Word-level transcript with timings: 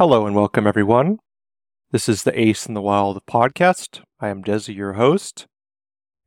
Hello 0.00 0.26
and 0.26 0.34
welcome, 0.34 0.66
everyone. 0.66 1.18
This 1.90 2.08
is 2.08 2.22
the 2.22 2.40
Ace 2.40 2.64
in 2.64 2.72
the 2.72 2.80
Wild 2.80 3.20
podcast. 3.26 4.00
I 4.18 4.30
am 4.30 4.42
Desi, 4.42 4.74
your 4.74 4.94
host, 4.94 5.46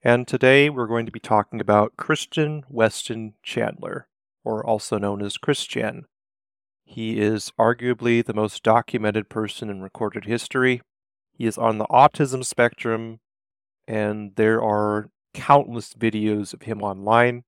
and 0.04 0.28
today 0.28 0.70
we're 0.70 0.86
going 0.86 1.08
to 1.08 1.12
be 1.12 1.20
talking 1.20 1.60
about 1.60 1.98
Christian 1.98 2.66
Weston 2.70 3.34
Chandler, 3.42 4.08
or 4.44 4.64
also 4.64 5.00
known 5.00 5.24
as 5.24 5.38
Chris 5.38 5.64
Chan. 5.66 6.06
He 6.86 7.20
is 7.20 7.52
arguably 7.60 8.24
the 8.24 8.36
most 8.36 8.62
documented 8.62 9.28
person 9.28 9.72
in 9.72 9.82
recorded 9.82 10.26
history. 10.26 10.84
He 11.32 11.48
is 11.48 11.58
on 11.58 11.80
the 11.80 11.88
autism 11.88 12.46
spectrum, 12.46 13.22
and 13.88 14.36
there 14.36 14.62
are 14.62 15.10
countless 15.34 15.96
videos 15.96 16.54
of 16.54 16.62
him 16.62 16.84
online. 16.84 17.42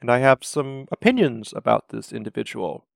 And 0.00 0.10
I 0.10 0.20
have 0.20 0.44
some 0.44 0.86
opinions 0.90 1.52
about 1.54 1.90
this 1.90 2.10
individual. 2.10 2.86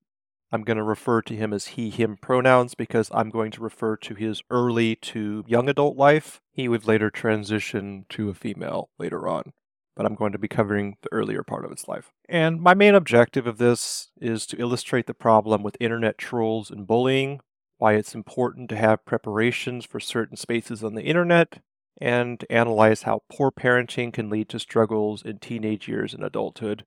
I'm 0.53 0.63
going 0.63 0.77
to 0.77 0.83
refer 0.83 1.23
to 1.23 1.35
him 1.35 1.53
as 1.53 1.69
he, 1.69 1.91
him 1.91 2.17
pronouns 2.17 2.75
because 2.75 3.11
I'm 3.13 3.31
going 3.31 3.51
to 3.53 3.61
refer 3.61 3.97
to 3.97 4.15
his 4.15 4.43
early 4.51 4.95
to 4.97 5.45
young 5.47 5.69
adult 5.69 5.97
life. 5.97 6.41
He 6.53 6.69
would 6.69 6.87
later 6.87 7.11
transition 7.11 8.07
to 8.11 8.29
a 8.29 8.35
female 8.35 8.91
later 8.99 9.27
on, 9.27 9.53
but 9.97 10.07
I'm 10.07 10.15
going 10.15 10.33
to 10.33 10.39
be 10.39 10.49
covering 10.49 10.97
the 11.03 11.13
earlier 11.13 11.43
part 11.43 11.65
of 11.65 11.73
his 11.73 11.89
life. 11.89 12.13
And 12.29 12.61
my 12.61 12.75
main 12.75 12.95
objective 12.95 13.47
of 13.47 13.59
this 13.59 14.11
is 14.21 14.47
to 14.47 14.61
illustrate 14.61 15.07
the 15.07 15.15
problem 15.15 15.63
with 15.63 15.77
internet 15.81 16.17
trolls 16.17 16.71
and 16.71 16.87
bullying, 16.87 17.41
why 17.79 17.95
it's 17.95 18.15
important 18.15 18.69
to 18.71 18.77
have 18.77 19.05
preparations 19.05 19.85
for 19.85 19.99
certain 19.99 20.37
spaces 20.37 20.85
on 20.85 20.95
the 20.95 21.03
internet, 21.03 21.61
and 22.01 22.45
analyze 22.51 23.03
how 23.03 23.23
poor 23.31 23.51
parenting 23.51 24.13
can 24.13 24.31
lead 24.31 24.49
to 24.51 24.59
struggles 24.59 25.23
in 25.23 25.39
teenage 25.39 25.89
years 25.89 26.15
and 26.15 26.23
adulthood. 26.23 26.85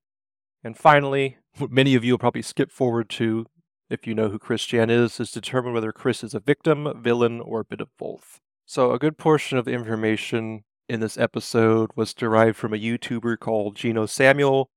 And 0.64 0.78
finally, 0.78 1.38
what 1.58 1.72
many 1.72 1.95
of 1.95 2.03
you 2.03 2.14
will 2.14 2.19
probably 2.19 2.42
skip 2.42 2.72
forward 2.72 3.09
to 3.09 3.45
if 3.89 4.05
you 4.05 4.14
know 4.14 4.30
who 4.30 4.38
Chris 4.38 4.64
Chan 4.66 4.89
is, 4.89 5.19
is 5.19 5.31
determine 5.31 5.73
whether 5.73 5.91
Chris 5.91 6.23
is 6.23 6.36
a 6.36 6.39
victim, 6.39 7.02
villain, 7.02 7.41
or 7.41 7.61
a 7.61 7.66
bit 7.66 7.81
of 7.81 7.89
both. 7.97 8.39
So, 8.66 8.91
a 8.91 9.00
good 9.00 9.17
portion 9.17 9.58
of 9.58 9.66
the 9.66 9.72
information 9.72 10.64
in 10.88 11.00
this 11.00 11.17
episode 11.17 11.89
was 11.95 12.14
derived 12.14 12.56
from 12.56 12.73
a 12.73 12.78
YouTuber 12.78 13.39
called 13.39 13.75
Geno 13.75 14.06
Samuel. 14.06 14.69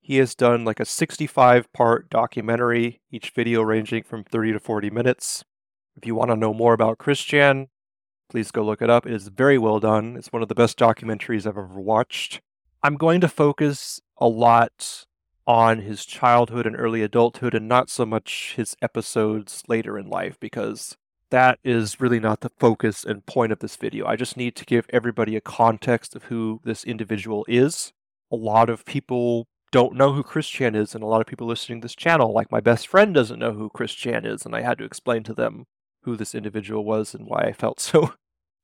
He 0.00 0.16
has 0.16 0.34
done 0.34 0.64
like 0.64 0.80
a 0.80 0.84
65 0.84 1.72
part 1.72 2.10
documentary, 2.10 3.00
each 3.10 3.30
video 3.30 3.62
ranging 3.62 4.02
from 4.02 4.24
30 4.24 4.52
to 4.54 4.60
40 4.60 4.90
minutes. 4.90 5.44
If 5.96 6.06
you 6.06 6.14
want 6.14 6.30
to 6.30 6.36
know 6.36 6.54
more 6.54 6.72
about 6.72 6.98
Chris 6.98 7.20
Chan, 7.20 7.68
please 8.30 8.50
go 8.50 8.64
look 8.64 8.82
it 8.82 8.90
up. 8.90 9.06
It 9.06 9.12
is 9.12 9.28
very 9.28 9.58
well 9.58 9.78
done. 9.78 10.16
It's 10.16 10.32
one 10.32 10.42
of 10.42 10.48
the 10.48 10.54
best 10.54 10.78
documentaries 10.78 11.46
I've 11.46 11.58
ever 11.58 11.80
watched. 11.80 12.40
I'm 12.82 12.96
going 12.96 13.20
to 13.20 13.28
focus 13.28 14.00
a 14.18 14.26
lot 14.26 15.06
on 15.50 15.80
his 15.80 16.06
childhood 16.06 16.64
and 16.64 16.76
early 16.78 17.02
adulthood 17.02 17.56
and 17.56 17.66
not 17.66 17.90
so 17.90 18.06
much 18.06 18.54
his 18.56 18.76
episodes 18.80 19.64
later 19.66 19.98
in 19.98 20.08
life 20.08 20.38
because 20.38 20.96
that 21.30 21.58
is 21.64 22.00
really 22.00 22.20
not 22.20 22.38
the 22.38 22.52
focus 22.60 23.04
and 23.04 23.26
point 23.26 23.50
of 23.50 23.58
this 23.58 23.74
video. 23.74 24.06
I 24.06 24.14
just 24.14 24.36
need 24.36 24.54
to 24.54 24.64
give 24.64 24.86
everybody 24.90 25.34
a 25.34 25.40
context 25.40 26.14
of 26.14 26.24
who 26.24 26.60
this 26.62 26.84
individual 26.84 27.44
is. 27.48 27.92
A 28.30 28.36
lot 28.36 28.70
of 28.70 28.84
people 28.84 29.48
don't 29.72 29.96
know 29.96 30.12
who 30.12 30.22
Chris 30.22 30.48
Chan 30.48 30.76
is, 30.76 30.94
and 30.94 31.02
a 31.02 31.08
lot 31.08 31.20
of 31.20 31.26
people 31.26 31.48
listening 31.48 31.80
to 31.80 31.84
this 31.84 31.96
channel, 31.96 32.32
like 32.32 32.52
my 32.52 32.60
best 32.60 32.86
friend, 32.86 33.12
doesn't 33.12 33.40
know 33.40 33.52
who 33.52 33.70
Chris 33.70 33.92
Chan 33.92 34.24
is, 34.24 34.46
and 34.46 34.54
I 34.54 34.60
had 34.60 34.78
to 34.78 34.84
explain 34.84 35.24
to 35.24 35.34
them 35.34 35.64
who 36.04 36.16
this 36.16 36.32
individual 36.32 36.84
was 36.84 37.12
and 37.12 37.26
why 37.26 37.40
I 37.40 37.52
felt 37.52 37.80
so 37.80 38.14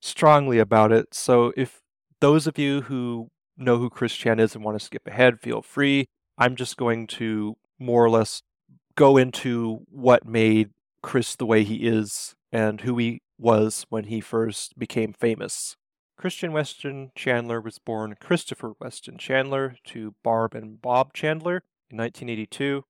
strongly 0.00 0.60
about 0.60 0.92
it. 0.92 1.12
So 1.12 1.52
if 1.56 1.80
those 2.20 2.46
of 2.46 2.58
you 2.58 2.82
who 2.82 3.26
know 3.56 3.78
who 3.78 3.90
Chris 3.90 4.14
Chan 4.14 4.38
is 4.38 4.54
and 4.54 4.62
want 4.62 4.78
to 4.78 4.84
skip 4.84 5.08
ahead, 5.08 5.40
feel 5.40 5.62
free. 5.62 6.06
I'm 6.38 6.56
just 6.56 6.76
going 6.76 7.06
to 7.08 7.56
more 7.78 8.04
or 8.04 8.10
less 8.10 8.42
go 8.94 9.16
into 9.16 9.86
what 9.90 10.26
made 10.26 10.70
Chris 11.02 11.36
the 11.36 11.46
way 11.46 11.64
he 11.64 11.86
is 11.86 12.34
and 12.52 12.80
who 12.80 12.98
he 12.98 13.22
was 13.38 13.86
when 13.88 14.04
he 14.04 14.20
first 14.20 14.78
became 14.78 15.12
famous. 15.12 15.76
Christian 16.16 16.52
Weston 16.52 17.12
Chandler 17.14 17.60
was 17.60 17.78
born 17.78 18.16
Christopher 18.20 18.72
Weston 18.80 19.18
Chandler 19.18 19.76
to 19.84 20.14
Barb 20.22 20.54
and 20.54 20.80
Bob 20.80 21.12
Chandler 21.12 21.62
in 21.90 21.98
1982. 21.98 22.84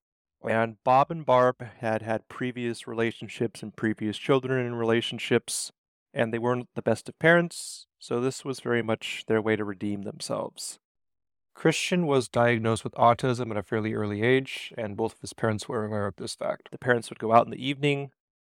And 0.49 0.77
Bob 0.85 1.11
and 1.11 1.27
Barb 1.27 1.57
had 1.79 2.03
had 2.03 2.29
previous 2.29 2.87
relationships 2.87 3.63
and 3.63 3.75
previous 3.75 4.17
children 4.17 4.65
in 4.65 4.77
relationships, 4.77 5.73
and 6.15 6.33
they 6.33 6.39
weren't 6.39 6.69
the 6.77 6.83
best 6.83 7.09
of 7.09 7.19
parents, 7.19 7.87
so 7.99 8.21
this 8.21 8.45
was 8.45 8.61
very 8.61 8.83
much 8.83 9.25
their 9.27 9.43
way 9.43 9.57
to 9.57 9.65
redeem 9.65 10.03
themselves. 10.03 10.79
Christian 11.57 12.07
was 12.07 12.29
diagnosed 12.29 12.85
with 12.85 12.93
autism 12.97 13.51
at 13.51 13.57
a 13.57 13.63
fairly 13.63 13.95
early 13.95 14.23
age, 14.23 14.75
and 14.77 14.95
both 14.95 15.15
of 15.15 15.21
his 15.23 15.33
parents 15.33 15.67
were 15.67 15.87
aware 15.87 16.07
of 16.07 16.17
this 16.17 16.35
fact. 16.35 16.69
The 16.71 16.77
parents 16.77 17.09
would 17.09 17.19
go 17.19 17.33
out 17.33 17.47
in 17.47 17.51
the 17.51 17.67
evening, 17.67 18.11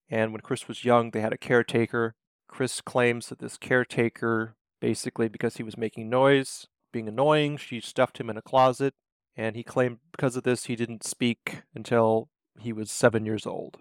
and 0.10 0.32
when 0.32 0.42
Chris 0.42 0.68
was 0.68 0.84
young, 0.84 1.12
they 1.12 1.22
had 1.22 1.32
a 1.32 1.38
caretaker. 1.38 2.16
Chris 2.48 2.82
claims 2.82 3.30
that 3.30 3.38
this 3.38 3.58
caretaker, 3.58 4.56
basically 4.82 5.28
because 5.28 5.58
he 5.58 5.64
was 5.64 5.78
making 5.78 6.10
noise, 6.10 6.66
being 6.92 7.08
annoying, 7.08 7.58
she 7.58 7.80
stuffed 7.80 8.20
him 8.20 8.28
in 8.28 8.38
a 8.38 8.42
closet, 8.42 8.96
and 9.38 9.56
he 9.56 9.62
claimed 9.62 10.00
because 10.12 10.36
of 10.36 10.42
this 10.42 10.66
he 10.66 10.76
didn't 10.76 11.04
speak 11.04 11.62
until 11.76 12.30
he 12.60 12.74
was 12.74 12.90
seven 12.90 13.24
years 13.24 13.46
old. 13.46 13.78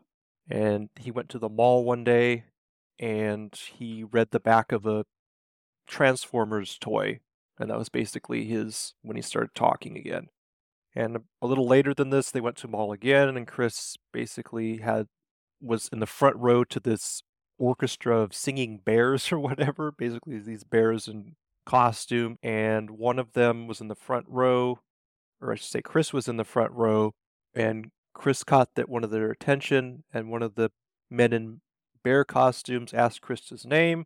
And 0.51 0.91
he 1.01 1.11
went 1.11 1.31
to 1.31 1.39
the 1.39 1.49
mall 1.49 1.83
one 1.83 2.05
day 2.05 2.45
and 2.99 3.59
he 3.73 4.05
read 4.05 4.33
the 4.33 4.41
back 4.41 4.71
of 4.71 4.85
a 4.85 5.07
Transformers 5.87 6.77
toy 6.79 7.21
and 7.59 7.71
that 7.71 7.79
was 7.79 7.89
basically 7.89 8.45
his 8.45 8.95
when 9.03 9.17
he 9.17 9.23
started 9.23 9.55
talking 9.55 9.97
again. 9.97 10.29
And 10.95 11.19
a 11.43 11.47
little 11.47 11.67
later 11.67 11.93
than 11.93 12.11
this, 12.11 12.31
they 12.31 12.41
went 12.41 12.57
to 12.59 12.69
mall 12.69 12.93
again, 12.93 13.37
and 13.37 13.47
Chris 13.47 13.97
basically 14.13 14.79
had 14.79 15.07
was 15.61 15.89
in 15.93 15.99
the 15.99 16.07
front 16.07 16.37
row 16.37 16.63
to 16.65 16.79
this 16.79 17.23
orchestra 17.59 18.19
of 18.19 18.35
singing 18.35 18.81
bears 18.85 19.33
or 19.33 19.39
whatever. 19.39 19.91
Basically, 19.91 20.39
these 20.39 20.65
bears 20.65 21.09
in 21.09 21.37
costume, 21.67 22.39
and 22.43 22.91
one 22.91 23.19
of 23.19 23.33
them 23.33 23.67
was 23.67 23.81
in 23.81 23.89
the 23.89 23.95
front 23.95 24.27
row, 24.29 24.81
or 25.41 25.53
I 25.53 25.57
should 25.57 25.71
say, 25.71 25.83
Chris 25.83 26.13
was 26.13 26.29
in 26.29 26.37
the 26.37 26.45
front 26.45 26.73
row, 26.73 27.15
and 27.55 27.91
Chris 28.13 28.45
caught 28.45 28.71
that 28.77 28.89
one 28.89 29.03
of 29.03 29.11
their 29.11 29.31
attention, 29.31 30.05
and 30.13 30.31
one 30.31 30.43
of 30.43 30.55
the 30.55 30.71
men 31.11 31.33
in 31.33 31.61
bear 32.03 32.25
costumes 32.25 32.93
asked 32.93 33.23
Chris 33.23 33.49
his 33.49 33.65
name, 33.65 34.05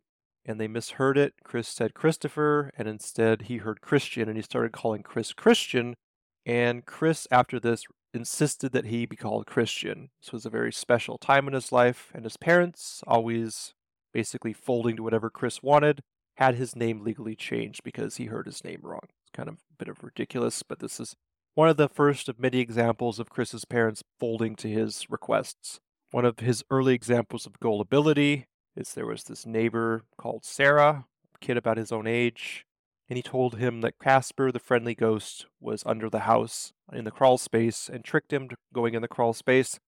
and 0.49 0.59
they 0.59 0.67
misheard 0.67 1.15
it. 1.15 1.35
Chris 1.43 1.67
said 1.67 1.93
Christopher, 1.93 2.71
and 2.75 2.87
instead 2.87 3.43
he 3.43 3.57
heard 3.57 3.81
Christian, 3.81 4.27
and 4.27 4.35
he 4.35 4.41
started 4.41 4.71
calling 4.71 5.03
Chris 5.03 5.31
Christian. 5.31 5.95
And 6.43 6.87
Chris, 6.87 7.27
after 7.29 7.59
this, 7.59 7.83
insisted 8.15 8.71
that 8.71 8.85
he 8.85 9.05
be 9.05 9.15
called 9.15 9.45
Christian. 9.45 10.09
This 10.19 10.33
was 10.33 10.47
a 10.47 10.49
very 10.49 10.73
special 10.73 11.19
time 11.19 11.47
in 11.47 11.53
his 11.53 11.71
life, 11.71 12.11
and 12.15 12.23
his 12.23 12.35
parents, 12.35 13.03
always 13.05 13.75
basically 14.11 14.51
folding 14.51 14.95
to 14.95 15.03
whatever 15.03 15.29
Chris 15.29 15.61
wanted, 15.61 16.01
had 16.37 16.55
his 16.55 16.75
name 16.75 17.03
legally 17.03 17.35
changed 17.35 17.83
because 17.83 18.15
he 18.15 18.25
heard 18.25 18.47
his 18.47 18.63
name 18.63 18.79
wrong. 18.81 19.01
It's 19.03 19.31
kind 19.31 19.49
of 19.49 19.55
a 19.55 19.75
bit 19.77 19.87
of 19.87 20.03
ridiculous, 20.03 20.63
but 20.63 20.79
this 20.79 20.99
is 20.99 21.15
one 21.53 21.69
of 21.69 21.77
the 21.77 21.87
first 21.87 22.27
of 22.27 22.39
many 22.39 22.57
examples 22.57 23.19
of 23.19 23.29
Chris's 23.29 23.65
parents 23.65 24.01
folding 24.19 24.55
to 24.55 24.67
his 24.67 25.05
requests. 25.11 25.79
One 26.09 26.25
of 26.25 26.39
his 26.39 26.63
early 26.71 26.95
examples 26.95 27.45
of 27.45 27.59
gullibility 27.59 28.47
is 28.75 28.93
there 28.93 29.05
was 29.05 29.23
this 29.23 29.45
neighbor 29.45 30.03
called 30.17 30.45
Sarah, 30.45 31.05
a 31.35 31.37
kid 31.39 31.57
about 31.57 31.77
his 31.77 31.91
own 31.91 32.07
age, 32.07 32.65
and 33.09 33.17
he 33.17 33.23
told 33.23 33.55
him 33.55 33.81
that 33.81 33.99
Casper, 33.99 34.51
the 34.51 34.59
friendly 34.59 34.95
ghost, 34.95 35.47
was 35.59 35.83
under 35.85 36.09
the 36.09 36.19
house 36.19 36.73
in 36.93 37.05
the 37.05 37.11
crawl 37.11 37.37
space 37.37 37.89
and 37.91 38.03
tricked 38.03 38.31
him 38.31 38.49
to 38.49 38.55
going 38.73 38.93
in 38.93 39.01
the 39.01 39.07
crawl 39.07 39.33
space 39.33 39.79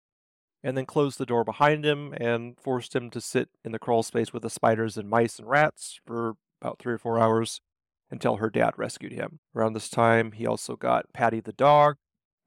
and 0.64 0.78
then 0.78 0.86
closed 0.86 1.18
the 1.18 1.26
door 1.26 1.44
behind 1.44 1.86
him 1.86 2.14
and 2.14 2.58
forced 2.60 2.96
him 2.96 3.10
to 3.10 3.22
sit 3.22 3.50
in 3.64 3.72
the 3.72 3.80
crawl 3.80 4.04
space 4.04 4.34
with 4.34 4.44
the 4.44 4.50
spiders 4.50 4.98
and 4.98 5.10
mice 5.10 5.40
and 5.40 5.48
rats 5.48 6.00
for 6.06 6.36
about 6.62 6.80
three 6.80 6.94
or 6.94 6.98
four 6.98 7.20
hours 7.20 7.62
until 8.10 8.38
her 8.38 8.50
dad 8.50 8.74
rescued 8.78 9.14
him. 9.14 9.40
Around 9.56 9.74
this 9.74 9.90
time, 9.90 10.34
he 10.34 10.46
also 10.46 10.76
got 10.76 11.14
Patty 11.14 11.40
the 11.40 11.54
dog 11.54 11.96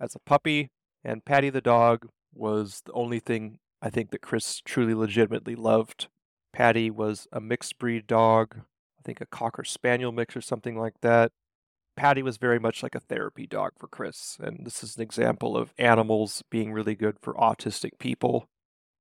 as 0.01 0.15
a 0.15 0.21
puppy, 0.21 0.71
and 1.03 1.25
Patty 1.25 1.51
the 1.51 1.61
dog 1.61 2.09
was 2.33 2.83
the 2.85 2.93
only 2.93 3.19
thing 3.19 3.59
I 3.81 3.91
think 3.91 4.11
that 4.11 4.23
Chris 4.23 4.61
truly 4.65 4.95
legitimately 4.95 5.57
loved 5.57 6.09
Patty 6.55 6.89
was 6.89 7.27
a 7.33 7.41
mixed 7.41 7.79
breed 7.79 8.07
dog, 8.07 8.55
I 8.57 9.03
think 9.05 9.21
a 9.21 9.27
Cocker 9.27 9.65
Spaniel 9.65 10.13
mix 10.13 10.37
or 10.37 10.41
something 10.41 10.79
like 10.79 11.01
that. 11.03 11.33
Patty 11.97 12.23
was 12.23 12.37
very 12.37 12.61
much 12.61 12.83
like 12.83 12.95
a 12.95 13.01
therapy 13.01 13.47
dog 13.47 13.73
for 13.77 13.89
Chris, 13.89 14.37
and 14.41 14.65
this 14.65 14.83
is 14.85 14.97
an 14.97 15.03
example 15.03 15.57
of 15.57 15.75
animals 15.79 16.43
being 16.51 16.73
really 16.73 16.95
good 16.95 17.17
for 17.21 17.35
autistic 17.35 17.99
people, 17.99 18.47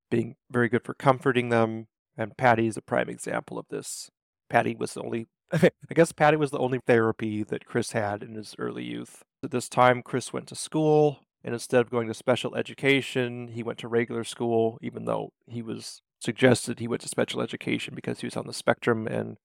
being 0.09 0.35
very 0.51 0.67
good 0.67 0.83
for 0.83 0.95
comforting 0.95 1.49
them, 1.49 1.87
and 2.17 2.37
Patty 2.37 2.67
is 2.67 2.77
a 2.77 2.81
prime 2.81 3.09
example 3.09 3.59
of 3.59 3.67
this. 3.69 4.09
Patty 4.49 4.75
was 4.75 4.95
the 4.95 5.01
only, 5.01 5.27
I 5.51 5.69
guess 5.93 6.11
Patty 6.11 6.37
was 6.37 6.51
the 6.51 6.59
only 6.59 6.79
therapy 6.85 7.43
that 7.43 7.65
Chris 7.65 7.91
had 7.91 8.23
in 8.23 8.33
his 8.33 8.55
early 8.57 8.83
youth. 8.83 9.23
At 9.43 9.51
this 9.51 9.69
time, 9.69 10.01
Chris 10.01 10.33
went 10.33 10.47
to 10.47 10.55
school, 10.55 11.19
and 11.43 11.53
instead 11.53 11.81
of 11.81 11.91
going 11.91 12.07
to 12.07 12.15
special 12.15 12.55
education, 12.55 13.49
he 13.49 13.61
went 13.61 13.77
to 13.79 13.87
regular 13.87 14.23
school, 14.23 14.79
even 14.81 15.05
though 15.05 15.33
he 15.47 15.61
was 15.61 16.01
suggested 16.23 16.79
he 16.79 16.87
went 16.87 17.01
to 17.01 17.07
special 17.07 17.41
education 17.41 17.93
because 17.95 18.21
he 18.21 18.27
was 18.27 18.37
on 18.37 18.47
the 18.47 18.53
spectrum 18.53 19.07
and 19.07 19.37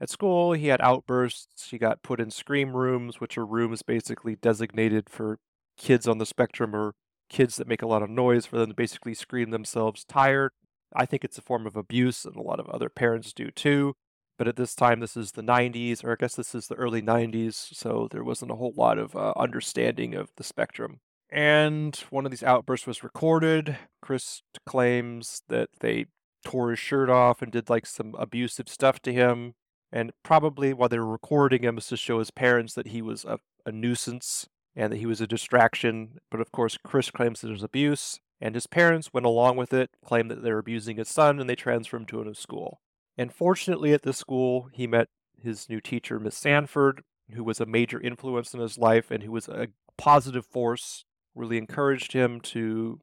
at 0.00 0.10
school 0.10 0.52
he 0.52 0.68
had 0.68 0.80
outbursts 0.80 1.70
he 1.70 1.78
got 1.78 2.02
put 2.02 2.20
in 2.20 2.30
scream 2.30 2.74
rooms 2.74 3.20
which 3.20 3.38
are 3.38 3.46
rooms 3.46 3.82
basically 3.82 4.34
designated 4.34 5.08
for 5.08 5.38
kids 5.76 6.08
on 6.08 6.18
the 6.18 6.26
spectrum 6.26 6.74
or 6.74 6.94
kids 7.28 7.56
that 7.56 7.68
make 7.68 7.82
a 7.82 7.86
lot 7.86 8.02
of 8.02 8.10
noise 8.10 8.46
for 8.46 8.58
them 8.58 8.70
to 8.70 8.74
basically 8.74 9.14
scream 9.14 9.50
themselves 9.50 10.04
tired 10.04 10.50
I 10.94 11.06
think 11.06 11.24
it's 11.24 11.38
a 11.38 11.42
form 11.42 11.66
of 11.66 11.76
abuse, 11.76 12.24
and 12.24 12.36
a 12.36 12.42
lot 12.42 12.60
of 12.60 12.68
other 12.68 12.88
parents 12.88 13.32
do 13.32 13.50
too. 13.50 13.94
But 14.38 14.48
at 14.48 14.56
this 14.56 14.74
time, 14.74 15.00
this 15.00 15.16
is 15.16 15.32
the 15.32 15.42
90s, 15.42 16.04
or 16.04 16.12
I 16.12 16.16
guess 16.18 16.34
this 16.34 16.54
is 16.54 16.66
the 16.66 16.74
early 16.76 17.02
90s, 17.02 17.54
so 17.74 18.08
there 18.10 18.24
wasn't 18.24 18.50
a 18.50 18.56
whole 18.56 18.74
lot 18.76 18.98
of 18.98 19.14
uh, 19.14 19.32
understanding 19.36 20.14
of 20.14 20.30
the 20.36 20.44
spectrum. 20.44 21.00
And 21.30 21.96
one 22.10 22.24
of 22.24 22.30
these 22.30 22.42
outbursts 22.42 22.86
was 22.86 23.04
recorded. 23.04 23.76
Chris 24.02 24.42
claims 24.66 25.42
that 25.48 25.68
they 25.80 26.06
tore 26.44 26.70
his 26.70 26.78
shirt 26.78 27.10
off 27.10 27.42
and 27.42 27.50
did 27.50 27.70
like 27.70 27.86
some 27.86 28.14
abusive 28.18 28.68
stuff 28.68 29.00
to 29.00 29.12
him. 29.12 29.54
And 29.90 30.12
probably 30.22 30.72
while 30.72 30.88
they 30.88 30.98
were 30.98 31.06
recording 31.06 31.62
him 31.62 31.76
was 31.76 31.86
to 31.88 31.96
show 31.96 32.18
his 32.18 32.30
parents 32.30 32.74
that 32.74 32.88
he 32.88 33.00
was 33.00 33.24
a, 33.24 33.38
a 33.64 33.72
nuisance 33.72 34.48
and 34.76 34.92
that 34.92 34.98
he 34.98 35.06
was 35.06 35.20
a 35.20 35.26
distraction. 35.26 36.18
But 36.30 36.40
of 36.40 36.52
course, 36.52 36.78
Chris 36.84 37.10
claims 37.10 37.40
that 37.40 37.50
was 37.50 37.62
abuse. 37.62 38.20
And 38.40 38.54
his 38.54 38.66
parents 38.66 39.12
went 39.12 39.26
along 39.26 39.56
with 39.56 39.72
it, 39.72 39.90
claimed 40.04 40.30
that 40.30 40.42
they 40.42 40.52
were 40.52 40.58
abusing 40.58 40.96
his 40.96 41.08
son, 41.08 41.40
and 41.40 41.48
they 41.48 41.54
transferred 41.54 41.98
him 41.98 42.06
to 42.06 42.20
a 42.20 42.24
new 42.24 42.34
school. 42.34 42.80
And 43.16 43.32
fortunately, 43.32 43.92
at 43.92 44.02
this 44.02 44.18
school, 44.18 44.68
he 44.72 44.86
met 44.86 45.08
his 45.40 45.68
new 45.68 45.80
teacher, 45.80 46.18
Miss 46.18 46.36
Sanford, 46.36 47.02
who 47.32 47.44
was 47.44 47.60
a 47.60 47.66
major 47.66 48.00
influence 48.00 48.52
in 48.52 48.60
his 48.60 48.76
life 48.76 49.10
and 49.10 49.22
who 49.22 49.30
was 49.30 49.48
a 49.48 49.68
positive 49.96 50.44
force, 50.44 51.04
really 51.34 51.58
encouraged 51.58 52.12
him 52.12 52.40
to 52.40 53.00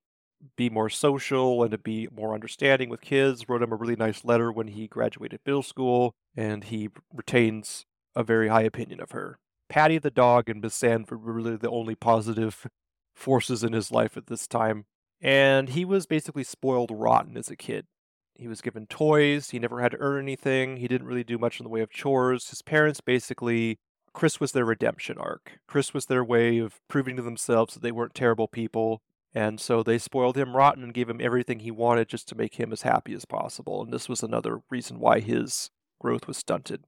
be 0.56 0.70
more 0.70 0.90
social 0.90 1.64
and 1.64 1.72
to 1.72 1.78
be 1.78 2.08
more 2.12 2.34
understanding 2.34 2.90
with 2.90 3.02
kids. 3.02 3.48
Wrote 3.48 3.62
him 3.62 3.72
a 3.72 3.76
really 3.76 3.96
nice 3.96 4.24
letter 4.24 4.52
when 4.52 4.70
he 4.70 4.88
graduated 4.88 5.40
middle 5.46 5.64
school, 5.64 6.14
and 6.36 6.66
he 6.66 6.90
retains 7.14 7.86
a 8.16 8.24
very 8.24 8.48
high 8.48 8.64
opinion 8.64 9.00
of 9.00 9.12
her. 9.12 9.38
Patty 9.70 9.98
the 9.98 10.12
dog 10.12 10.50
and 10.50 10.62
Miss 10.62 10.76
Sanford 10.76 11.24
were 11.24 11.34
really 11.34 11.56
the 11.56 11.70
only 11.70 11.96
positive 11.96 12.68
forces 13.16 13.64
in 13.64 13.74
his 13.74 13.92
life 13.92 14.18
at 14.18 14.28
this 14.28 14.48
time. 14.48 14.86
And 15.22 15.70
he 15.70 15.86
was 15.86 16.06
basically 16.06 16.44
spoiled 16.44 16.92
rotten 16.92 17.38
as 17.38 17.50
a 17.50 17.56
kid. 17.56 17.86
He 18.34 18.48
was 18.48 18.62
given 18.62 18.88
toys, 18.88 19.52
he 19.52 19.60
never 19.60 19.82
had 19.82 19.92
to 19.92 20.00
earn 20.00 20.24
anything, 20.24 20.78
he 20.78 20.88
didn't 20.88 21.08
really 21.08 21.24
do 21.24 21.38
much 21.38 21.60
in 21.60 21.64
the 21.64 21.70
way 21.70 21.82
of 21.82 21.92
chores. 21.92 22.50
His 22.50 22.64
parents 22.64 23.00
basically 23.00 23.78
Chris 24.14 24.40
was 24.40 24.52
their 24.52 24.66
redemption 24.66 25.18
arc. 25.18 25.60
Chris 25.68 25.94
was 25.94 26.06
their 26.06 26.24
way 26.24 26.58
of 26.58 26.82
proving 26.88 27.16
to 27.16 27.22
themselves 27.22 27.74
that 27.74 27.84
they 27.84 27.92
weren't 27.92 28.14
terrible 28.14 28.48
people. 28.48 29.02
And 29.34 29.60
so 29.62 29.82
they 29.82 29.98
spoiled 29.98 30.38
him 30.38 30.56
rotten 30.56 30.84
and 30.84 30.94
gave 30.94 31.10
him 31.10 31.22
everything 31.22 31.60
he 31.60 31.72
wanted 31.72 32.10
just 32.10 32.28
to 32.30 32.36
make 32.36 32.56
him 32.56 32.74
as 32.74 32.82
happy 32.82 33.14
as 33.14 33.26
possible. 33.26 33.82
And 33.82 33.94
this 33.94 34.10
was 34.10 34.24
another 34.24 34.62
reason 34.70 35.00
why 35.00 35.22
his 35.22 35.70
growth 36.00 36.28
was 36.28 36.38
stunted. 36.38 36.84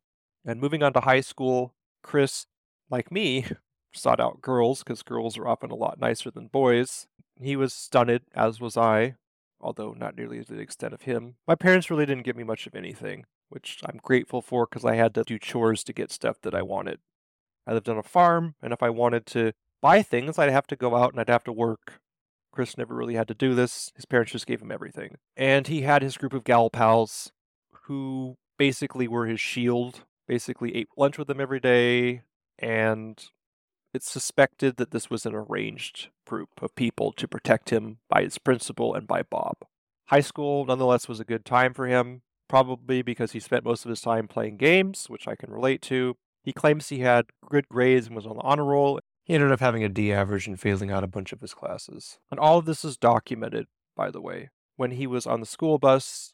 And 0.45 0.59
moving 0.59 0.83
on 0.83 0.91
to 0.93 1.01
high 1.01 1.21
school, 1.21 1.73
Chris, 2.01 2.47
like 2.89 3.11
me, 3.11 3.45
sought 3.93 4.19
out 4.19 4.41
girls 4.41 4.83
because 4.83 5.03
girls 5.03 5.37
are 5.37 5.47
often 5.47 5.71
a 5.71 5.75
lot 5.75 5.99
nicer 5.99 6.31
than 6.31 6.47
boys. 6.47 7.07
He 7.39 7.55
was 7.55 7.73
stunted, 7.73 8.23
as 8.35 8.59
was 8.59 8.75
I, 8.75 9.15
although 9.61 9.93
not 9.93 10.17
nearly 10.17 10.43
to 10.43 10.53
the 10.53 10.59
extent 10.59 10.93
of 10.93 11.03
him. 11.03 11.35
My 11.47 11.55
parents 11.55 11.89
really 11.89 12.05
didn't 12.05 12.25
give 12.25 12.35
me 12.35 12.43
much 12.43 12.67
of 12.67 12.75
anything, 12.75 13.25
which 13.49 13.79
I'm 13.85 13.99
grateful 14.03 14.41
for 14.41 14.65
because 14.65 14.83
I 14.83 14.95
had 14.95 15.13
to 15.15 15.23
do 15.23 15.39
chores 15.39 15.83
to 15.85 15.93
get 15.93 16.11
stuff 16.11 16.41
that 16.41 16.53
I 16.53 16.61
wanted. 16.61 16.99
I 17.65 17.73
lived 17.73 17.87
on 17.87 17.97
a 17.97 18.03
farm, 18.03 18.55
and 18.61 18.73
if 18.73 18.83
I 18.83 18.89
wanted 18.89 19.25
to 19.27 19.53
buy 19.81 20.01
things, 20.01 20.37
I'd 20.37 20.51
have 20.51 20.67
to 20.67 20.75
go 20.75 20.95
out 20.95 21.11
and 21.11 21.19
I'd 21.21 21.29
have 21.29 21.45
to 21.45 21.53
work. 21.53 22.01
Chris 22.53 22.77
never 22.77 22.95
really 22.95 23.15
had 23.15 23.27
to 23.27 23.33
do 23.33 23.55
this. 23.55 23.91
His 23.95 24.05
parents 24.05 24.31
just 24.31 24.47
gave 24.47 24.61
him 24.61 24.71
everything. 24.71 25.17
And 25.35 25.67
he 25.67 25.81
had 25.81 26.01
his 26.01 26.17
group 26.17 26.33
of 26.33 26.43
gal 26.43 26.69
pals 26.69 27.31
who 27.85 28.37
basically 28.57 29.07
were 29.07 29.25
his 29.25 29.41
shield, 29.41 30.05
basically 30.27 30.75
ate 30.75 30.87
lunch 30.95 31.17
with 31.17 31.29
him 31.29 31.41
every 31.41 31.59
day, 31.59 32.21
and 32.59 33.21
it's 33.93 34.09
suspected 34.09 34.77
that 34.77 34.91
this 34.91 35.09
was 35.09 35.25
an 35.25 35.35
arranged 35.35 36.09
group 36.25 36.49
of 36.61 36.75
people 36.75 37.11
to 37.13 37.27
protect 37.27 37.71
him 37.71 37.97
by 38.09 38.23
his 38.23 38.37
principal 38.37 38.93
and 38.93 39.07
by 39.07 39.23
Bob. 39.23 39.57
High 40.05 40.21
school, 40.21 40.65
nonetheless, 40.65 41.07
was 41.07 41.19
a 41.19 41.25
good 41.25 41.45
time 41.45 41.73
for 41.73 41.87
him, 41.87 42.21
probably 42.47 43.01
because 43.01 43.31
he 43.31 43.39
spent 43.39 43.65
most 43.65 43.83
of 43.83 43.89
his 43.89 44.01
time 44.01 44.27
playing 44.27 44.57
games, 44.57 45.05
which 45.07 45.27
I 45.27 45.35
can 45.35 45.51
relate 45.51 45.81
to, 45.83 46.15
he 46.43 46.51
claims 46.51 46.89
he 46.89 46.99
had 46.99 47.27
good 47.49 47.67
grades 47.69 48.07
and 48.07 48.15
was 48.15 48.27
on 48.27 48.35
the 48.35 48.43
honor 48.43 48.65
roll. 48.65 48.99
He 49.23 49.33
ended 49.33 49.51
up 49.51 49.59
having 49.59 49.83
a 49.83 49.89
D 49.89 50.11
average 50.11 50.47
and 50.47 50.59
failing 50.59 50.91
out 50.91 51.03
a 51.03 51.07
bunch 51.07 51.31
of 51.31 51.41
his 51.41 51.53
classes. 51.53 52.19
And 52.29 52.39
all 52.39 52.57
of 52.57 52.65
this 52.65 52.83
is 52.83 52.97
documented, 52.97 53.67
by 53.95 54.11
the 54.11 54.21
way. 54.21 54.49
When 54.75 54.91
he 54.91 55.07
was 55.07 55.25
on 55.25 55.39
the 55.39 55.45
school 55.45 55.77
bus, 55.77 56.33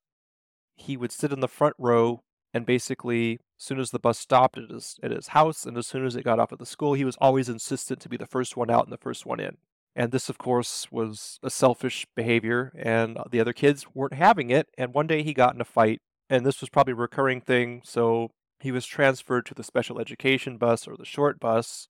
he 0.76 0.98
would 0.98 1.12
sit 1.12 1.32
in 1.32 1.40
the 1.40 1.48
front 1.48 1.76
row 1.78 2.22
and 2.54 2.66
basically, 2.66 3.34
as 3.34 3.66
soon 3.66 3.80
as 3.80 3.92
the 3.92 4.00
bus 4.00 4.18
stopped 4.18 4.58
at 4.58 4.70
his, 4.70 5.00
at 5.04 5.12
his 5.12 5.30
house 5.30 5.66
and 5.66 5.78
as 5.78 5.88
soon 5.88 6.06
as 6.06 6.16
it 6.16 6.24
got 6.24 6.40
off 6.40 6.52
at 6.52 6.60
the 6.60 6.66
school, 6.66 6.94
he 6.94 7.06
was 7.06 7.18
always 7.22 7.50
insistent 7.50 8.00
to 8.02 8.10
be 8.10 8.18
the 8.18 8.26
first 8.26 8.58
one 8.58 8.72
out 8.72 8.86
and 8.86 8.94
the 8.94 8.98
first 8.98 9.26
one 9.26 9.40
in. 9.40 9.58
And 9.96 10.12
this, 10.12 10.30
of 10.30 10.38
course, 10.38 10.88
was 10.92 11.40
a 11.44 11.50
selfish 11.50 12.08
behavior, 12.16 12.72
and 12.78 13.18
the 13.32 13.40
other 13.40 13.54
kids 13.54 13.86
weren't 13.94 14.14
having 14.14 14.50
it. 14.50 14.68
And 14.78 14.94
one 14.94 15.08
day 15.08 15.24
he 15.24 15.34
got 15.34 15.54
in 15.54 15.62
a 15.62 15.66
fight, 15.66 16.00
and 16.30 16.46
this 16.46 16.62
was 16.62 16.70
probably 16.70 16.94
a 16.94 16.96
recurring 16.96 17.42
thing. 17.42 17.82
So 17.84 18.32
he 18.60 18.72
was 18.72 18.86
transferred 18.86 19.46
to 19.48 19.54
the 19.54 19.64
special 19.64 20.00
education 20.00 20.58
bus 20.58 20.88
or 20.88 20.96
the 20.96 21.06
short 21.06 21.40
bus, 21.40 21.88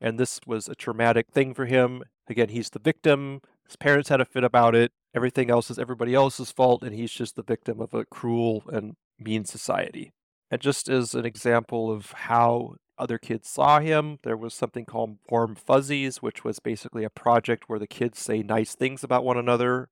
and 0.00 0.18
this 0.18 0.40
was 0.46 0.68
a 0.68 0.74
traumatic 0.74 1.28
thing 1.32 1.54
for 1.54 1.66
him. 1.66 2.02
Again, 2.28 2.48
he's 2.48 2.70
the 2.70 2.78
victim. 2.78 3.40
His 3.66 3.76
parents 3.76 4.08
had 4.08 4.20
a 4.20 4.24
fit 4.24 4.44
about 4.44 4.74
it. 4.74 4.92
Everything 5.14 5.50
else 5.50 5.70
is 5.70 5.78
everybody 5.78 6.14
else's 6.14 6.52
fault, 6.52 6.82
and 6.82 6.94
he's 6.94 7.12
just 7.12 7.36
the 7.36 7.42
victim 7.42 7.80
of 7.80 7.92
a 7.94 8.04
cruel 8.04 8.62
and 8.72 8.94
mean 9.18 9.44
society. 9.44 10.12
And 10.50 10.60
just 10.60 10.88
as 10.88 11.14
an 11.14 11.24
example 11.24 11.90
of 11.90 12.12
how 12.12 12.76
other 12.98 13.18
kids 13.18 13.48
saw 13.48 13.80
him, 13.80 14.18
there 14.22 14.36
was 14.36 14.52
something 14.54 14.84
called 14.84 15.18
Warm 15.28 15.54
Fuzzies, 15.54 16.18
which 16.18 16.44
was 16.44 16.58
basically 16.58 17.04
a 17.04 17.10
project 17.10 17.64
where 17.66 17.78
the 17.78 17.86
kids 17.86 18.18
say 18.18 18.42
nice 18.42 18.74
things 18.74 19.02
about 19.02 19.24
one 19.24 19.38
another. 19.38 19.88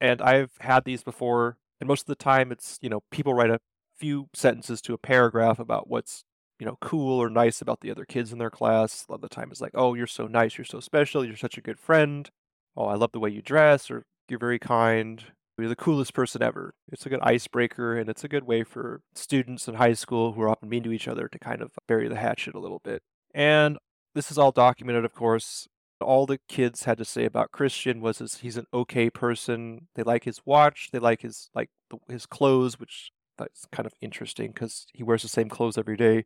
And 0.00 0.22
I've 0.22 0.52
had 0.60 0.84
these 0.84 1.02
before, 1.02 1.58
and 1.80 1.88
most 1.88 2.02
of 2.02 2.06
the 2.06 2.14
time 2.14 2.50
it's, 2.52 2.78
you 2.80 2.88
know, 2.88 3.02
people 3.10 3.34
write 3.34 3.50
a 3.50 3.60
few 3.96 4.28
sentences 4.32 4.80
to 4.82 4.94
a 4.94 4.98
paragraph 4.98 5.58
about 5.58 5.88
what's 5.88 6.24
you 6.58 6.66
know 6.66 6.76
cool 6.80 7.20
or 7.20 7.30
nice 7.30 7.60
about 7.60 7.80
the 7.80 7.90
other 7.90 8.04
kids 8.04 8.32
in 8.32 8.38
their 8.38 8.50
class. 8.50 9.04
A 9.08 9.12
lot 9.12 9.16
of 9.16 9.22
the 9.22 9.28
time 9.28 9.50
it's 9.50 9.60
like, 9.60 9.72
"Oh, 9.74 9.94
you're 9.94 10.06
so 10.06 10.26
nice, 10.26 10.58
you're 10.58 10.64
so 10.64 10.80
special, 10.80 11.24
you're 11.24 11.36
such 11.36 11.58
a 11.58 11.62
good 11.62 11.78
friend. 11.78 12.30
Oh, 12.76 12.86
I 12.86 12.94
love 12.94 13.12
the 13.12 13.20
way 13.20 13.30
you 13.30 13.42
dress, 13.42 13.90
or 13.90 14.04
you're 14.28 14.38
very 14.38 14.58
kind." 14.58 15.24
You're 15.58 15.68
the 15.68 15.74
coolest 15.74 16.14
person 16.14 16.40
ever. 16.40 16.72
It's 16.92 17.04
a 17.04 17.08
good 17.08 17.18
icebreaker, 17.20 17.98
and 17.98 18.08
it's 18.08 18.22
a 18.22 18.28
good 18.28 18.44
way 18.44 18.62
for 18.62 19.00
students 19.16 19.66
in 19.66 19.74
high 19.74 19.94
school 19.94 20.32
who 20.32 20.42
are 20.42 20.48
often 20.48 20.68
mean 20.68 20.84
to 20.84 20.92
each 20.92 21.08
other 21.08 21.26
to 21.26 21.38
kind 21.38 21.62
of 21.62 21.72
bury 21.88 22.06
the 22.06 22.14
hatchet 22.14 22.54
a 22.54 22.60
little 22.60 22.80
bit. 22.84 23.02
And 23.34 23.76
this 24.14 24.30
is 24.30 24.38
all 24.38 24.52
documented, 24.52 25.04
of 25.04 25.14
course. 25.14 25.66
All 26.00 26.26
the 26.26 26.38
kids 26.48 26.84
had 26.84 26.96
to 26.98 27.04
say 27.04 27.24
about 27.24 27.50
Christian 27.50 28.00
was 28.00 28.18
his, 28.18 28.36
he's 28.36 28.56
an 28.56 28.66
okay 28.72 29.10
person. 29.10 29.88
They 29.96 30.04
like 30.04 30.22
his 30.22 30.40
watch. 30.46 30.90
They 30.92 31.00
like 31.00 31.22
his 31.22 31.50
like 31.56 31.70
the, 31.90 31.98
his 32.08 32.24
clothes, 32.24 32.78
which 32.78 33.10
that's 33.36 33.66
kind 33.72 33.86
of 33.86 33.94
interesting 34.00 34.52
because 34.52 34.86
he 34.92 35.02
wears 35.02 35.22
the 35.22 35.28
same 35.28 35.48
clothes 35.48 35.76
every 35.76 35.96
day. 35.96 36.24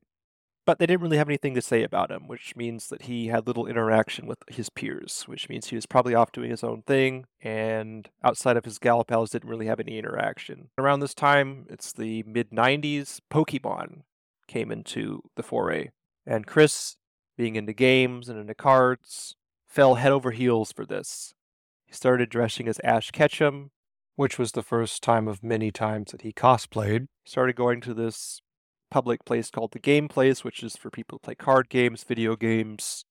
But 0.65 0.79
they 0.79 0.87
didn't 0.87 1.03
really 1.03 1.17
have 1.17 1.29
anything 1.29 1.55
to 1.55 1.63
say 1.63 1.83
about 1.83 2.13
him, 2.13 2.29
which 2.29 2.55
means 2.55 2.89
that 2.89 3.03
he 3.03 3.29
had 3.29 3.47
little 3.47 3.67
interaction 3.67 4.27
with 4.27 4.39
his 4.49 4.71
peers, 4.71 5.25
which 5.27 5.49
means 5.49 5.67
he 5.67 5.75
was 5.75 5.87
probably 5.87 6.15
off 6.15 6.31
doing 6.31 6.51
his 6.51 6.63
own 6.63 6.83
thing, 6.83 7.27
and 7.43 8.09
outside 8.23 8.57
of 8.57 8.65
his 8.65 8.79
gal 8.79 9.05
pals, 9.05 9.31
didn't 9.31 9.51
really 9.51 9.67
have 9.67 9.81
any 9.81 9.99
interaction. 9.99 10.69
Around 10.79 11.01
this 11.01 11.15
time, 11.15 11.67
it's 11.69 11.93
the 11.93 12.23
mid 12.25 12.51
90s, 12.51 13.19
Pokemon 13.29 14.03
came 14.47 14.71
into 14.71 15.23
the 15.35 15.43
foray, 15.43 15.91
and 16.25 16.47
Chris, 16.47 16.97
being 17.37 17.57
into 17.57 17.73
games 17.73 18.29
and 18.29 18.39
into 18.39 18.55
cards, 18.55 19.35
fell 19.67 19.97
head 19.97 20.13
over 20.13 20.31
heels 20.31 20.71
for 20.71 20.87
this. 20.87 21.35
He 21.87 21.93
started 21.93 22.31
dressing 22.31 22.69
as 22.69 22.81
Ash 22.85 23.11
Ketchum, 23.11 23.73
which 24.15 24.39
was 24.39 24.53
the 24.53 24.63
first 24.63 25.03
time 25.03 25.27
of 25.27 25.43
many 25.43 25.73
times 25.73 26.13
that 26.13 26.23
he 26.23 26.33
cosplayed. 26.33 27.09
Started 27.25 27.57
going 27.57 27.81
to 27.81 27.95
this 27.95 28.41
public 28.93 29.25
place 29.25 29.51
called 29.51 29.73
the 29.73 29.79
Game 29.79 30.07
Place, 30.07 30.45
which 30.45 30.63
is 30.63 30.77
for 30.77 30.91
people 30.91 31.19
to 31.19 31.23
play 31.23 31.35
card 31.35 31.71
games, 31.71 32.05
video 32.05 32.37
games, 32.37 33.07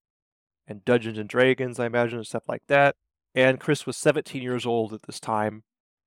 and 0.67 0.85
Dungeons 0.85 1.17
and 1.17 1.27
Dragons, 1.27 1.79
I 1.79 1.88
imagine, 1.88 2.19
and 2.19 2.27
stuff 2.27 2.43
like 2.47 2.61
that. 2.67 2.95
And 3.33 3.59
Chris 3.59 3.88
was 3.88 3.97
17 3.97 4.43
years 4.43 4.63
old 4.63 4.93
at 4.93 5.03
this 5.03 5.19
time. 5.19 5.63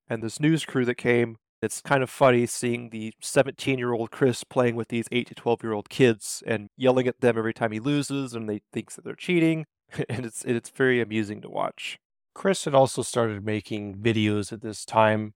And 0.09 0.23
this 0.23 0.39
news 0.39 0.65
crew 0.65 0.85
that 0.85 0.95
came, 0.95 1.39
it's 1.61 1.81
kind 1.81 2.05
of 2.05 2.11
funny 2.11 2.47
seeing 2.47 2.91
the 2.91 3.15
17 3.21 3.77
year 3.79 3.93
old 3.93 4.13
Chris 4.13 4.45
playing 4.45 4.77
with 4.77 4.89
these 4.89 5.09
8 5.11 5.27
to 5.27 5.35
12 5.35 5.65
year 5.65 5.73
old 5.73 5.89
kids 5.89 6.43
and 6.47 6.69
yelling 6.77 7.09
at 7.09 7.21
them 7.21 7.37
every 7.37 7.55
time 7.55 7.73
he 7.73 7.81
loses 7.81 8.33
and 8.33 8.49
they 8.49 8.61
think 8.73 8.93
that 8.93 9.05
they're 9.05 9.17
cheating. 9.17 9.67
and 10.09 10.25
it's, 10.25 10.45
it's 10.45 10.71
very 10.71 11.01
amusing 11.01 11.41
to 11.41 11.51
watch. 11.51 11.99
Chris 12.33 12.65
had 12.65 12.75
also 12.75 13.03
started 13.03 13.45
making 13.45 13.97
videos 13.97 14.53
at 14.53 14.61
this 14.61 14.85
time, 14.85 15.35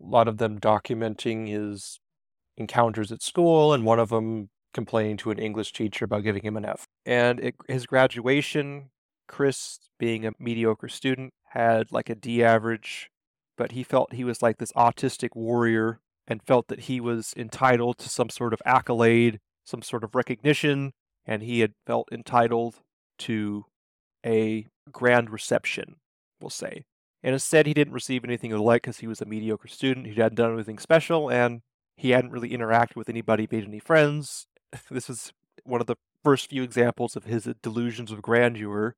a 0.00 0.06
lot 0.06 0.28
of 0.28 0.38
them 0.38 0.60
documenting 0.60 1.48
his 1.48 1.98
encounters 2.56 3.12
at 3.12 3.22
school, 3.22 3.72
and 3.72 3.84
one 3.84 3.98
of 3.98 4.10
them 4.10 4.50
complaining 4.72 5.16
to 5.18 5.30
an 5.30 5.38
English 5.38 5.72
teacher 5.72 6.04
about 6.04 6.24
giving 6.24 6.42
him 6.42 6.56
an 6.56 6.64
F. 6.64 6.86
And 7.06 7.52
his 7.68 7.86
graduation, 7.86 8.90
Chris, 9.28 9.78
being 9.98 10.26
a 10.26 10.32
mediocre 10.38 10.88
student, 10.88 11.32
had 11.50 11.92
like 11.92 12.10
a 12.10 12.14
D 12.14 12.42
average, 12.42 13.10
but 13.56 13.72
he 13.72 13.82
felt 13.82 14.12
he 14.12 14.24
was 14.24 14.42
like 14.42 14.58
this 14.58 14.72
autistic 14.72 15.30
warrior 15.34 16.00
and 16.26 16.42
felt 16.42 16.68
that 16.68 16.80
he 16.80 17.00
was 17.00 17.34
entitled 17.36 17.98
to 17.98 18.08
some 18.08 18.30
sort 18.30 18.52
of 18.52 18.62
accolade, 18.64 19.38
some 19.64 19.82
sort 19.82 20.02
of 20.02 20.14
recognition, 20.14 20.92
and 21.24 21.42
he 21.42 21.60
had 21.60 21.72
felt 21.86 22.08
entitled 22.10 22.80
to 23.18 23.66
a 24.26 24.66
grand 24.90 25.30
reception 25.30 25.96
we'll 26.44 26.50
say. 26.50 26.84
And 27.22 27.32
instead, 27.32 27.66
he 27.66 27.74
didn't 27.74 27.94
receive 27.94 28.22
anything 28.22 28.50
he 28.50 28.56
like 28.56 28.82
because 28.82 28.98
he 28.98 29.06
was 29.06 29.20
a 29.20 29.24
mediocre 29.24 29.66
student. 29.66 30.06
He 30.06 30.14
hadn't 30.14 30.36
done 30.36 30.52
anything 30.52 30.78
special, 30.78 31.30
and 31.30 31.62
he 31.96 32.10
hadn't 32.10 32.32
really 32.32 32.50
interacted 32.50 32.96
with 32.96 33.08
anybody, 33.08 33.48
made 33.50 33.64
any 33.64 33.78
friends. 33.78 34.46
This 34.90 35.08
was 35.08 35.32
one 35.62 35.80
of 35.80 35.86
the 35.86 35.96
first 36.24 36.50
few 36.50 36.62
examples 36.62 37.14
of 37.14 37.24
his 37.24 37.46
uh, 37.46 37.52
delusions 37.62 38.10
of 38.10 38.22
grandeur. 38.22 38.96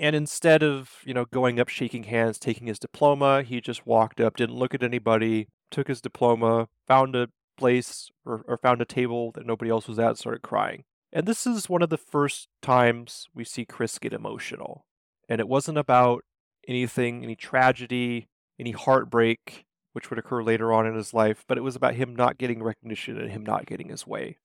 And 0.00 0.14
instead 0.14 0.62
of, 0.62 1.02
you 1.04 1.12
know, 1.12 1.24
going 1.26 1.60
up, 1.60 1.68
shaking 1.68 2.04
hands, 2.04 2.38
taking 2.38 2.66
his 2.66 2.78
diploma, 2.78 3.42
he 3.42 3.60
just 3.60 3.86
walked 3.86 4.20
up, 4.20 4.36
didn't 4.36 4.56
look 4.56 4.74
at 4.74 4.82
anybody, 4.82 5.48
took 5.70 5.88
his 5.88 6.00
diploma, 6.00 6.68
found 6.86 7.16
a 7.16 7.28
place 7.58 8.10
or, 8.24 8.44
or 8.46 8.56
found 8.56 8.80
a 8.80 8.86
table 8.86 9.32
that 9.32 9.44
nobody 9.44 9.70
else 9.70 9.88
was 9.88 9.98
at, 9.98 10.16
started 10.16 10.42
crying. 10.42 10.84
And 11.12 11.26
this 11.26 11.46
is 11.46 11.68
one 11.68 11.82
of 11.82 11.90
the 11.90 11.98
first 11.98 12.48
times 12.62 13.26
we 13.34 13.44
see 13.44 13.64
Chris 13.64 13.98
get 13.98 14.12
emotional. 14.12 14.86
And 15.28 15.40
it 15.40 15.48
wasn't 15.48 15.78
about 15.78 16.24
anything, 16.66 17.24
any 17.24 17.34
tragedy, 17.34 18.28
any 18.58 18.72
heartbreak, 18.72 19.66
which 19.98 20.10
would 20.10 20.18
occur 20.20 20.44
later 20.44 20.72
on 20.72 20.86
in 20.86 20.94
his 20.94 21.12
life, 21.12 21.42
but 21.48 21.58
it 21.58 21.62
was 21.62 21.74
about 21.74 21.96
him 21.96 22.14
not 22.14 22.38
getting 22.38 22.62
recognition 22.62 23.18
and 23.18 23.32
him 23.32 23.44
not 23.44 23.66
getting 23.66 23.88
his 23.88 24.06
way. 24.06 24.36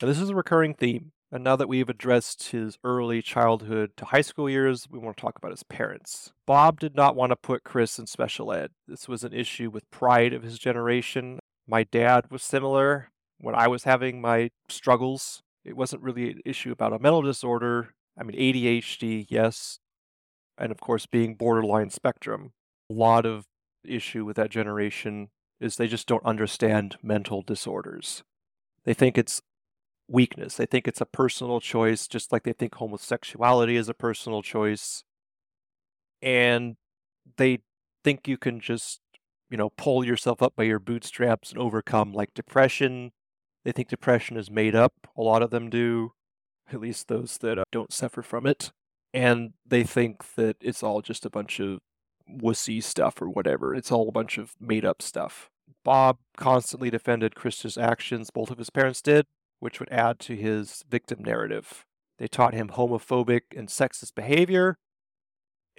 And 0.00 0.08
this 0.08 0.20
is 0.20 0.30
a 0.30 0.34
recurring 0.36 0.74
theme. 0.74 1.10
And 1.32 1.42
now 1.42 1.56
that 1.56 1.68
we've 1.68 1.88
addressed 1.88 2.50
his 2.50 2.78
early 2.84 3.20
childhood 3.20 3.90
to 3.96 4.04
high 4.04 4.20
school 4.20 4.48
years, 4.48 4.86
we 4.88 5.00
want 5.00 5.16
to 5.16 5.20
talk 5.20 5.34
about 5.36 5.50
his 5.50 5.64
parents. 5.64 6.30
Bob 6.46 6.78
did 6.78 6.94
not 6.94 7.16
want 7.16 7.30
to 7.30 7.36
put 7.36 7.64
Chris 7.64 7.98
in 7.98 8.06
special 8.06 8.52
ed. 8.52 8.70
This 8.86 9.08
was 9.08 9.24
an 9.24 9.32
issue 9.32 9.70
with 9.70 9.90
pride 9.90 10.32
of 10.32 10.44
his 10.44 10.56
generation. 10.56 11.40
My 11.66 11.82
dad 11.82 12.30
was 12.30 12.44
similar. 12.44 13.10
When 13.38 13.56
I 13.56 13.66
was 13.66 13.82
having 13.82 14.20
my 14.20 14.50
struggles, 14.68 15.42
it 15.64 15.76
wasn't 15.76 16.02
really 16.02 16.30
an 16.30 16.42
issue 16.44 16.70
about 16.70 16.92
a 16.92 17.00
mental 17.00 17.22
disorder. 17.22 17.92
I 18.16 18.22
mean, 18.22 18.38
ADHD, 18.38 19.26
yes. 19.28 19.80
And 20.56 20.70
of 20.70 20.78
course, 20.78 21.06
being 21.06 21.34
borderline 21.34 21.90
spectrum. 21.90 22.52
A 22.88 22.94
lot 22.94 23.26
of 23.26 23.46
issue 23.84 24.24
with 24.24 24.36
that 24.36 24.50
generation 24.50 25.28
is 25.60 25.76
they 25.76 25.86
just 25.86 26.08
don't 26.08 26.24
understand 26.24 26.96
mental 27.02 27.42
disorders. 27.42 28.22
They 28.84 28.94
think 28.94 29.16
it's 29.16 29.40
weakness. 30.08 30.56
They 30.56 30.66
think 30.66 30.88
it's 30.88 31.00
a 31.00 31.06
personal 31.06 31.60
choice, 31.60 32.06
just 32.06 32.32
like 32.32 32.42
they 32.42 32.52
think 32.52 32.74
homosexuality 32.74 33.76
is 33.76 33.88
a 33.88 33.94
personal 33.94 34.42
choice. 34.42 35.04
And 36.20 36.76
they 37.36 37.60
think 38.04 38.26
you 38.26 38.36
can 38.36 38.60
just, 38.60 39.00
you 39.50 39.56
know, 39.56 39.70
pull 39.70 40.04
yourself 40.04 40.42
up 40.42 40.54
by 40.56 40.64
your 40.64 40.78
bootstraps 40.78 41.50
and 41.50 41.60
overcome 41.60 42.12
like 42.12 42.34
depression. 42.34 43.12
They 43.64 43.72
think 43.72 43.88
depression 43.88 44.36
is 44.36 44.50
made 44.50 44.74
up. 44.74 44.94
A 45.16 45.22
lot 45.22 45.42
of 45.42 45.50
them 45.50 45.70
do, 45.70 46.12
at 46.72 46.80
least 46.80 47.08
those 47.08 47.38
that 47.38 47.58
uh, 47.58 47.64
don't 47.70 47.92
suffer 47.92 48.22
from 48.22 48.46
it. 48.46 48.72
And 49.14 49.52
they 49.66 49.84
think 49.84 50.34
that 50.34 50.56
it's 50.60 50.82
all 50.82 51.02
just 51.02 51.26
a 51.26 51.30
bunch 51.30 51.60
of 51.60 51.78
wussy 52.30 52.82
stuff 52.82 53.20
or 53.20 53.28
whatever. 53.28 53.74
It's 53.74 53.92
all 53.92 54.08
a 54.08 54.12
bunch 54.12 54.38
of 54.38 54.54
made 54.60 54.84
up 54.84 55.02
stuff. 55.02 55.50
Bob 55.84 56.18
constantly 56.36 56.90
defended 56.90 57.34
Chris's 57.34 57.76
actions, 57.76 58.30
both 58.30 58.50
of 58.50 58.58
his 58.58 58.70
parents 58.70 59.02
did, 59.02 59.26
which 59.60 59.80
would 59.80 59.90
add 59.90 60.18
to 60.20 60.36
his 60.36 60.84
victim 60.88 61.22
narrative. 61.22 61.84
They 62.18 62.28
taught 62.28 62.54
him 62.54 62.68
homophobic 62.68 63.42
and 63.56 63.68
sexist 63.68 64.14
behavior. 64.14 64.78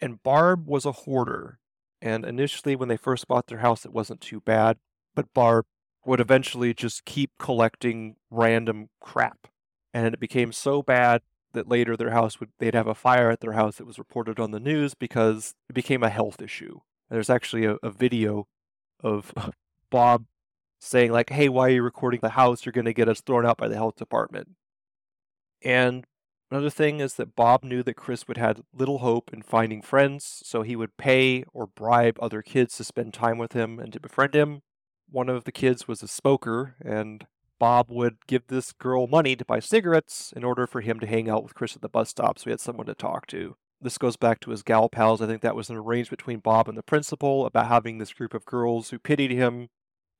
And 0.01 0.21
Barb 0.23 0.67
was 0.67 0.85
a 0.85 0.91
hoarder. 0.91 1.59
And 2.01 2.25
initially, 2.25 2.75
when 2.75 2.89
they 2.89 2.97
first 2.97 3.27
bought 3.27 3.47
their 3.47 3.59
house, 3.59 3.85
it 3.85 3.93
wasn't 3.93 4.19
too 4.19 4.41
bad. 4.41 4.77
But 5.15 5.33
Barb 5.33 5.65
would 6.05 6.19
eventually 6.19 6.73
just 6.73 7.05
keep 7.05 7.31
collecting 7.39 8.17
random 8.29 8.89
crap. 8.99 9.47
And 9.93 10.13
it 10.13 10.19
became 10.19 10.51
so 10.51 10.81
bad 10.81 11.21
that 11.53 11.69
later 11.69 11.95
their 11.95 12.11
house 12.11 12.39
would 12.39 12.49
they'd 12.59 12.75
have 12.75 12.87
a 12.87 12.95
fire 12.95 13.29
at 13.29 13.39
their 13.39 13.53
house 13.53 13.77
that 13.77 13.87
was 13.87 13.97
reported 13.97 14.39
on 14.39 14.51
the 14.51 14.59
news 14.59 14.93
because 14.93 15.55
it 15.69 15.73
became 15.73 16.03
a 16.03 16.09
health 16.09 16.41
issue. 16.41 16.79
There's 17.09 17.29
actually 17.29 17.65
a, 17.65 17.77
a 17.83 17.89
video 17.89 18.47
of 19.01 19.33
Bob 19.89 20.25
saying 20.79 21.11
like, 21.11 21.29
"Hey, 21.29 21.49
why 21.49 21.67
are 21.67 21.73
you 21.73 21.83
recording 21.83 22.19
the 22.21 22.29
house? 22.29 22.65
You're 22.65 22.73
going 22.73 22.85
to 22.85 22.93
get 22.93 23.09
us 23.09 23.21
thrown 23.21 23.45
out 23.45 23.57
by 23.57 23.67
the 23.67 23.75
health 23.75 23.95
department." 23.95 24.49
And 25.63 26.05
another 26.51 26.69
thing 26.69 26.99
is 26.99 27.15
that 27.15 27.35
Bob 27.35 27.63
knew 27.63 27.83
that 27.83 27.95
Chris 27.95 28.27
would 28.27 28.37
have 28.37 28.61
little 28.73 28.99
hope 28.99 29.31
in 29.33 29.41
finding 29.41 29.81
friends, 29.81 30.41
so 30.43 30.61
he 30.61 30.75
would 30.75 30.97
pay 30.97 31.45
or 31.53 31.67
bribe 31.67 32.17
other 32.21 32.41
kids 32.41 32.75
to 32.77 32.83
spend 32.83 33.13
time 33.13 33.37
with 33.37 33.53
him 33.53 33.79
and 33.79 33.93
to 33.93 33.99
befriend 33.99 34.35
him. 34.35 34.61
One 35.09 35.29
of 35.29 35.43
the 35.43 35.51
kids 35.51 35.87
was 35.87 36.03
a 36.03 36.07
smoker, 36.07 36.75
and 36.83 37.25
Bob 37.63 37.89
would 37.89 38.17
give 38.27 38.47
this 38.47 38.73
girl 38.73 39.07
money 39.07 39.37
to 39.37 39.45
buy 39.45 39.61
cigarettes 39.61 40.33
in 40.35 40.43
order 40.43 40.67
for 40.67 40.81
him 40.81 40.99
to 40.99 41.07
hang 41.07 41.29
out 41.29 41.43
with 41.43 41.55
Chris 41.55 41.77
at 41.77 41.81
the 41.81 41.87
bus 41.87 42.09
stop 42.09 42.37
so 42.37 42.43
he 42.43 42.49
had 42.49 42.59
someone 42.59 42.87
to 42.87 42.93
talk 42.93 43.25
to. 43.27 43.55
This 43.79 43.97
goes 43.97 44.17
back 44.17 44.41
to 44.41 44.51
his 44.51 44.63
gal 44.63 44.89
pals. 44.89 45.21
I 45.21 45.27
think 45.27 45.41
that 45.43 45.55
was 45.55 45.69
an 45.69 45.77
arrangement 45.77 46.17
between 46.17 46.39
Bob 46.39 46.67
and 46.67 46.77
the 46.77 46.83
principal 46.83 47.45
about 47.45 47.69
having 47.69 47.99
this 47.99 48.11
group 48.11 48.33
of 48.33 48.43
girls 48.43 48.89
who 48.89 48.99
pitied 48.99 49.31
him 49.31 49.69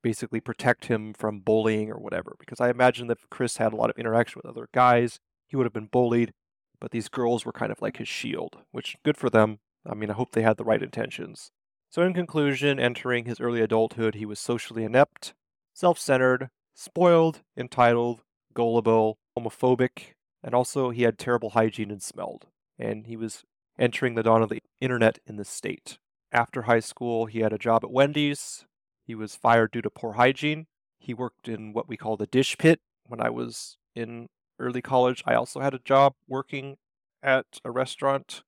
basically 0.02 0.40
protect 0.40 0.86
him 0.86 1.12
from 1.12 1.40
bullying 1.40 1.90
or 1.90 1.98
whatever. 1.98 2.34
Because 2.40 2.62
I 2.62 2.70
imagine 2.70 3.08
that 3.08 3.18
Chris 3.28 3.58
had 3.58 3.74
a 3.74 3.76
lot 3.76 3.90
of 3.90 3.98
interaction 3.98 4.40
with 4.42 4.50
other 4.50 4.70
guys, 4.72 5.20
he 5.46 5.54
would 5.54 5.66
have 5.66 5.74
been 5.74 5.88
bullied, 5.92 6.32
but 6.80 6.92
these 6.92 7.10
girls 7.10 7.44
were 7.44 7.52
kind 7.52 7.70
of 7.70 7.82
like 7.82 7.98
his 7.98 8.08
shield, 8.08 8.56
which 8.72 8.96
good 9.04 9.18
for 9.18 9.28
them. 9.28 9.58
I 9.84 9.92
mean, 9.92 10.08
I 10.08 10.14
hope 10.14 10.32
they 10.32 10.40
had 10.40 10.56
the 10.56 10.64
right 10.64 10.82
intentions. 10.82 11.50
So, 11.90 12.00
in 12.00 12.14
conclusion, 12.14 12.80
entering 12.80 13.26
his 13.26 13.38
early 13.38 13.60
adulthood, 13.60 14.14
he 14.14 14.24
was 14.24 14.40
socially 14.40 14.82
inept, 14.82 15.34
self 15.74 15.98
centered, 15.98 16.48
spoiled, 16.74 17.42
entitled, 17.56 18.22
gullible, 18.52 19.18
homophobic, 19.38 20.14
and 20.42 20.54
also 20.54 20.90
he 20.90 21.02
had 21.02 21.18
terrible 21.18 21.50
hygiene 21.50 21.90
and 21.90 22.02
smelled. 22.02 22.46
And 22.78 23.06
he 23.06 23.16
was 23.16 23.44
entering 23.78 24.14
the 24.14 24.22
dawn 24.22 24.42
of 24.42 24.48
the 24.48 24.62
internet 24.80 25.18
in 25.26 25.36
the 25.36 25.44
state. 25.44 25.98
After 26.32 26.62
high 26.62 26.80
school, 26.80 27.26
he 27.26 27.40
had 27.40 27.52
a 27.52 27.58
job 27.58 27.84
at 27.84 27.90
Wendy's, 27.90 28.66
he 29.06 29.14
was 29.14 29.36
fired 29.36 29.72
due 29.72 29.82
to 29.82 29.90
poor 29.90 30.14
hygiene. 30.14 30.66
He 30.98 31.12
worked 31.12 31.48
in 31.48 31.72
what 31.72 31.88
we 31.88 31.96
call 31.96 32.16
the 32.16 32.26
dish 32.26 32.56
pit. 32.58 32.80
When 33.06 33.20
I 33.20 33.28
was 33.28 33.76
in 33.94 34.28
early 34.58 34.80
college, 34.80 35.22
I 35.26 35.34
also 35.34 35.60
had 35.60 35.74
a 35.74 35.78
job 35.78 36.14
working 36.26 36.76
at 37.22 37.60
a 37.64 37.70
restaurant. 37.70 38.42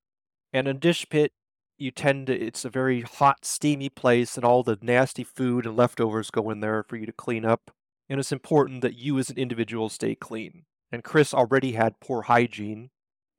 And 0.52 0.66
in 0.66 0.78
dish 0.78 1.06
pit, 1.10 1.32
you 1.76 1.90
tend 1.90 2.28
to, 2.28 2.34
it's 2.34 2.64
a 2.64 2.70
very 2.70 3.02
hot, 3.02 3.44
steamy 3.44 3.90
place, 3.90 4.36
and 4.36 4.44
all 4.44 4.62
the 4.62 4.78
nasty 4.80 5.24
food 5.24 5.66
and 5.66 5.76
leftovers 5.76 6.30
go 6.30 6.48
in 6.48 6.60
there 6.60 6.82
for 6.82 6.96
you 6.96 7.04
to 7.04 7.12
clean 7.12 7.44
up. 7.44 7.70
And 8.08 8.20
it's 8.20 8.32
important 8.32 8.82
that 8.82 8.96
you 8.96 9.18
as 9.18 9.30
an 9.30 9.38
individual 9.38 9.88
stay 9.88 10.14
clean. 10.14 10.64
And 10.92 11.02
Chris 11.02 11.34
already 11.34 11.72
had 11.72 12.00
poor 12.00 12.22
hygiene. 12.22 12.90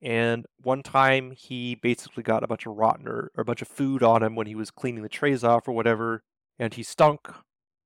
And 0.02 0.46
one 0.62 0.84
time 0.84 1.32
he 1.32 1.76
basically 1.76 2.24
got 2.24 2.44
a 2.44 2.48
bunch 2.48 2.66
of 2.66 2.76
rotten 2.76 3.08
or, 3.08 3.32
or 3.36 3.42
a 3.42 3.46
bunch 3.46 3.62
of 3.62 3.68
food 3.68 4.04
on 4.04 4.22
him 4.22 4.36
when 4.36 4.48
he 4.48 4.56
was 4.56 4.70
cleaning 4.70 5.04
the 5.04 5.10
trays 5.10 5.44
off 5.44 5.68
or 5.68 5.72
whatever 5.72 6.24
and 6.60 6.74
he 6.74 6.84
stunk. 6.84 7.28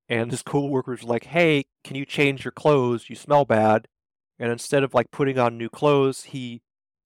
And 0.10 0.32
his 0.32 0.42
coworkers 0.44 1.04
were 1.04 1.10
like, 1.10 1.26
"Hey, 1.26 1.66
can 1.84 1.96
you 1.96 2.06
change 2.06 2.44
your 2.46 2.52
clothes? 2.52 3.10
You 3.10 3.16
smell 3.16 3.46
bad." 3.46 3.88
And 4.40 4.52
instead 4.52 4.84
of 4.84 4.94
like 4.94 5.12
putting 5.12 5.38
on 5.38 5.58
new 5.58 5.70
clothes, 5.70 6.24
he 6.26 6.62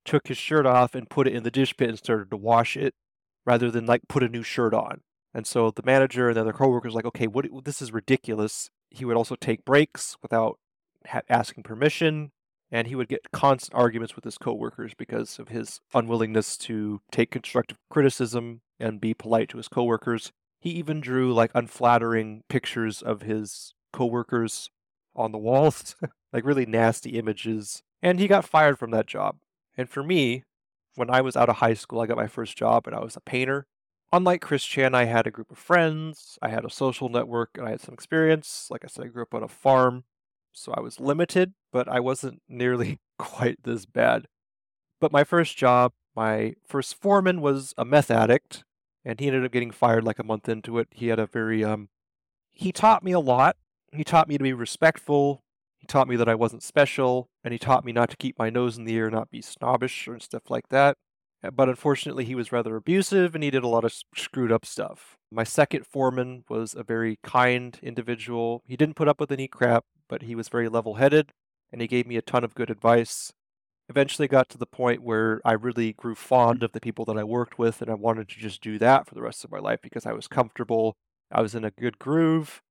took 0.05 0.27
his 0.27 0.37
shirt 0.37 0.65
off 0.65 0.95
and 0.95 1.09
put 1.09 1.27
it 1.27 1.33
in 1.33 1.43
the 1.43 1.51
dish 1.51 1.75
pit 1.75 1.89
and 1.89 1.97
started 1.97 2.29
to 2.31 2.37
wash 2.37 2.77
it, 2.77 2.93
rather 3.45 3.71
than 3.71 3.85
like 3.85 4.01
put 4.07 4.23
a 4.23 4.29
new 4.29 4.43
shirt 4.43 4.73
on. 4.73 5.01
And 5.33 5.45
so 5.45 5.71
the 5.71 5.83
manager 5.83 6.29
and 6.29 6.37
the 6.37 6.41
other 6.41 6.53
coworkers 6.53 6.93
were 6.93 6.99
like, 6.99 7.05
"Okay, 7.05 7.27
what? 7.27 7.65
This 7.65 7.81
is 7.81 7.91
ridiculous." 7.91 8.69
He 8.89 9.05
would 9.05 9.17
also 9.17 9.35
take 9.35 9.65
breaks 9.65 10.17
without 10.21 10.59
ha- 11.07 11.21
asking 11.29 11.63
permission, 11.63 12.31
and 12.71 12.87
he 12.87 12.95
would 12.95 13.07
get 13.07 13.31
constant 13.31 13.75
arguments 13.75 14.15
with 14.15 14.25
his 14.25 14.37
coworkers 14.37 14.93
because 14.93 15.39
of 15.39 15.49
his 15.49 15.81
unwillingness 15.93 16.57
to 16.57 17.01
take 17.11 17.31
constructive 17.31 17.77
criticism 17.89 18.61
and 18.79 19.01
be 19.01 19.13
polite 19.13 19.49
to 19.49 19.57
his 19.57 19.67
coworkers. 19.67 20.31
He 20.59 20.71
even 20.71 21.01
drew 21.01 21.33
like 21.33 21.51
unflattering 21.53 22.43
pictures 22.49 23.01
of 23.01 23.21
his 23.21 23.73
coworkers 23.93 24.69
on 25.15 25.31
the 25.31 25.37
walls, 25.37 25.95
like 26.33 26.45
really 26.45 26.65
nasty 26.65 27.11
images. 27.11 27.83
And 28.01 28.19
he 28.19 28.27
got 28.27 28.45
fired 28.45 28.77
from 28.77 28.91
that 28.91 29.07
job. 29.07 29.37
And 29.77 29.89
for 29.89 30.03
me, 30.03 30.43
when 30.95 31.09
I 31.09 31.21
was 31.21 31.35
out 31.35 31.49
of 31.49 31.57
high 31.57 31.73
school, 31.73 32.01
I 32.01 32.07
got 32.07 32.17
my 32.17 32.27
first 32.27 32.57
job 32.57 32.87
and 32.87 32.95
I 32.95 32.99
was 32.99 33.15
a 33.15 33.21
painter. 33.21 33.67
Unlike 34.15 34.43
Chris 34.43 34.63
Chan, 34.63 34.95
I 34.95 35.03
had 35.03 35.27
a 35.27 35.31
group 35.31 35.51
of 35.51 35.57
friends, 35.57 36.39
I 36.41 36.47
had 36.47 36.63
a 36.63 36.69
social 36.69 37.09
network, 37.09 37.49
and 37.57 37.67
I 37.67 37.71
had 37.71 37.81
some 37.81 37.93
experience. 37.93 38.69
Like 38.71 38.85
I 38.85 38.87
said, 38.87 39.03
I 39.03 39.07
grew 39.09 39.23
up 39.23 39.33
on 39.33 39.43
a 39.43 39.49
farm, 39.49 40.05
so 40.53 40.73
I 40.73 40.79
was 40.79 41.01
limited, 41.01 41.53
but 41.73 41.89
I 41.89 41.99
wasn't 41.99 42.41
nearly 42.47 42.99
quite 43.19 43.57
this 43.63 43.85
bad. 43.85 44.27
But 45.01 45.11
my 45.11 45.25
first 45.25 45.57
job, 45.57 45.91
my 46.15 46.53
first 46.65 46.95
foreman 46.95 47.41
was 47.41 47.73
a 47.77 47.83
meth 47.83 48.09
addict, 48.09 48.63
and 49.03 49.19
he 49.19 49.27
ended 49.27 49.43
up 49.43 49.51
getting 49.51 49.71
fired 49.71 50.05
like 50.05 50.19
a 50.19 50.23
month 50.23 50.47
into 50.47 50.79
it. 50.79 50.87
He 50.91 51.07
had 51.07 51.19
a 51.19 51.27
very 51.27 51.65
um 51.65 51.89
he 52.53 52.71
taught 52.71 53.03
me 53.03 53.11
a 53.11 53.19
lot. 53.19 53.57
He 53.91 54.05
taught 54.05 54.29
me 54.29 54.37
to 54.37 54.43
be 54.43 54.53
respectful. 54.53 55.43
He 55.77 55.87
taught 55.87 56.07
me 56.07 56.15
that 56.15 56.29
I 56.29 56.35
wasn't 56.35 56.63
special, 56.63 57.27
and 57.43 57.51
he 57.51 57.57
taught 57.57 57.83
me 57.83 57.91
not 57.91 58.11
to 58.11 58.15
keep 58.15 58.39
my 58.39 58.49
nose 58.49 58.77
in 58.77 58.85
the 58.85 58.95
air, 58.95 59.11
not 59.11 59.29
be 59.29 59.41
snobbish 59.41 60.07
or 60.07 60.17
stuff 60.21 60.49
like 60.49 60.69
that. 60.69 60.95
Uh, 61.45 61.51
but 61.51 61.69
unfortunately, 61.69 62.25
he 62.25 62.35
was 62.35 62.51
rather 62.51 62.75
abusive 62.75 63.35
and 63.35 63.43
he 63.43 63.51
did 63.51 63.63
a 63.63 63.67
lot 63.67 63.85
of 63.85 63.93
screwed 64.15 64.51
up 64.51 64.65
stuff. 64.65 65.17
My 65.31 65.43
second 65.43 65.85
foreman 65.85 66.43
was 66.49 66.73
a 66.73 66.83
very 66.83 67.19
kind 67.23 67.77
individual. 67.81 68.63
He 68.65 68.77
didn't 68.77 68.95
put 68.95 69.07
up 69.07 69.19
with 69.19 69.31
any 69.31 69.47
crap, 69.47 69.85
but 70.07 70.23
he 70.23 70.35
was 70.35 70.49
very 70.49 70.69
level 70.69 70.95
headed 70.95 71.31
and 71.71 71.81
he 71.81 71.87
gave 71.87 72.07
me 72.07 72.17
a 72.17 72.21
ton 72.21 72.43
of 72.43 72.55
good 72.55 72.69
advice. 72.69 73.33
eventually 73.89 74.27
got 74.27 74.49
to 74.49 74.57
the 74.57 74.65
point 74.65 75.03
where 75.03 75.41
I 75.45 75.53
really 75.53 75.93
grew 75.93 76.15
fond 76.15 76.63
of 76.63 76.71
the 76.71 76.79
people 76.79 77.05
that 77.05 77.17
I 77.17 77.23
worked 77.23 77.59
with, 77.59 77.81
and 77.81 77.91
I 77.91 77.95
wanted 77.95 78.29
to 78.29 78.39
just 78.39 78.61
do 78.61 78.79
that 78.79 79.07
for 79.07 79.13
the 79.13 79.21
rest 79.21 79.43
of 79.43 79.51
my 79.51 79.59
life 79.59 79.79
because 79.81 80.05
I 80.05 80.13
was 80.13 80.27
comfortable. 80.27 80.95
I 81.31 81.41
was 81.41 81.55
in 81.55 81.63
a 81.63 81.71
good 81.71 81.99
groove. 81.99 82.61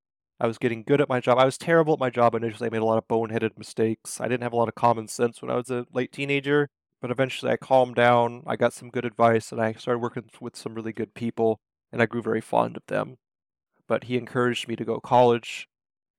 I 0.40 0.46
was 0.48 0.58
getting 0.58 0.82
good 0.82 1.00
at 1.00 1.08
my 1.08 1.20
job. 1.20 1.38
I 1.38 1.44
was 1.44 1.58
terrible 1.58 1.94
at 1.94 2.00
my 2.00 2.10
job 2.10 2.34
initially. 2.34 2.66
I 2.66 2.70
made 2.70 2.82
a 2.82 2.84
lot 2.84 2.98
of 2.98 3.06
boneheaded 3.06 3.56
mistakes. 3.56 4.20
I 4.20 4.26
didn't 4.26 4.42
have 4.42 4.52
a 4.52 4.56
lot 4.56 4.68
of 4.68 4.74
common 4.74 5.06
sense 5.06 5.40
when 5.40 5.50
I 5.50 5.54
was 5.56 5.70
a 5.70 5.86
late 5.92 6.10
teenager, 6.10 6.68
but 7.04 7.10
eventually 7.10 7.52
I 7.52 7.58
calmed 7.58 7.96
down. 7.96 8.42
I 8.46 8.56
got 8.56 8.72
some 8.72 8.88
good 8.88 9.04
advice, 9.04 9.52
and 9.52 9.60
I 9.60 9.74
started 9.74 9.98
working 9.98 10.24
with 10.40 10.56
some 10.56 10.74
really 10.74 10.94
good 10.94 11.12
people, 11.12 11.60
and 11.92 12.00
I 12.00 12.06
grew 12.06 12.22
very 12.22 12.40
fond 12.40 12.78
of 12.78 12.82
them. 12.86 13.18
But 13.86 14.04
he 14.04 14.16
encouraged 14.16 14.68
me 14.68 14.74
to 14.74 14.86
go 14.86 14.94
to 14.94 15.00
college 15.02 15.68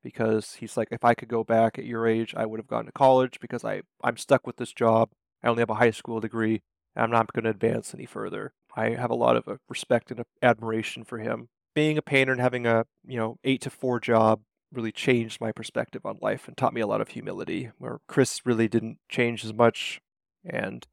because 0.03 0.57
he's 0.59 0.77
like, 0.77 0.89
if 0.91 1.03
I 1.03 1.15
could 1.15 1.27
go 1.27 1.43
back 1.43 1.79
at 1.79 1.85
your 1.85 2.05
age, 2.05 2.35
I 2.37 2.45
would 2.45 2.59
have 2.59 2.67
gone 2.67 2.85
to 2.85 2.91
college 2.91 3.39
because 3.39 3.65
I, 3.65 3.81
I'm 4.03 4.15
stuck 4.15 4.45
with 4.45 4.57
this 4.57 4.73
job. 4.73 5.09
I 5.41 5.47
only 5.47 5.61
have 5.61 5.71
a 5.71 5.81
high 5.81 5.89
school 5.89 6.19
degree. 6.19 6.61
And 6.95 7.03
I'm 7.03 7.09
not 7.09 7.33
going 7.33 7.45
to 7.45 7.49
advance 7.49 7.95
any 7.95 8.05
further. 8.05 8.53
I 8.75 8.89
have 8.89 9.09
a 9.09 9.15
lot 9.15 9.37
of 9.37 9.47
uh, 9.47 9.55
respect 9.67 10.11
and 10.11 10.21
admiration 10.43 11.03
for 11.03 11.17
him. 11.17 11.47
Being 11.73 11.97
a 11.97 12.03
painter 12.03 12.31
and 12.31 12.41
having 12.41 12.67
a, 12.67 12.85
you 13.03 13.17
know, 13.17 13.37
eight 13.43 13.61
to 13.61 13.71
four 13.71 13.99
job 13.99 14.41
really 14.71 14.91
changed 14.91 15.41
my 15.41 15.51
perspective 15.51 16.05
on 16.05 16.19
life 16.21 16.47
and 16.47 16.55
taught 16.55 16.75
me 16.75 16.81
a 16.81 16.87
lot 16.87 17.01
of 17.01 17.07
humility, 17.07 17.71
where 17.79 17.97
Chris 18.07 18.45
really 18.45 18.67
didn't 18.67 18.99
change 19.09 19.43
as 19.43 19.51
much 19.51 19.99
and 20.45 20.87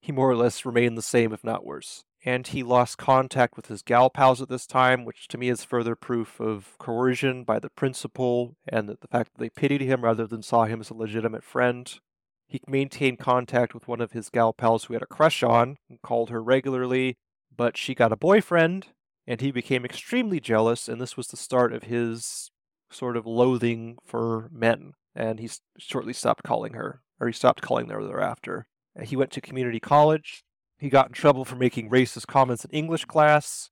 he 0.00 0.12
more 0.12 0.30
or 0.30 0.36
less 0.36 0.64
remained 0.64 0.96
the 0.96 1.02
same, 1.02 1.32
if 1.32 1.42
not 1.42 1.66
worse 1.66 2.04
and 2.24 2.48
he 2.48 2.62
lost 2.62 2.98
contact 2.98 3.56
with 3.56 3.66
his 3.66 3.82
gal 3.82 4.10
pals 4.10 4.42
at 4.42 4.48
this 4.48 4.66
time, 4.66 5.04
which 5.04 5.28
to 5.28 5.38
me 5.38 5.48
is 5.48 5.64
further 5.64 5.94
proof 5.94 6.40
of 6.40 6.74
coercion 6.78 7.44
by 7.44 7.58
the 7.58 7.70
principal 7.70 8.56
and 8.66 8.88
the 8.88 8.96
fact 9.10 9.32
that 9.32 9.40
they 9.40 9.48
pitied 9.48 9.80
him 9.80 10.02
rather 10.02 10.26
than 10.26 10.42
saw 10.42 10.64
him 10.64 10.80
as 10.80 10.90
a 10.90 10.94
legitimate 10.94 11.44
friend. 11.44 12.00
He 12.46 12.60
maintained 12.66 13.18
contact 13.18 13.74
with 13.74 13.86
one 13.86 14.00
of 14.00 14.12
his 14.12 14.30
gal 14.30 14.52
pals 14.52 14.84
who 14.84 14.94
had 14.94 15.02
a 15.02 15.06
crush 15.06 15.42
on 15.42 15.76
and 15.88 16.02
called 16.02 16.30
her 16.30 16.42
regularly, 16.42 17.16
but 17.54 17.76
she 17.76 17.94
got 17.94 18.12
a 18.12 18.16
boyfriend, 18.16 18.88
and 19.26 19.40
he 19.40 19.50
became 19.50 19.84
extremely 19.84 20.40
jealous, 20.40 20.88
and 20.88 21.00
this 21.00 21.16
was 21.16 21.28
the 21.28 21.36
start 21.36 21.72
of 21.72 21.84
his 21.84 22.50
sort 22.90 23.16
of 23.16 23.26
loathing 23.26 23.98
for 24.04 24.48
men, 24.50 24.94
and 25.14 25.38
he 25.38 25.50
shortly 25.78 26.14
stopped 26.14 26.42
calling 26.42 26.72
her, 26.72 27.02
or 27.20 27.26
he 27.26 27.32
stopped 27.32 27.60
calling 27.60 27.90
her 27.90 28.02
thereafter. 28.02 28.66
Uh, 28.98 29.04
he 29.04 29.16
went 29.16 29.30
to 29.32 29.40
community 29.40 29.80
college, 29.80 30.44
he 30.78 30.88
got 30.88 31.08
in 31.08 31.12
trouble 31.12 31.44
for 31.44 31.56
making 31.56 31.90
racist 31.90 32.26
comments 32.26 32.64
in 32.64 32.70
English 32.70 33.04
class, 33.04 33.70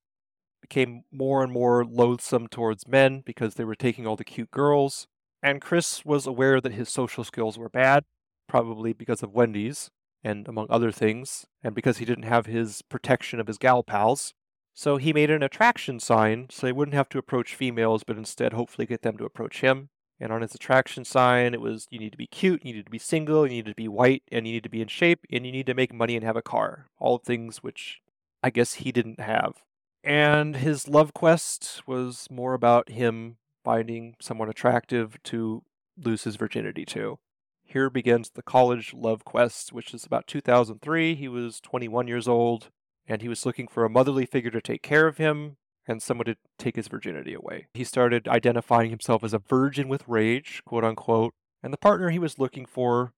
became 0.61 1.03
more 1.11 1.43
and 1.43 1.51
more 1.51 1.85
loathsome 1.85 2.47
towards 2.47 2.87
men 2.87 3.21
because 3.25 3.55
they 3.55 3.63
were 3.63 3.75
taking 3.75 4.05
all 4.05 4.15
the 4.15 4.23
cute 4.23 4.51
girls. 4.51 5.07
And 5.41 5.61
Chris 5.61 6.03
was 6.03 6.27
aware 6.27 6.59
that 6.59 6.73
his 6.73 6.89
social 6.89 7.23
skills 7.23 7.57
were 7.57 7.69
bad, 7.69 8.03
probably 8.47 8.91
because 8.91 9.23
of 9.23 9.33
Wendy's, 9.33 9.89
and 10.23 10.47
among 10.47 10.67
other 10.69 10.91
things, 10.91 11.45
and 11.63 11.75
because 11.75 11.97
he 11.99 12.05
didn't 12.05 12.23
have 12.23 12.47
his 12.47 12.81
protection 12.81 13.39
of 13.39 13.47
his 13.47 13.57
gal 13.57 13.83
pals. 13.83 14.33
So 14.73 14.97
he 14.97 15.13
made 15.13 15.31
an 15.31 15.43
attraction 15.43 15.99
sign 15.99 16.47
so 16.51 16.67
he 16.67 16.73
wouldn't 16.73 16.95
have 16.95 17.09
to 17.09 17.17
approach 17.17 17.55
females, 17.55 18.03
but 18.03 18.17
instead 18.17 18.53
hopefully 18.53 18.85
get 18.85 19.01
them 19.01 19.17
to 19.17 19.25
approach 19.25 19.61
him. 19.61 19.89
And 20.19 20.31
on 20.31 20.41
his 20.41 20.55
attraction 20.55 21.05
sign, 21.05 21.53
it 21.53 21.61
was 21.61 21.87
you 21.91 21.99
need 21.99 22.11
to 22.11 22.17
be 22.17 22.27
cute, 22.27 22.65
you 22.65 22.73
need 22.73 22.85
to 22.85 22.91
be 22.91 22.97
single, 22.97 23.45
you 23.45 23.53
need 23.53 23.65
to 23.65 23.75
be 23.75 23.87
white, 23.87 24.23
and 24.31 24.47
you 24.47 24.53
need 24.53 24.63
to 24.63 24.69
be 24.69 24.81
in 24.81 24.87
shape, 24.87 25.25
and 25.31 25.45
you 25.45 25.51
need 25.51 25.67
to 25.67 25.75
make 25.75 25.93
money 25.93 26.15
and 26.15 26.25
have 26.25 26.35
a 26.35 26.41
car. 26.41 26.87
All 26.99 27.17
things 27.17 27.57
which 27.57 28.01
I 28.41 28.49
guess 28.49 28.75
he 28.75 28.91
didn't 28.91 29.19
have. 29.19 29.63
And 30.03 30.55
his 30.55 30.87
love 30.87 31.13
quest 31.13 31.83
was 31.85 32.27
more 32.31 32.53
about 32.53 32.89
him 32.89 33.37
finding 33.63 34.15
someone 34.21 34.49
attractive 34.49 35.21
to 35.23 35.63
lose 35.97 36.23
his 36.23 36.37
virginity 36.37 36.85
to. 36.85 37.19
Here 37.63 37.89
begins 37.89 38.29
the 38.29 38.41
college 38.41 38.93
love 38.93 39.25
quest, 39.25 39.73
which 39.73 39.93
is 39.93 40.05
about 40.05 40.25
2003. 40.25 41.15
He 41.15 41.27
was 41.27 41.59
21 41.59 42.07
years 42.07 42.27
old, 42.27 42.69
and 43.05 43.21
he 43.21 43.27
was 43.27 43.45
looking 43.45 43.67
for 43.67 43.83
a 43.83 43.89
motherly 43.89 44.25
figure 44.25 44.51
to 44.51 44.61
take 44.61 44.81
care 44.81 45.07
of 45.07 45.17
him, 45.17 45.57
and 45.87 46.01
someone 46.01 46.25
to 46.25 46.35
take 46.59 46.75
his 46.75 46.87
virginity 46.87 47.33
away. 47.33 47.67
He 47.73 47.83
started 47.83 48.27
identifying 48.27 48.89
himself 48.89 49.23
as 49.23 49.33
a 49.33 49.39
virgin 49.39 49.87
with 49.87 50.07
rage, 50.07 50.61
quote 50.65 50.83
unquote, 50.83 51.33
and 51.63 51.71
the 51.71 51.77
partner 51.77 52.09
he 52.09 52.19
was 52.19 52.37
looking 52.37 52.65
for 52.65 53.13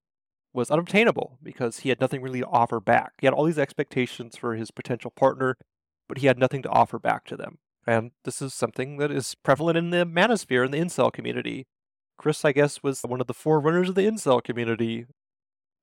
was 0.52 0.70
unobtainable 0.70 1.38
because 1.42 1.80
he 1.80 1.88
had 1.88 2.00
nothing 2.00 2.22
really 2.22 2.40
to 2.40 2.46
offer 2.46 2.80
back. 2.80 3.12
He 3.18 3.26
had 3.26 3.34
all 3.34 3.44
these 3.44 3.58
expectations 3.58 4.36
for 4.36 4.54
his 4.54 4.70
potential 4.70 5.10
partner, 5.10 5.56
but 6.08 6.18
he 6.18 6.26
had 6.26 6.38
nothing 6.38 6.62
to 6.62 6.68
offer 6.68 6.98
back 6.98 7.24
to 7.26 7.36
them. 7.36 7.58
And 7.86 8.12
this 8.24 8.42
is 8.42 8.54
something 8.54 8.98
that 8.98 9.10
is 9.10 9.34
prevalent 9.34 9.78
in 9.78 9.90
the 9.90 10.04
manosphere, 10.04 10.64
in 10.64 10.70
the 10.70 10.78
incel 10.80 11.12
community. 11.12 11.66
Chris, 12.18 12.44
I 12.44 12.52
guess, 12.52 12.82
was 12.82 13.02
one 13.02 13.20
of 13.20 13.26
the 13.26 13.34
forerunners 13.34 13.88
of 13.88 13.94
the 13.94 14.02
incel 14.06 14.42
community. 14.42 15.06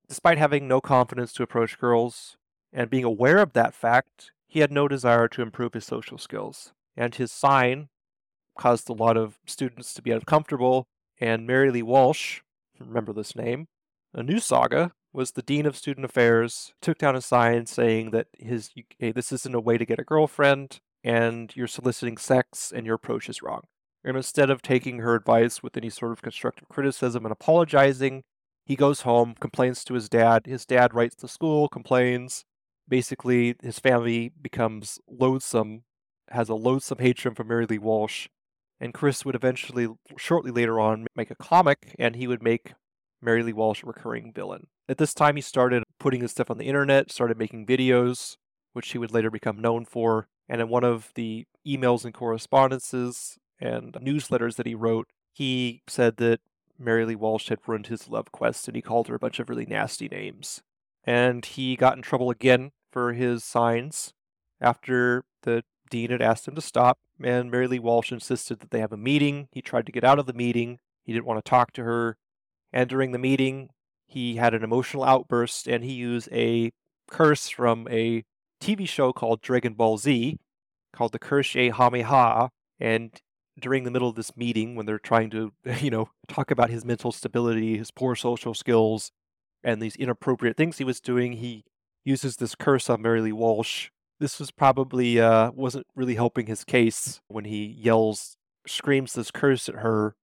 Despite 0.08 0.38
having 0.38 0.68
no 0.68 0.80
confidence 0.80 1.34
to 1.34 1.44
approach 1.44 1.80
girls 1.80 2.38
and 2.72 2.90
being 2.90 3.04
aware 3.04 3.40
of 3.40 3.54
that 3.54 3.74
fact, 3.74 4.32
he 4.48 4.60
had 4.60 4.72
no 4.72 4.88
desire 4.88 5.28
to 5.30 5.42
improve 5.42 5.74
his 5.74 5.86
social 5.86 6.18
skills 6.18 6.74
and 6.98 7.16
his 7.16 7.32
sign 7.32 7.90
caused 8.58 8.90
a 8.90 8.94
lot 8.94 9.16
of 9.16 9.40
students 9.46 9.94
to 9.94 10.02
be 10.02 10.12
uncomfortable. 10.12 10.88
And 11.22 11.48
Mary 11.48 11.72
Lee 11.72 11.84
Walsh, 11.84 12.42
remember 12.80 13.14
this 13.14 13.36
name, 13.36 13.68
a 14.14 14.24
new 14.24 14.40
saga, 14.40 14.92
was 15.14 15.32
the 15.32 15.42
dean 15.42 15.66
of 15.66 15.78
student 15.78 16.06
affairs, 16.06 16.74
took 16.82 16.98
down 16.98 17.16
a 17.16 17.22
sign 17.22 17.66
saying 17.66 18.12
that 18.12 18.28
his 18.38 18.72
hey, 19.00 19.12
this 19.12 19.32
isn't 19.32 19.56
a 19.56 19.60
way 19.60 19.78
to 19.78 19.86
get 19.86 20.00
a 20.00 20.04
girlfriend, 20.04 20.80
and 21.04 21.56
you're 21.56 21.68
soliciting 21.68 22.18
sex, 22.18 22.74
and 22.76 22.86
your 22.86 22.96
approach 22.96 23.30
is 23.30 23.42
wrong. 23.42 23.62
And 24.04 24.18
instead 24.18 24.50
of 24.50 24.62
taking 24.62 25.00
her 25.00 25.16
advice 25.16 25.64
with 25.64 25.76
any 25.78 25.90
sort 25.90 26.12
of 26.12 26.22
constructive 26.22 26.68
criticism 26.70 27.26
and 27.26 27.32
apologizing, 27.32 28.24
he 28.66 28.76
goes 28.76 29.02
home, 29.02 29.36
complains 29.40 29.84
to 29.86 29.94
his 29.94 30.10
dad. 30.10 30.46
His 30.46 30.66
dad 30.66 30.94
writes 30.94 31.16
to 31.18 31.28
school, 31.28 31.68
complains. 31.68 32.44
Basically, 32.88 33.56
his 33.62 33.80
family 33.80 34.32
becomes 34.42 35.00
loathsome 35.10 35.84
has 36.30 36.50
a 36.50 36.56
loathsome 36.56 37.00
hatred 37.00 37.36
for 37.36 37.44
Mary 37.44 37.66
Lee 37.66 37.78
Walsh, 37.78 38.28
and 38.80 38.94
Chris 38.94 39.26
would 39.26 39.36
eventually, 39.36 39.88
shortly 40.18 40.52
later 40.52 40.80
on, 40.80 41.08
make 41.16 41.32
a 41.32 41.36
comic, 41.36 41.96
and 41.98 42.16
he 42.16 42.28
would 42.28 42.44
make 42.44 42.74
Mary 43.22 43.44
Lee 43.44 43.54
Walsh 43.54 43.84
a 43.84 43.88
recurring 43.88 44.32
villain. 44.34 44.68
At 44.90 44.98
this 44.98 45.14
time, 45.14 45.36
he 45.36 45.42
started 45.42 45.84
putting 46.00 46.22
his 46.22 46.32
stuff 46.32 46.52
on 46.52 46.58
the 46.58 46.68
internet, 46.68 47.12
started 47.12 47.38
making 47.38 47.66
videos, 47.66 48.38
which 48.74 48.92
he 48.92 48.98
would 48.98 49.12
later 49.12 49.32
become 49.32 49.60
known 49.60 49.86
for. 49.86 50.28
And 50.48 50.62
in 50.62 50.70
one 50.70 50.84
of 50.84 51.12
the 51.16 51.46
emails 51.68 52.06
and 52.06 52.14
correspondences 52.14 53.38
and 53.60 53.94
newsletters 53.94 54.56
that 54.56 54.68
he 54.68 54.76
wrote, 54.76 55.08
he 55.34 55.82
said 55.88 56.18
that 56.18 56.40
Mary 56.80 57.06
Lee 57.06 57.16
Walsh 57.16 57.50
had 57.50 57.60
ruined 57.68 57.88
his 57.88 58.08
love 58.08 58.32
quest 58.32 58.68
and 58.68 58.76
he 58.76 58.82
called 58.82 59.08
her 59.08 59.16
a 59.16 59.20
bunch 59.20 59.40
of 59.40 59.50
really 59.50 59.66
nasty 59.66 60.08
names. 60.08 60.62
And 61.04 61.44
he 61.44 61.76
got 61.76 61.98
in 61.98 62.04
trouble 62.04 62.30
again 62.30 62.72
for 62.92 63.14
his 63.14 63.44
signs 63.44 64.14
after 64.62 65.26
the 65.44 65.64
Dean 65.90 66.12
had 66.12 66.22
asked 66.22 66.48
him 66.48 66.56
to 66.56 66.62
stop, 66.62 66.98
and 67.24 67.52
Mary 67.52 67.68
Lee 67.68 67.80
Walsh 67.80 68.12
insisted 68.12 68.60
that 68.60 68.72
they 68.72 68.80
have 68.80 68.92
a 68.92 68.98
meeting. 68.98 69.48
He 69.52 69.62
tried 69.62 69.86
to 69.86 69.92
get 69.92 70.04
out 70.04 70.20
of 70.20 70.26
the 70.26 70.34
meeting. 70.34 70.80
He 71.04 71.14
didn't 71.14 71.26
want 71.26 71.44
to 71.44 71.50
talk 71.50 71.72
to 71.74 71.84
her. 71.84 72.18
And 72.74 72.90
during 72.90 73.12
the 73.12 73.18
meeting, 73.18 73.70
he 74.08 74.36
had 74.36 74.54
an 74.54 74.64
emotional 74.64 75.04
outburst 75.04 75.68
and 75.68 75.84
he 75.84 75.94
used 75.94 76.30
a 76.32 76.72
curse 77.10 77.50
from 77.50 77.88
a 77.90 78.24
TV 78.62 78.88
show 78.88 79.14
called 79.14 79.42
Dragon 79.42 79.74
Ball 79.74 79.98
Z 79.98 80.38
called 80.94 81.12
the 81.12 81.20
Kamehameha. 81.20 82.50
And 82.80 83.22
during 83.60 83.84
the 83.84 83.92
middle 83.92 84.10
of 84.10 84.16
this 84.16 84.36
meeting, 84.36 84.76
when 84.76 84.86
they're 84.86 85.00
trying 85.00 85.30
to, 85.32 85.54
you 85.80 85.90
know, 85.90 86.10
talk 86.28 86.52
about 86.52 86.70
his 86.70 86.84
mental 86.84 87.12
stability, 87.12 87.78
his 87.78 87.92
poor 87.92 88.16
social 88.16 88.54
skills, 88.54 89.12
and 89.64 89.82
these 89.82 89.96
inappropriate 89.96 90.58
things 90.58 90.78
he 90.78 90.84
was 90.84 91.00
doing, 91.00 91.34
he 91.34 91.64
uses 92.04 92.38
this 92.38 92.56
curse 92.56 92.90
on 92.90 93.02
Mary 93.02 93.22
Lee 93.22 93.32
Walsh 93.32 93.90
this 94.20 94.40
was 94.40 94.52
probably 94.52 95.20
uh, 95.20 95.52
wasn't 95.52 95.88
really 95.96 96.16
helping 96.16 96.48
his 96.48 96.64
case 96.64 97.22
when 97.28 97.46
he 97.46 97.66
yells, 97.66 98.36
screams 98.66 99.14
this 99.14 99.32
curse 99.32 99.70
at 99.70 99.76
her 99.76 100.16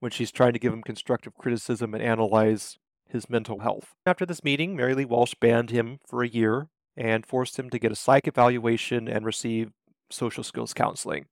when 0.00 0.10
she's 0.10 0.32
trying 0.32 0.52
to 0.52 0.58
give 0.58 0.72
him 0.72 0.82
constructive 0.82 1.34
criticism 1.34 1.94
and 1.94 2.02
analyze 2.02 2.78
his 3.08 3.28
mental 3.28 3.60
health. 3.60 3.94
After 4.06 4.26
this 4.26 4.42
meeting, 4.42 4.74
Mary 4.74 4.94
Lee 4.94 5.04
Walsh 5.04 5.34
banned 5.40 5.70
him 5.70 5.98
for 6.06 6.22
a 6.22 6.28
year 6.28 6.68
and 6.96 7.26
forced 7.26 7.58
him 7.58 7.70
to 7.70 7.78
get 7.78 7.92
a 7.92 7.96
psych 7.96 8.26
evaluation 8.26 9.06
and 9.06 9.24
receive 9.24 9.70
social 10.10 10.42
skills 10.42 10.74
counseling. 10.74 11.26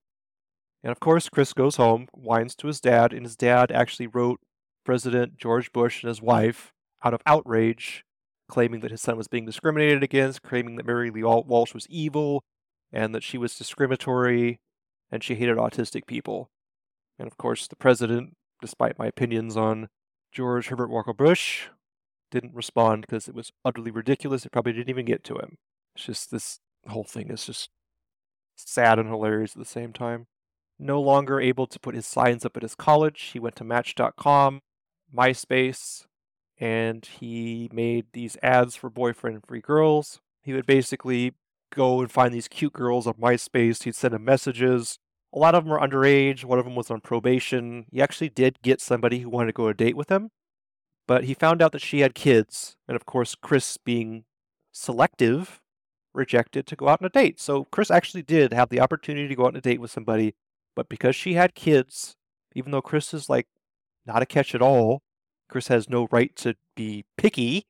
And 0.82 0.90
of 0.90 1.00
course, 1.00 1.28
Chris 1.28 1.52
goes 1.52 1.76
home, 1.76 2.08
whines 2.12 2.54
to 2.56 2.66
his 2.66 2.80
dad, 2.80 3.12
and 3.12 3.24
his 3.24 3.36
dad 3.36 3.70
actually 3.70 4.06
wrote 4.06 4.40
President 4.84 5.36
George 5.36 5.72
Bush 5.72 6.02
and 6.02 6.08
his 6.08 6.22
wife 6.22 6.72
out 7.02 7.14
of 7.14 7.22
outrage 7.26 8.04
claiming 8.50 8.80
that 8.80 8.90
his 8.90 9.00
son 9.00 9.16
was 9.16 9.28
being 9.28 9.46
discriminated 9.46 10.02
against, 10.02 10.42
claiming 10.42 10.76
that 10.76 10.86
Mary 10.86 11.10
Lee 11.10 11.22
Walsh 11.22 11.72
was 11.72 11.86
evil 11.88 12.42
and 12.92 13.14
that 13.14 13.22
she 13.22 13.38
was 13.38 13.56
discriminatory 13.56 14.60
and 15.10 15.22
she 15.22 15.36
hated 15.36 15.56
autistic 15.56 16.06
people. 16.06 16.50
And 17.18 17.26
of 17.26 17.36
course, 17.36 17.66
the 17.66 17.76
president, 17.76 18.34
despite 18.60 18.98
my 18.98 19.06
opinions 19.06 19.56
on 19.56 19.88
George 20.32 20.68
Herbert 20.68 20.90
Walker 20.90 21.12
Bush, 21.12 21.68
didn't 22.30 22.54
respond 22.54 23.02
because 23.02 23.28
it 23.28 23.34
was 23.34 23.52
utterly 23.64 23.90
ridiculous. 23.90 24.44
It 24.44 24.52
probably 24.52 24.72
didn't 24.72 24.90
even 24.90 25.06
get 25.06 25.24
to 25.24 25.36
him. 25.36 25.56
It's 25.94 26.06
just 26.06 26.30
this 26.30 26.60
whole 26.88 27.04
thing 27.04 27.30
is 27.30 27.44
just 27.44 27.70
sad 28.56 28.98
and 28.98 29.08
hilarious 29.08 29.52
at 29.52 29.58
the 29.58 29.64
same 29.64 29.92
time. 29.92 30.26
No 30.78 31.00
longer 31.00 31.40
able 31.40 31.66
to 31.66 31.80
put 31.80 31.94
his 31.94 32.06
signs 32.06 32.44
up 32.44 32.56
at 32.56 32.62
his 32.62 32.74
college, 32.74 33.30
he 33.32 33.38
went 33.38 33.56
to 33.56 33.64
Match.com, 33.64 34.60
MySpace, 35.14 36.06
and 36.60 37.06
he 37.06 37.70
made 37.72 38.06
these 38.12 38.36
ads 38.42 38.76
for 38.76 38.90
boyfriend 38.90 39.42
free 39.46 39.62
girls. 39.62 40.20
He 40.42 40.52
would 40.52 40.66
basically 40.66 41.32
go 41.74 42.00
and 42.00 42.10
find 42.10 42.34
these 42.34 42.48
cute 42.48 42.74
girls 42.74 43.06
on 43.06 43.14
MySpace. 43.14 43.82
He'd 43.84 43.94
send 43.94 44.12
them 44.12 44.24
messages. 44.24 44.98
A 45.32 45.38
lot 45.38 45.54
of 45.54 45.64
them 45.64 45.72
were 45.72 45.80
underage. 45.80 46.44
One 46.44 46.58
of 46.58 46.66
them 46.66 46.74
was 46.74 46.90
on 46.90 47.00
probation. 47.00 47.86
He 47.90 48.02
actually 48.02 48.28
did 48.28 48.60
get 48.62 48.80
somebody 48.80 49.20
who 49.20 49.30
wanted 49.30 49.46
to 49.46 49.52
go 49.54 49.64
on 49.64 49.70
a 49.70 49.74
date 49.74 49.96
with 49.96 50.10
him, 50.10 50.30
but 51.06 51.24
he 51.24 51.34
found 51.34 51.62
out 51.62 51.72
that 51.72 51.82
she 51.82 52.00
had 52.00 52.14
kids. 52.14 52.76
And 52.86 52.96
of 52.96 53.06
course, 53.06 53.34
Chris, 53.34 53.78
being 53.78 54.24
selective, 54.72 55.60
rejected 56.12 56.66
to 56.66 56.76
go 56.76 56.88
out 56.88 57.00
on 57.00 57.06
a 57.06 57.10
date. 57.10 57.40
So 57.40 57.64
Chris 57.70 57.90
actually 57.90 58.22
did 58.22 58.52
have 58.52 58.68
the 58.68 58.80
opportunity 58.80 59.28
to 59.28 59.34
go 59.34 59.44
out 59.44 59.54
on 59.54 59.56
a 59.56 59.60
date 59.62 59.80
with 59.80 59.90
somebody, 59.90 60.34
but 60.76 60.88
because 60.88 61.16
she 61.16 61.34
had 61.34 61.54
kids, 61.54 62.16
even 62.54 62.72
though 62.72 62.82
Chris 62.82 63.14
is 63.14 63.30
like 63.30 63.46
not 64.04 64.22
a 64.22 64.26
catch 64.26 64.54
at 64.54 64.62
all, 64.62 65.02
Chris 65.50 65.68
has 65.68 65.88
no 65.88 66.06
right 66.10 66.34
to 66.36 66.54
be 66.76 67.04
picky, 67.18 67.66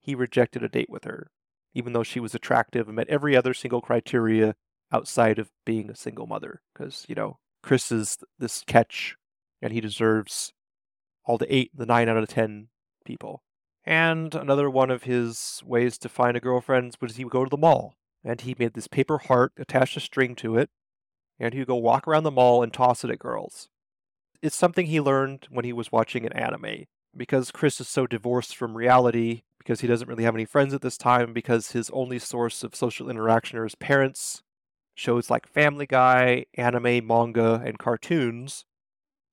he 0.00 0.14
rejected 0.14 0.62
a 0.62 0.68
date 0.68 0.90
with 0.90 1.04
her, 1.04 1.30
even 1.72 1.92
though 1.92 2.02
she 2.02 2.20
was 2.20 2.34
attractive 2.34 2.88
and 2.88 2.96
met 2.96 3.08
every 3.08 3.36
other 3.36 3.54
single 3.54 3.80
criteria 3.80 4.54
outside 4.92 5.38
of 5.38 5.50
being 5.64 5.88
a 5.88 5.96
single 5.96 6.26
mother. 6.26 6.60
Because, 6.74 7.06
you 7.08 7.14
know, 7.14 7.38
Chris 7.62 7.90
is 7.90 8.18
this 8.38 8.62
catch 8.66 9.16
and 9.62 9.72
he 9.72 9.80
deserves 9.80 10.52
all 11.24 11.38
the 11.38 11.52
eight, 11.54 11.70
the 11.74 11.86
nine 11.86 12.08
out 12.08 12.16
of 12.16 12.26
the 12.26 12.32
ten 12.32 12.68
people. 13.04 13.42
And 13.86 14.34
another 14.34 14.68
one 14.68 14.90
of 14.90 15.04
his 15.04 15.62
ways 15.64 15.98
to 15.98 16.08
find 16.08 16.36
a 16.36 16.40
girlfriend 16.40 16.96
was 17.00 17.16
he 17.16 17.24
would 17.24 17.32
go 17.32 17.44
to 17.44 17.50
the 17.50 17.56
mall. 17.56 17.94
And 18.22 18.40
he 18.40 18.56
made 18.58 18.74
this 18.74 18.88
paper 18.88 19.18
heart, 19.18 19.52
attached 19.58 19.96
a 19.98 20.00
string 20.00 20.34
to 20.36 20.56
it, 20.56 20.70
and 21.38 21.52
he 21.52 21.60
would 21.60 21.68
go 21.68 21.76
walk 21.76 22.08
around 22.08 22.24
the 22.24 22.30
mall 22.30 22.62
and 22.62 22.72
toss 22.72 23.04
it 23.04 23.10
at 23.10 23.18
girls. 23.18 23.68
It's 24.42 24.56
something 24.56 24.86
he 24.86 25.00
learned 25.00 25.46
when 25.50 25.64
he 25.64 25.72
was 25.72 25.92
watching 25.92 26.24
an 26.24 26.32
anime. 26.32 26.86
Because 27.16 27.50
Chris 27.50 27.80
is 27.80 27.88
so 27.88 28.06
divorced 28.06 28.56
from 28.56 28.76
reality, 28.76 29.42
because 29.58 29.80
he 29.80 29.86
doesn't 29.86 30.08
really 30.08 30.24
have 30.24 30.34
any 30.34 30.44
friends 30.44 30.74
at 30.74 30.82
this 30.82 30.98
time, 30.98 31.32
because 31.32 31.70
his 31.70 31.90
only 31.90 32.18
source 32.18 32.64
of 32.64 32.74
social 32.74 33.08
interaction 33.08 33.58
are 33.58 33.64
his 33.64 33.74
parents, 33.74 34.42
shows 34.94 35.30
like 35.30 35.46
Family 35.46 35.86
Guy, 35.86 36.46
anime, 36.54 37.06
manga, 37.06 37.62
and 37.64 37.78
cartoons, 37.78 38.64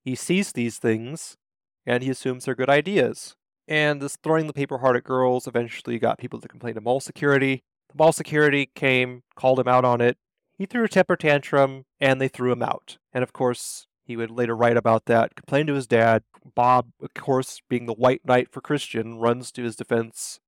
he 0.03 0.15
sees 0.15 0.51
these 0.51 0.77
things 0.77 1.37
and 1.85 2.03
he 2.03 2.09
assumes 2.09 2.45
they're 2.45 2.55
good 2.55 2.69
ideas. 2.69 3.35
And 3.67 4.01
this 4.01 4.17
throwing 4.23 4.47
the 4.47 4.53
paper 4.53 4.79
heart 4.79 4.95
at 4.95 5.03
girls 5.03 5.47
eventually 5.47 5.99
got 5.99 6.17
people 6.17 6.41
to 6.41 6.47
complain 6.47 6.75
to 6.75 6.81
mall 6.81 6.99
security. 6.99 7.63
The 7.89 7.97
mall 7.97 8.11
security 8.11 8.69
came, 8.75 9.23
called 9.35 9.59
him 9.59 9.67
out 9.67 9.85
on 9.85 10.01
it. 10.01 10.17
He 10.57 10.65
threw 10.65 10.83
a 10.83 10.89
temper 10.89 11.15
tantrum, 11.15 11.85
and 11.99 12.19
they 12.19 12.27
threw 12.27 12.51
him 12.51 12.61
out. 12.61 12.97
And 13.13 13.23
of 13.23 13.33
course, 13.33 13.87
he 14.03 14.15
would 14.15 14.29
later 14.29 14.55
write 14.55 14.77
about 14.77 15.05
that, 15.05 15.35
complain 15.35 15.67
to 15.67 15.73
his 15.73 15.87
dad. 15.87 16.23
Bob, 16.43 16.91
of 17.01 17.13
course, 17.13 17.61
being 17.69 17.85
the 17.85 17.93
white 17.93 18.25
knight 18.25 18.51
for 18.51 18.61
Christian, 18.61 19.17
runs 19.19 19.51
to 19.51 19.63
his 19.63 19.75
defense, 19.75 20.39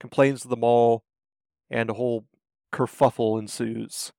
complains 0.00 0.42
to 0.42 0.48
the 0.48 0.56
mall, 0.56 1.04
and 1.70 1.90
a 1.90 1.94
whole 1.94 2.26
kerfuffle 2.72 3.38
ensues. 3.38 4.12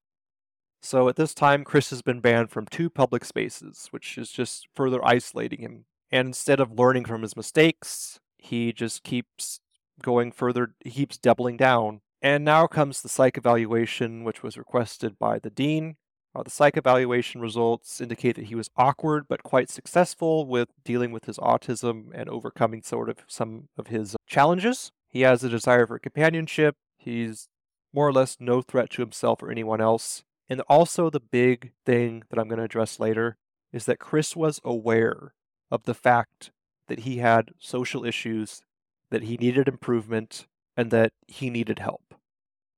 So 0.80 1.08
at 1.08 1.16
this 1.16 1.34
time, 1.34 1.64
Chris 1.64 1.90
has 1.90 2.02
been 2.02 2.20
banned 2.20 2.50
from 2.50 2.66
two 2.66 2.88
public 2.88 3.24
spaces, 3.24 3.88
which 3.90 4.16
is 4.16 4.30
just 4.30 4.68
further 4.74 5.04
isolating 5.04 5.60
him. 5.60 5.84
And 6.10 6.28
instead 6.28 6.60
of 6.60 6.78
learning 6.78 7.04
from 7.04 7.22
his 7.22 7.36
mistakes, 7.36 8.20
he 8.38 8.72
just 8.72 9.02
keeps 9.02 9.60
going 10.02 10.32
further, 10.32 10.74
he 10.80 10.90
keeps 10.90 11.18
doubling 11.18 11.56
down. 11.56 12.00
And 12.22 12.44
now 12.44 12.66
comes 12.66 13.00
the 13.00 13.08
psych 13.08 13.36
evaluation, 13.36 14.24
which 14.24 14.42
was 14.42 14.56
requested 14.56 15.18
by 15.18 15.38
the 15.38 15.50
dean. 15.50 15.96
Uh, 16.34 16.42
the 16.42 16.50
psych 16.50 16.76
evaluation 16.76 17.40
results 17.40 18.00
indicate 18.00 18.36
that 18.36 18.46
he 18.46 18.54
was 18.54 18.70
awkward 18.76 19.24
but 19.28 19.42
quite 19.42 19.70
successful 19.70 20.46
with 20.46 20.68
dealing 20.84 21.10
with 21.10 21.24
his 21.24 21.38
autism 21.38 22.10
and 22.14 22.28
overcoming 22.28 22.82
sort 22.82 23.08
of 23.08 23.18
some 23.26 23.68
of 23.76 23.88
his 23.88 24.14
challenges. 24.26 24.92
He 25.08 25.22
has 25.22 25.42
a 25.42 25.48
desire 25.48 25.86
for 25.86 25.98
companionship. 25.98 26.76
He's 26.98 27.48
more 27.92 28.06
or 28.06 28.12
less 28.12 28.36
no 28.38 28.60
threat 28.60 28.90
to 28.90 29.02
himself 29.02 29.42
or 29.42 29.50
anyone 29.50 29.80
else. 29.80 30.22
And 30.48 30.60
also, 30.62 31.10
the 31.10 31.20
big 31.20 31.72
thing 31.84 32.22
that 32.30 32.38
I'm 32.38 32.48
going 32.48 32.58
to 32.58 32.64
address 32.64 33.00
later 33.00 33.36
is 33.72 33.84
that 33.84 33.98
Chris 33.98 34.34
was 34.34 34.60
aware 34.64 35.34
of 35.70 35.84
the 35.84 35.94
fact 35.94 36.50
that 36.88 37.00
he 37.00 37.18
had 37.18 37.50
social 37.58 38.04
issues, 38.04 38.62
that 39.10 39.24
he 39.24 39.36
needed 39.36 39.68
improvement, 39.68 40.46
and 40.76 40.90
that 40.90 41.12
he 41.26 41.50
needed 41.50 41.80
help. 41.80 42.14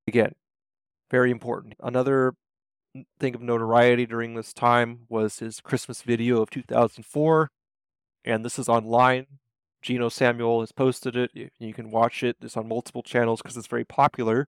Again, 0.07 0.33
very 1.09 1.31
important. 1.31 1.75
Another 1.81 2.33
thing 3.19 3.35
of 3.35 3.41
notoriety 3.41 4.05
during 4.05 4.35
this 4.35 4.53
time 4.53 5.01
was 5.09 5.39
his 5.39 5.61
Christmas 5.61 6.01
video 6.01 6.41
of 6.41 6.49
2004, 6.49 7.49
and 8.25 8.45
this 8.45 8.59
is 8.59 8.69
online. 8.69 9.27
Geno 9.81 10.09
Samuel 10.09 10.59
has 10.59 10.71
posted 10.71 11.15
it. 11.15 11.51
You 11.59 11.73
can 11.73 11.89
watch 11.89 12.21
it. 12.21 12.37
It's 12.41 12.55
on 12.55 12.67
multiple 12.67 13.01
channels 13.01 13.41
because 13.41 13.57
it's 13.57 13.67
very 13.67 13.85
popular 13.85 14.47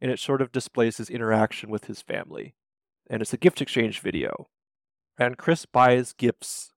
and 0.00 0.10
it 0.10 0.18
sort 0.18 0.42
of 0.42 0.52
displays 0.52 0.98
his 0.98 1.10
interaction 1.10 1.70
with 1.70 1.86
his 1.86 2.02
family. 2.02 2.54
And 3.08 3.22
it's 3.22 3.32
a 3.32 3.38
gift 3.38 3.60
exchange 3.60 4.00
video. 4.00 4.48
And 5.18 5.38
Chris 5.38 5.66
buys 5.66 6.12
gifts 6.12 6.72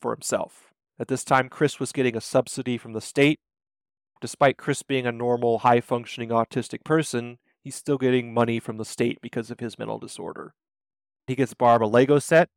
for 0.00 0.12
himself. 0.12 0.72
At 0.98 1.08
this 1.08 1.24
time, 1.24 1.48
Chris 1.48 1.80
was 1.80 1.92
getting 1.92 2.16
a 2.16 2.20
subsidy 2.20 2.76
from 2.76 2.92
the 2.92 3.00
state. 3.00 3.40
Despite 4.20 4.58
Chris 4.58 4.82
being 4.82 5.06
a 5.06 5.12
normal, 5.12 5.60
high 5.60 5.80
functioning 5.80 6.28
autistic 6.28 6.84
person, 6.84 7.38
he's 7.62 7.74
still 7.74 7.98
getting 7.98 8.34
money 8.34 8.60
from 8.60 8.76
the 8.76 8.84
state 8.84 9.18
because 9.20 9.50
of 9.50 9.60
his 9.60 9.78
mental 9.78 9.98
disorder. 9.98 10.54
He 11.26 11.34
gets 11.34 11.54
Barb 11.54 11.82
a 11.82 11.86
Lego 11.86 12.18
set, 12.18 12.48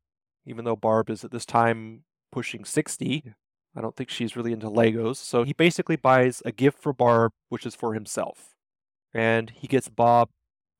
even 0.46 0.64
though 0.64 0.76
Barb 0.76 1.10
is 1.10 1.24
at 1.24 1.30
this 1.30 1.46
time 1.46 2.04
pushing 2.32 2.64
60. 2.64 3.34
I 3.76 3.80
don't 3.80 3.96
think 3.96 4.10
she's 4.10 4.36
really 4.36 4.52
into 4.52 4.68
Legos. 4.68 5.16
So 5.16 5.44
he 5.44 5.52
basically 5.52 5.96
buys 5.96 6.42
a 6.44 6.52
gift 6.52 6.78
for 6.78 6.92
Barb, 6.92 7.32
which 7.48 7.66
is 7.66 7.74
for 7.74 7.94
himself 7.94 8.54
and 9.14 9.50
he 9.50 9.68
gets 9.68 9.88
Bob 9.88 10.28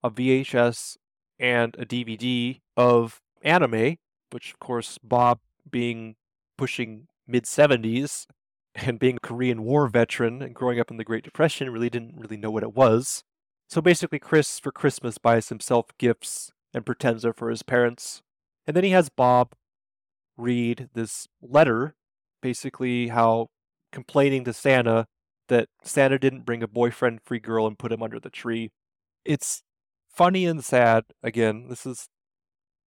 a 0.03 0.11
VHS 0.11 0.97
and 1.39 1.75
a 1.79 1.87
DVD 1.87 2.61
of 2.77 3.21
anime, 3.43 3.97
which 4.31 4.53
of 4.53 4.59
course 4.59 4.99
Bob 5.03 5.39
being 5.71 6.17
pushing 6.59 7.07
mid 7.27 7.45
70s 7.45 8.27
and 8.75 8.99
being 8.99 9.17
a 9.17 9.21
Korean 9.21 9.63
War 9.63 9.87
veteran 9.87 10.43
and 10.43 10.55
growing 10.55 10.81
up 10.81 10.91
in 10.91 10.97
the 10.97 11.05
Great 11.05 11.25
Depression 11.25 11.71
really 11.71 11.89
didn't 11.89 12.17
really 12.17 12.37
know 12.37 12.51
what 12.51 12.65
it 12.65 12.75
was. 12.75 13.23
So 13.69 13.81
basically 13.81 14.19
Chris 14.19 14.59
for 14.59 14.71
Christmas 14.71 15.19
buys 15.19 15.49
himself 15.49 15.87
gifts 15.99 16.53
and 16.73 16.87
pretends 16.87 17.23
they're 17.23 17.33
for 17.33 17.51
his 17.51 17.63
parents. 17.63 18.23
And 18.67 18.77
then 18.77 18.85
he 18.85 18.91
has 18.91 19.09
Bob 19.09 19.55
read 20.37 20.89
this 20.95 21.29
letter, 21.43 21.95
basically 22.43 23.09
how 23.09 23.49
complaining 23.93 24.45
to 24.45 24.53
Santa 24.53 25.07
that 25.49 25.69
Santa 25.83 26.19
didn't 26.19 26.47
bring 26.47 26.63
a 26.63 26.69
boyfriend 26.69 27.21
free 27.23 27.39
girl 27.39 27.67
and 27.67 27.79
put 27.79 27.93
him 27.93 28.03
under 28.03 28.19
the 28.19 28.31
tree. 28.31 28.71
It's 29.25 29.63
funny 30.09 30.47
and 30.47 30.65
sad. 30.65 31.05
Again, 31.23 31.67
this 31.69 31.85
is 31.85 32.09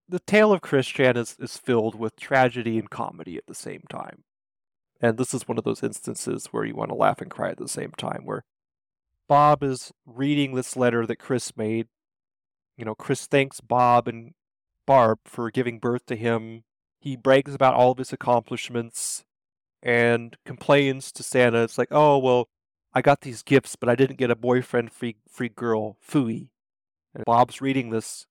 the 0.08 0.18
tale 0.20 0.52
of 0.52 0.60
Chris 0.60 0.86
Chan 0.86 1.16
is, 1.16 1.36
is 1.38 1.56
filled 1.56 1.94
with 1.94 2.16
tragedy 2.16 2.78
and 2.78 2.90
comedy 2.90 3.36
at 3.36 3.46
the 3.46 3.54
same 3.54 3.82
time. 3.88 4.24
And 5.00 5.18
this 5.18 5.32
is 5.32 5.46
one 5.46 5.58
of 5.58 5.64
those 5.64 5.82
instances 5.82 6.46
where 6.46 6.64
you 6.64 6.74
want 6.74 6.90
to 6.90 6.96
laugh 6.96 7.20
and 7.20 7.30
cry 7.30 7.50
at 7.50 7.58
the 7.58 7.68
same 7.68 7.92
time, 7.96 8.22
where 8.24 8.44
Bob 9.28 9.62
is 9.62 9.92
reading 10.06 10.54
this 10.54 10.76
letter 10.76 11.06
that 11.06 11.18
Chris 11.18 11.56
made. 11.56 11.88
You 12.76 12.84
know, 12.84 12.94
Chris 12.94 13.26
thanks 13.26 13.60
Bob 13.60 14.08
and 14.08 14.32
Barb 14.86 15.18
for 15.24 15.50
giving 15.50 15.78
birth 15.78 16.06
to 16.06 16.16
him. 16.16 16.64
He 17.00 17.16
brags 17.16 17.54
about 17.54 17.74
all 17.74 17.92
of 17.92 17.98
his 17.98 18.12
accomplishments 18.12 19.24
and 19.82 20.36
complains 20.44 21.12
to 21.12 21.22
Santa. 21.22 21.62
It's 21.62 21.78
like, 21.78 21.88
oh 21.90 22.18
well, 22.18 22.48
I 22.94 23.02
got 23.02 23.20
these 23.20 23.42
gifts, 23.42 23.76
but 23.76 23.88
I 23.88 23.94
didn't 23.94 24.18
get 24.18 24.30
a 24.30 24.36
boyfriend 24.36 24.92
free 24.92 25.16
free 25.28 25.50
girl, 25.50 25.98
fooey. 26.06 26.48
And 27.14 27.24
Bob's 27.24 27.60
reading 27.60 27.90
this, 27.90 28.26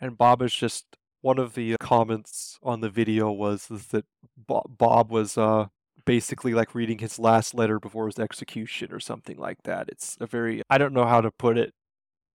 and 0.00 0.18
Bob 0.18 0.42
is 0.42 0.54
just 0.54 0.96
one 1.20 1.38
of 1.38 1.54
the 1.54 1.76
comments 1.80 2.58
on 2.62 2.80
the 2.80 2.90
video 2.90 3.30
was 3.30 3.70
is 3.70 3.86
that 3.88 4.04
Bob 4.46 5.10
was 5.10 5.38
uh, 5.38 5.66
basically 6.08 6.54
like 6.54 6.74
reading 6.74 6.98
his 6.98 7.18
last 7.18 7.54
letter 7.54 7.78
before 7.78 8.06
his 8.06 8.18
execution 8.18 8.92
or 8.92 8.98
something 8.98 9.36
like 9.36 9.62
that. 9.64 9.88
It's 9.88 10.16
a 10.20 10.26
very 10.26 10.62
I 10.70 10.78
don't 10.78 10.94
know 10.94 11.06
how 11.06 11.20
to 11.20 11.30
put 11.30 11.58
it, 11.58 11.74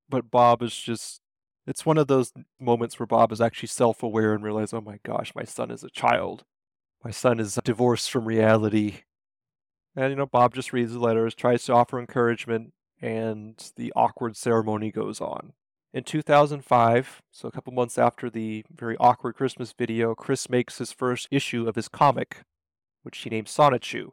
but 0.07 0.29
Bob 0.31 0.61
is 0.61 0.75
just 0.75 1.21
it's 1.65 1.85
one 1.85 1.97
of 1.97 2.07
those 2.07 2.31
moments 2.59 2.99
where 2.99 3.07
Bob 3.07 3.31
is 3.31 3.41
actually 3.41 3.69
self-aware 3.69 4.33
and 4.33 4.43
realizes, 4.43 4.73
"Oh 4.73 4.81
my 4.81 4.99
gosh, 5.03 5.33
my 5.35 5.43
son 5.43 5.71
is 5.71 5.83
a 5.83 5.89
child." 5.89 6.43
My 7.03 7.11
son 7.11 7.39
is 7.39 7.59
divorced 7.65 8.09
from 8.11 8.25
reality. 8.25 9.01
And, 9.95 10.09
you 10.11 10.15
know, 10.15 10.25
Bob 10.25 10.53
just 10.53 10.71
reads 10.71 10.93
the 10.93 10.99
letters, 10.99 11.35
tries 11.35 11.65
to 11.65 11.73
offer 11.73 11.99
encouragement, 11.99 12.73
and 13.01 13.55
the 13.75 13.91
awkward 13.95 14.37
ceremony 14.37 14.89
goes 14.91 15.19
on. 15.19 15.53
In 15.93 16.03
2005, 16.03 17.21
so 17.29 17.47
a 17.47 17.51
couple 17.51 17.73
months 17.73 17.97
after 17.97 18.29
the 18.29 18.63
very 18.73 18.95
awkward 18.99 19.35
Christmas 19.35 19.73
video, 19.77 20.15
Chris 20.15 20.49
makes 20.49 20.77
his 20.77 20.93
first 20.93 21.27
issue 21.29 21.67
of 21.67 21.75
his 21.75 21.89
comic, 21.89 22.43
which 23.03 23.19
he 23.19 23.29
named 23.29 23.47
Sonichu. 23.47 24.11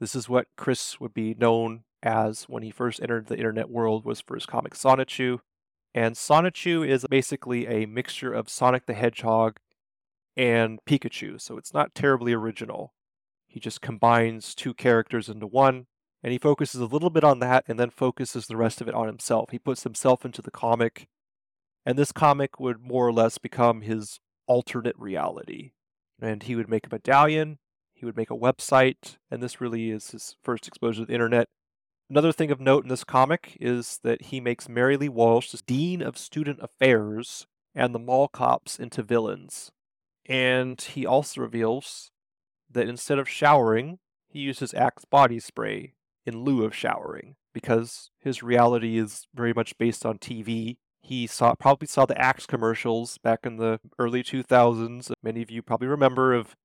This 0.00 0.14
is 0.14 0.28
what 0.28 0.48
Chris 0.56 1.00
would 1.00 1.14
be 1.14 1.34
known 1.34 1.84
as 2.02 2.44
when 2.44 2.62
he 2.62 2.70
first 2.70 3.00
entered 3.02 3.26
the 3.26 3.36
internet 3.36 3.70
world 3.70 4.04
was 4.04 4.20
for 4.20 4.34
his 4.34 4.46
comic 4.46 4.74
Sonichu. 4.74 5.40
And 5.94 6.14
Sonichu 6.14 6.86
is 6.86 7.06
basically 7.08 7.66
a 7.66 7.86
mixture 7.86 8.32
of 8.32 8.50
Sonic 8.50 8.86
the 8.86 8.94
Hedgehog 8.94 9.58
and 10.36 10.78
Pikachu, 10.86 11.40
so 11.40 11.56
it's 11.56 11.72
not 11.72 11.94
terribly 11.94 12.32
original. 12.32 12.92
He 13.46 13.58
just 13.58 13.80
combines 13.80 14.54
two 14.54 14.74
characters 14.74 15.30
into 15.30 15.46
one, 15.46 15.86
and 16.22 16.32
he 16.32 16.38
focuses 16.38 16.80
a 16.80 16.86
little 16.86 17.08
bit 17.08 17.24
on 17.24 17.38
that 17.38 17.64
and 17.66 17.80
then 17.80 17.88
focuses 17.88 18.46
the 18.46 18.56
rest 18.56 18.82
of 18.82 18.88
it 18.88 18.94
on 18.94 19.06
himself. 19.06 19.50
He 19.50 19.58
puts 19.58 19.84
himself 19.84 20.26
into 20.26 20.42
the 20.42 20.50
comic, 20.50 21.08
and 21.86 21.98
this 21.98 22.12
comic 22.12 22.60
would 22.60 22.80
more 22.80 23.06
or 23.06 23.12
less 23.12 23.38
become 23.38 23.80
his 23.80 24.20
alternate 24.46 24.96
reality. 24.98 25.72
And 26.20 26.42
he 26.42 26.54
would 26.54 26.68
make 26.68 26.86
a 26.86 26.90
medallion, 26.94 27.58
would 28.06 28.16
make 28.16 28.30
a 28.30 28.36
website, 28.36 29.16
and 29.30 29.42
this 29.42 29.60
really 29.60 29.90
is 29.90 30.10
his 30.10 30.36
first 30.42 30.66
exposure 30.66 31.02
to 31.02 31.06
the 31.06 31.12
internet. 31.12 31.48
Another 32.08 32.32
thing 32.32 32.50
of 32.50 32.60
note 32.60 32.84
in 32.84 32.88
this 32.88 33.04
comic 33.04 33.56
is 33.60 33.98
that 34.04 34.26
he 34.26 34.40
makes 34.40 34.68
Mary 34.68 34.96
Lee 34.96 35.08
Walsh, 35.08 35.50
the 35.50 35.60
Dean 35.66 36.00
of 36.02 36.16
Student 36.16 36.60
Affairs, 36.62 37.46
and 37.74 37.94
the 37.94 37.98
mall 37.98 38.28
cops 38.28 38.78
into 38.78 39.02
villains. 39.02 39.70
And 40.24 40.80
he 40.80 41.04
also 41.04 41.40
reveals 41.40 42.10
that 42.70 42.88
instead 42.88 43.18
of 43.18 43.28
showering, 43.28 43.98
he 44.28 44.40
uses 44.40 44.74
Axe 44.74 45.04
body 45.04 45.40
spray 45.40 45.94
in 46.24 46.42
lieu 46.44 46.64
of 46.64 46.74
showering 46.74 47.36
because 47.52 48.10
his 48.20 48.42
reality 48.42 48.98
is 48.98 49.26
very 49.34 49.52
much 49.52 49.78
based 49.78 50.04
on 50.04 50.18
TV. 50.18 50.76
He 51.00 51.26
saw 51.26 51.54
probably 51.54 51.86
saw 51.86 52.04
the 52.04 52.20
Axe 52.20 52.46
commercials 52.46 53.18
back 53.18 53.40
in 53.44 53.56
the 53.56 53.80
early 53.98 54.22
2000s. 54.22 55.12
Many 55.22 55.42
of 55.42 55.50
you 55.50 55.62
probably 55.62 55.88
remember 55.88 56.34
of 56.34 56.56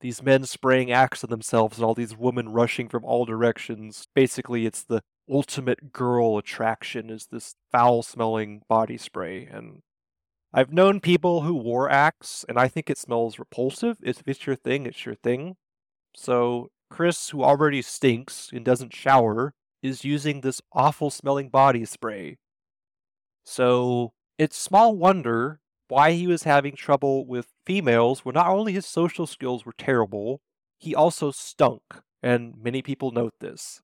these 0.00 0.22
men 0.22 0.44
spraying 0.44 0.90
Axe 0.90 1.24
on 1.24 1.30
themselves 1.30 1.78
and 1.78 1.84
all 1.84 1.94
these 1.94 2.16
women 2.16 2.50
rushing 2.50 2.88
from 2.88 3.04
all 3.04 3.24
directions. 3.24 4.06
Basically, 4.14 4.66
it's 4.66 4.84
the 4.84 5.02
ultimate 5.30 5.92
girl 5.92 6.38
attraction 6.38 7.10
is 7.10 7.26
this 7.30 7.54
foul 7.70 8.02
smelling 8.02 8.62
body 8.68 8.96
spray 8.96 9.46
and 9.46 9.82
I've 10.54 10.72
known 10.72 11.00
people 11.00 11.42
who 11.42 11.54
wore 11.54 11.90
Axe 11.90 12.44
and 12.48 12.58
I 12.58 12.68
think 12.68 12.88
it 12.88 12.96
smells 12.96 13.38
repulsive. 13.38 13.98
If 14.02 14.22
it's 14.26 14.46
your 14.46 14.56
thing, 14.56 14.86
it's 14.86 15.04
your 15.04 15.14
thing. 15.14 15.56
So 16.16 16.70
Chris, 16.88 17.28
who 17.30 17.42
already 17.42 17.82
stinks 17.82 18.48
and 18.52 18.64
doesn't 18.64 18.94
shower, 18.94 19.52
is 19.82 20.04
using 20.04 20.40
this 20.40 20.62
awful 20.72 21.10
smelling 21.10 21.50
body 21.50 21.84
spray. 21.84 22.38
So 23.44 24.12
it's 24.38 24.56
small 24.56 24.96
wonder 24.96 25.60
why 25.88 26.12
he 26.12 26.26
was 26.26 26.44
having 26.44 26.76
trouble 26.76 27.26
with 27.26 27.48
females 27.64 28.20
where 28.20 28.32
not 28.32 28.48
only 28.48 28.72
his 28.72 28.86
social 28.86 29.26
skills 29.26 29.64
were 29.64 29.74
terrible, 29.76 30.40
he 30.78 30.94
also 30.94 31.30
stunk, 31.30 31.82
and 32.22 32.54
many 32.62 32.82
people 32.82 33.10
note 33.10 33.34
this. 33.40 33.80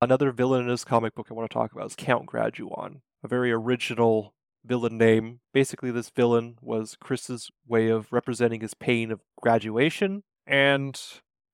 Another 0.00 0.30
villain 0.30 0.62
in 0.62 0.68
his 0.68 0.84
comic 0.84 1.14
book 1.14 1.28
I 1.30 1.34
want 1.34 1.50
to 1.50 1.54
talk 1.54 1.72
about 1.72 1.86
is 1.86 1.96
Count 1.96 2.26
Graduon, 2.26 3.02
a 3.22 3.28
very 3.28 3.52
original 3.52 4.34
villain 4.64 4.98
name. 4.98 5.40
Basically, 5.52 5.90
this 5.90 6.10
villain 6.10 6.58
was 6.60 6.96
Chris's 7.00 7.50
way 7.66 7.88
of 7.88 8.12
representing 8.12 8.60
his 8.60 8.74
pain 8.74 9.10
of 9.10 9.20
graduation, 9.40 10.22
and 10.46 11.00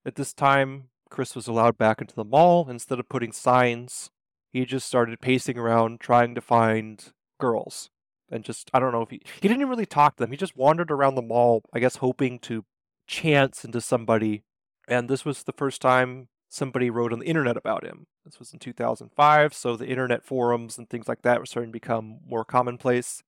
at 0.04 0.16
this 0.16 0.32
time, 0.32 0.88
Chris 1.10 1.34
was 1.34 1.46
allowed 1.46 1.78
back 1.78 2.00
into 2.00 2.14
the 2.14 2.24
mall. 2.24 2.68
Instead 2.68 2.98
of 2.98 3.08
putting 3.08 3.32
signs, 3.32 4.10
he 4.52 4.64
just 4.64 4.86
started 4.86 5.20
pacing 5.20 5.58
around 5.58 6.00
trying 6.00 6.34
to 6.34 6.40
find 6.40 7.12
girls 7.38 7.90
and 8.30 8.44
just 8.44 8.70
I 8.72 8.80
don't 8.80 8.92
know 8.92 9.02
if 9.02 9.10
he 9.10 9.22
he 9.40 9.48
didn't 9.48 9.68
really 9.68 9.86
talk 9.86 10.16
to 10.16 10.22
them. 10.22 10.30
He 10.30 10.36
just 10.36 10.56
wandered 10.56 10.90
around 10.90 11.14
the 11.14 11.22
mall, 11.22 11.62
I 11.72 11.78
guess 11.78 11.96
hoping 11.96 12.38
to 12.40 12.64
chance 13.06 13.64
into 13.64 13.80
somebody. 13.80 14.44
And 14.86 15.08
this 15.08 15.24
was 15.24 15.42
the 15.42 15.52
first 15.52 15.80
time 15.80 16.28
somebody 16.48 16.90
wrote 16.90 17.12
on 17.12 17.18
the 17.18 17.26
internet 17.26 17.56
about 17.56 17.84
him. 17.84 18.06
This 18.24 18.38
was 18.38 18.52
in 18.52 18.58
2005, 18.58 19.54
so 19.54 19.76
the 19.76 19.86
internet 19.86 20.24
forums 20.24 20.78
and 20.78 20.88
things 20.88 21.08
like 21.08 21.22
that 21.22 21.38
were 21.38 21.46
starting 21.46 21.70
to 21.70 21.76
become 21.76 22.18
more 22.26 22.44
commonplace. 22.44 23.22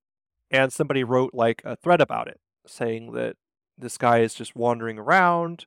And 0.51 0.73
somebody 0.73 1.05
wrote 1.05 1.33
like 1.33 1.63
a 1.65 1.77
thread 1.77 2.01
about 2.01 2.29
it, 2.29 2.41
saying 2.67 3.13
that 3.13 3.37
this 3.79 3.97
guy 3.97 4.19
is 4.19 4.35
just 4.35 4.57
wandering 4.57 4.99
around. 4.99 5.67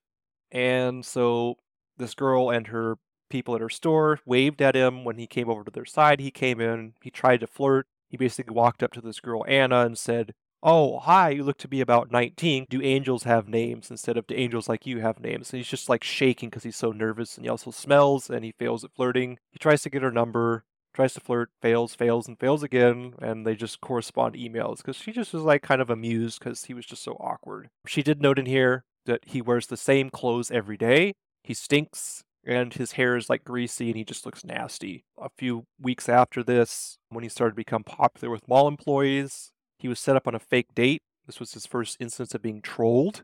And 0.52 1.06
so 1.06 1.56
this 1.98 2.14
girl 2.14 2.50
and 2.50 2.68
her 2.68 2.98
people 3.30 3.56
at 3.56 3.62
her 3.62 3.70
store 3.70 4.20
waved 4.26 4.62
at 4.62 4.76
him 4.76 5.04
when 5.04 5.18
he 5.18 5.26
came 5.26 5.50
over 5.50 5.64
to 5.64 5.72
their 5.72 5.86
side. 5.86 6.20
He 6.20 6.32
came 6.32 6.60
in, 6.60 6.94
he 7.02 7.10
tried 7.10 7.40
to 7.40 7.48
flirt, 7.48 7.88
he 8.14 8.18
basically 8.18 8.54
walked 8.54 8.84
up 8.84 8.92
to 8.94 9.02
this 9.02 9.20
girl, 9.20 9.44
Anna, 9.48 9.80
and 9.80 9.98
said, 9.98 10.36
Oh, 10.62 11.00
hi, 11.00 11.32
you 11.32 11.44
look 11.44 11.58
to 11.58 11.68
be 11.68 11.82
about 11.82 12.12
19. 12.12 12.68
Do 12.70 12.80
angels 12.80 13.24
have 13.24 13.48
names 13.48 13.90
instead 13.90 14.18
of 14.18 14.28
do 14.28 14.36
angels 14.36 14.70
like 14.70 14.86
you 14.86 15.00
have 15.00 15.20
names? 15.20 15.52
And 15.52 15.58
he's 15.58 15.68
just 15.68 15.90
like 15.90 16.04
shaking 16.04 16.50
because 16.52 16.62
he's 16.62 16.76
so 16.76 16.92
nervous 16.92 17.36
and 17.36 17.44
he 17.44 17.50
also 17.50 17.72
smells 17.72 18.30
and 18.30 18.46
he 18.46 18.52
fails 18.52 18.84
at 18.84 18.94
flirting. 18.94 19.40
He 19.52 19.58
tries 19.58 19.82
to 19.82 19.90
get 19.90 20.04
her 20.04 20.12
number, 20.12 20.64
tries 20.94 21.16
to 21.16 21.22
flirt, 21.22 21.50
fails, 21.60 21.96
fails, 21.96 22.28
and 22.28 22.40
fails 22.40 22.62
again, 22.62 23.16
and 23.20 23.48
they 23.48 23.56
just 23.56 23.82
correspond 23.82 24.36
emails 24.36 24.78
because 24.78 24.98
she 24.98 25.12
just 25.12 25.34
was 25.34 25.42
like 25.42 25.64
kind 25.64 25.82
of 25.82 25.90
amused 25.90 26.38
because 26.38 26.66
he 26.66 26.76
was 26.76 26.86
just 26.86 27.02
so 27.02 27.14
awkward. 27.14 27.72
She 27.88 28.04
did 28.04 28.22
note 28.22 28.38
in 28.38 28.46
here 28.46 28.84
that 29.08 29.22
he 29.26 29.42
wears 29.42 29.66
the 29.66 29.76
same 29.76 30.12
clothes 30.12 30.52
every 30.52 30.78
day. 30.78 31.14
He 31.44 31.56
stinks 31.56 32.24
and 32.46 32.74
his 32.74 32.94
hair 32.94 33.16
is 33.16 33.30
like 33.30 33.44
greasy 33.44 33.88
and 33.88 33.98
he 33.98 34.04
just 34.04 34.26
looks 34.26 34.44
nasty. 34.44 35.06
A 35.22 35.30
few 35.38 35.66
weeks 35.80 36.10
after 36.10 36.44
this, 36.44 36.98
when 37.10 37.24
he 37.24 37.30
started 37.30 37.52
to 37.52 37.56
become 37.56 37.84
popular 37.84 38.32
with 38.32 38.48
mall 38.48 38.68
employees, 38.68 39.52
he 39.78 39.88
was 39.88 40.00
set 40.00 40.16
up 40.16 40.28
on 40.28 40.36
a 40.36 40.40
fake 40.40 40.74
date. 40.76 41.02
This 41.26 41.40
was 41.40 41.54
his 41.54 41.66
first 41.66 41.98
instance 42.00 42.34
of 42.34 42.42
being 42.42 42.62
trolled 42.62 43.24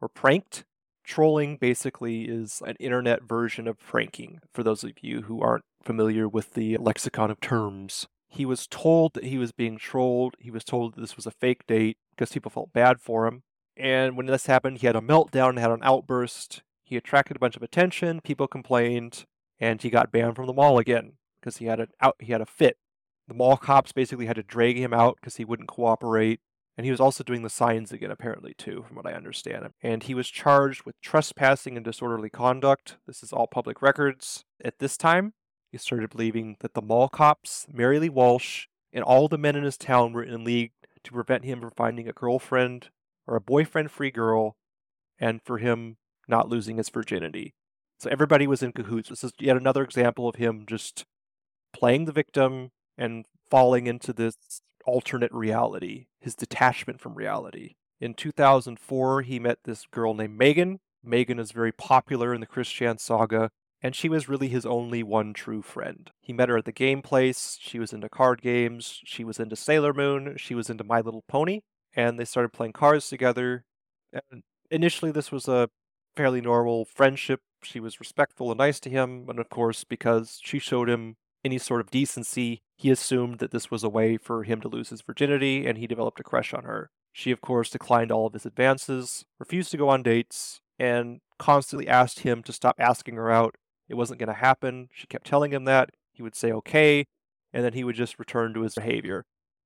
or 0.00 0.08
pranked. 0.08 0.64
Trolling 1.04 1.58
basically 1.58 2.22
is 2.22 2.62
an 2.64 2.76
internet 2.80 3.22
version 3.24 3.68
of 3.68 3.78
pranking, 3.78 4.40
for 4.54 4.62
those 4.62 4.82
of 4.82 4.92
you 5.02 5.22
who 5.22 5.42
aren't 5.42 5.64
familiar 5.82 6.26
with 6.26 6.54
the 6.54 6.78
lexicon 6.78 7.30
of 7.30 7.40
terms. 7.40 8.06
He 8.28 8.46
was 8.46 8.66
told 8.66 9.12
that 9.14 9.24
he 9.24 9.38
was 9.38 9.52
being 9.52 9.76
trolled. 9.76 10.34
He 10.40 10.50
was 10.50 10.64
told 10.64 10.94
that 10.94 11.00
this 11.00 11.16
was 11.16 11.26
a 11.26 11.30
fake 11.30 11.66
date 11.66 11.98
because 12.10 12.32
people 12.32 12.50
felt 12.50 12.72
bad 12.72 13.00
for 13.00 13.26
him. 13.26 13.42
And 13.76 14.16
when 14.16 14.26
this 14.26 14.46
happened, 14.46 14.78
he 14.78 14.86
had 14.86 14.96
a 14.96 15.00
meltdown, 15.00 15.50
and 15.50 15.58
had 15.58 15.70
an 15.70 15.82
outburst. 15.82 16.62
He 16.94 16.98
attracted 16.98 17.36
a 17.36 17.40
bunch 17.40 17.56
of 17.56 17.62
attention, 17.64 18.20
people 18.20 18.46
complained, 18.46 19.24
and 19.58 19.82
he 19.82 19.90
got 19.90 20.12
banned 20.12 20.36
from 20.36 20.46
the 20.46 20.52
mall 20.52 20.78
again 20.78 21.14
because 21.40 21.56
he 21.56 21.66
had 21.66 21.80
a 21.80 21.88
out 22.00 22.14
he 22.20 22.30
had 22.30 22.40
a 22.40 22.46
fit. 22.46 22.76
The 23.26 23.34
mall 23.34 23.56
cops 23.56 23.90
basically 23.90 24.26
had 24.26 24.36
to 24.36 24.44
drag 24.44 24.76
him 24.76 24.94
out 24.94 25.16
because 25.16 25.34
he 25.34 25.44
wouldn't 25.44 25.66
cooperate. 25.66 26.38
And 26.76 26.84
he 26.84 26.92
was 26.92 27.00
also 27.00 27.24
doing 27.24 27.42
the 27.42 27.50
signs 27.50 27.90
again, 27.90 28.12
apparently, 28.12 28.54
too, 28.56 28.84
from 28.86 28.94
what 28.94 29.06
I 29.08 29.12
understand. 29.14 29.70
And 29.82 30.04
he 30.04 30.14
was 30.14 30.30
charged 30.30 30.84
with 30.84 31.00
trespassing 31.00 31.74
and 31.74 31.84
disorderly 31.84 32.30
conduct. 32.30 32.96
This 33.08 33.24
is 33.24 33.32
all 33.32 33.48
public 33.48 33.82
records. 33.82 34.44
At 34.64 34.78
this 34.78 34.96
time, 34.96 35.32
he 35.72 35.78
started 35.78 36.10
believing 36.10 36.58
that 36.60 36.74
the 36.74 36.82
mall 36.82 37.08
cops, 37.08 37.66
Mary 37.72 37.98
Lee 37.98 38.08
Walsh, 38.08 38.68
and 38.92 39.02
all 39.02 39.26
the 39.26 39.36
men 39.36 39.56
in 39.56 39.64
his 39.64 39.76
town 39.76 40.12
were 40.12 40.22
in 40.22 40.44
league 40.44 40.70
to 41.02 41.10
prevent 41.10 41.44
him 41.44 41.60
from 41.60 41.72
finding 41.72 42.06
a 42.06 42.12
girlfriend 42.12 42.90
or 43.26 43.34
a 43.34 43.40
boyfriend 43.40 43.90
free 43.90 44.12
girl 44.12 44.54
and 45.18 45.42
for 45.42 45.58
him 45.58 45.96
not 46.28 46.48
losing 46.48 46.76
his 46.76 46.88
virginity. 46.88 47.54
So 47.98 48.10
everybody 48.10 48.46
was 48.46 48.62
in 48.62 48.72
cahoots. 48.72 49.08
This 49.08 49.24
is 49.24 49.32
yet 49.38 49.56
another 49.56 49.82
example 49.82 50.28
of 50.28 50.36
him 50.36 50.64
just 50.66 51.04
playing 51.72 52.04
the 52.04 52.12
victim 52.12 52.70
and 52.98 53.24
falling 53.50 53.86
into 53.86 54.12
this 54.12 54.36
alternate 54.84 55.32
reality, 55.32 56.06
his 56.20 56.34
detachment 56.34 57.00
from 57.00 57.14
reality. 57.14 57.74
In 58.00 58.14
2004, 58.14 59.22
he 59.22 59.38
met 59.38 59.58
this 59.64 59.86
girl 59.90 60.14
named 60.14 60.36
Megan. 60.36 60.80
Megan 61.02 61.38
is 61.38 61.52
very 61.52 61.72
popular 61.72 62.34
in 62.34 62.40
the 62.40 62.46
Christian 62.46 62.98
saga, 62.98 63.50
and 63.82 63.94
she 63.94 64.08
was 64.08 64.28
really 64.28 64.48
his 64.48 64.64
only 64.64 65.02
one 65.02 65.34
true 65.34 65.62
friend. 65.62 66.10
He 66.20 66.32
met 66.32 66.48
her 66.48 66.56
at 66.56 66.64
the 66.64 66.72
game 66.72 67.02
place. 67.02 67.58
She 67.60 67.78
was 67.78 67.92
into 67.92 68.08
card 68.08 68.40
games. 68.40 69.00
She 69.04 69.24
was 69.24 69.38
into 69.38 69.56
Sailor 69.56 69.92
Moon. 69.92 70.36
She 70.38 70.54
was 70.54 70.70
into 70.70 70.84
My 70.84 71.00
Little 71.00 71.24
Pony. 71.28 71.60
And 71.94 72.18
they 72.18 72.24
started 72.24 72.52
playing 72.52 72.72
cards 72.72 73.08
together. 73.08 73.64
And 74.12 74.42
initially, 74.70 75.12
this 75.12 75.30
was 75.30 75.48
a 75.48 75.68
fairly 76.16 76.40
normal 76.40 76.84
friendship. 76.84 77.40
She 77.62 77.80
was 77.80 78.00
respectful 78.00 78.50
and 78.50 78.58
nice 78.58 78.80
to 78.80 78.90
him, 78.90 79.26
and 79.28 79.38
of 79.38 79.48
course, 79.48 79.84
because 79.84 80.38
she 80.42 80.58
showed 80.58 80.88
him 80.88 81.16
any 81.44 81.58
sort 81.58 81.80
of 81.80 81.90
decency, 81.90 82.62
he 82.76 82.90
assumed 82.90 83.38
that 83.38 83.50
this 83.50 83.70
was 83.70 83.84
a 83.84 83.88
way 83.88 84.16
for 84.16 84.44
him 84.44 84.60
to 84.62 84.68
lose 84.68 84.88
his 84.88 85.02
virginity, 85.02 85.66
and 85.66 85.78
he 85.78 85.86
developed 85.86 86.20
a 86.20 86.24
crush 86.24 86.54
on 86.54 86.64
her. 86.64 86.90
She, 87.12 87.30
of 87.30 87.40
course, 87.40 87.70
declined 87.70 88.10
all 88.10 88.26
of 88.26 88.32
his 88.32 88.46
advances, 88.46 89.24
refused 89.38 89.70
to 89.70 89.76
go 89.76 89.88
on 89.88 90.02
dates, 90.02 90.60
and 90.78 91.20
constantly 91.38 91.86
asked 91.86 92.20
him 92.20 92.42
to 92.42 92.52
stop 92.52 92.76
asking 92.78 93.16
her 93.16 93.30
out. 93.30 93.56
It 93.88 93.94
wasn't 93.94 94.18
going 94.18 94.28
to 94.28 94.34
happen. 94.34 94.88
She 94.92 95.06
kept 95.06 95.26
telling 95.26 95.52
him 95.52 95.64
that. 95.66 95.90
He 96.12 96.22
would 96.22 96.34
say 96.34 96.50
okay, 96.52 97.06
and 97.52 97.64
then 97.64 97.74
he 97.74 97.84
would 97.84 97.96
just 97.96 98.18
return 98.18 98.54
to 98.54 98.62
his 98.62 98.74
behavior. 98.74 99.24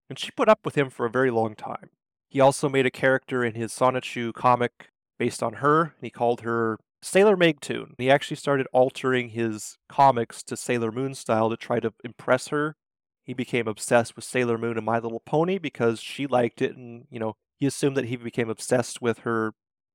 And 0.08 0.18
she 0.18 0.30
put 0.30 0.48
up 0.48 0.60
with 0.64 0.76
him 0.76 0.90
for 0.90 1.06
a 1.06 1.10
very 1.10 1.30
long 1.30 1.54
time. 1.54 1.90
He 2.28 2.40
also 2.40 2.68
made 2.68 2.86
a 2.86 2.90
character 2.90 3.44
in 3.44 3.54
his 3.54 3.72
Sonichu 3.72 4.34
comic 4.34 4.90
based 5.18 5.42
on 5.42 5.54
her, 5.54 5.82
and 5.82 6.02
he 6.02 6.10
called 6.10 6.42
her 6.42 6.78
Sailor 7.02 7.36
Megtoon. 7.36 7.94
He 7.98 8.10
actually 8.10 8.36
started 8.36 8.66
altering 8.72 9.30
his 9.30 9.76
comics 9.88 10.42
to 10.44 10.56
Sailor 10.56 10.92
Moon 10.92 11.14
style 11.14 11.50
to 11.50 11.56
try 11.56 11.80
to 11.80 11.92
impress 12.04 12.48
her. 12.48 12.76
He 13.24 13.34
became 13.34 13.68
obsessed 13.68 14.16
with 14.16 14.24
Sailor 14.24 14.58
Moon 14.58 14.76
and 14.76 14.86
My 14.86 14.98
Little 14.98 15.20
Pony 15.20 15.58
because 15.58 16.00
she 16.00 16.26
liked 16.26 16.62
it, 16.62 16.76
and 16.76 17.06
you 17.10 17.18
know 17.18 17.36
he 17.58 17.66
assumed 17.66 17.96
that 17.96 18.06
he 18.06 18.16
became 18.16 18.48
obsessed 18.48 19.02
with 19.02 19.20
her, 19.20 19.52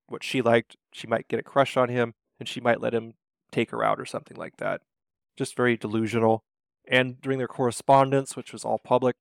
what 0.08 0.24
she 0.24 0.42
liked. 0.42 0.76
She 0.94 1.08
might 1.08 1.28
get 1.28 1.40
a 1.40 1.44
crush 1.44 1.76
on 1.78 1.90
him, 1.90 2.14
and 2.40 2.48
she 2.48 2.62
might 2.62 2.82
let 2.82 2.94
him 2.94 3.14
take 3.52 3.72
her 3.72 3.84
out 3.84 4.00
or 4.00 4.06
something 4.06 4.38
like 4.38 4.58
that. 4.58 4.82
Just 5.38 5.56
very 5.56 5.78
delusional. 5.78 6.44
And 6.88 7.22
during 7.22 7.38
their 7.38 7.48
correspondence, 7.48 8.36
which 8.36 8.52
was 8.52 8.66
all 8.66 8.80
public, 8.80 9.16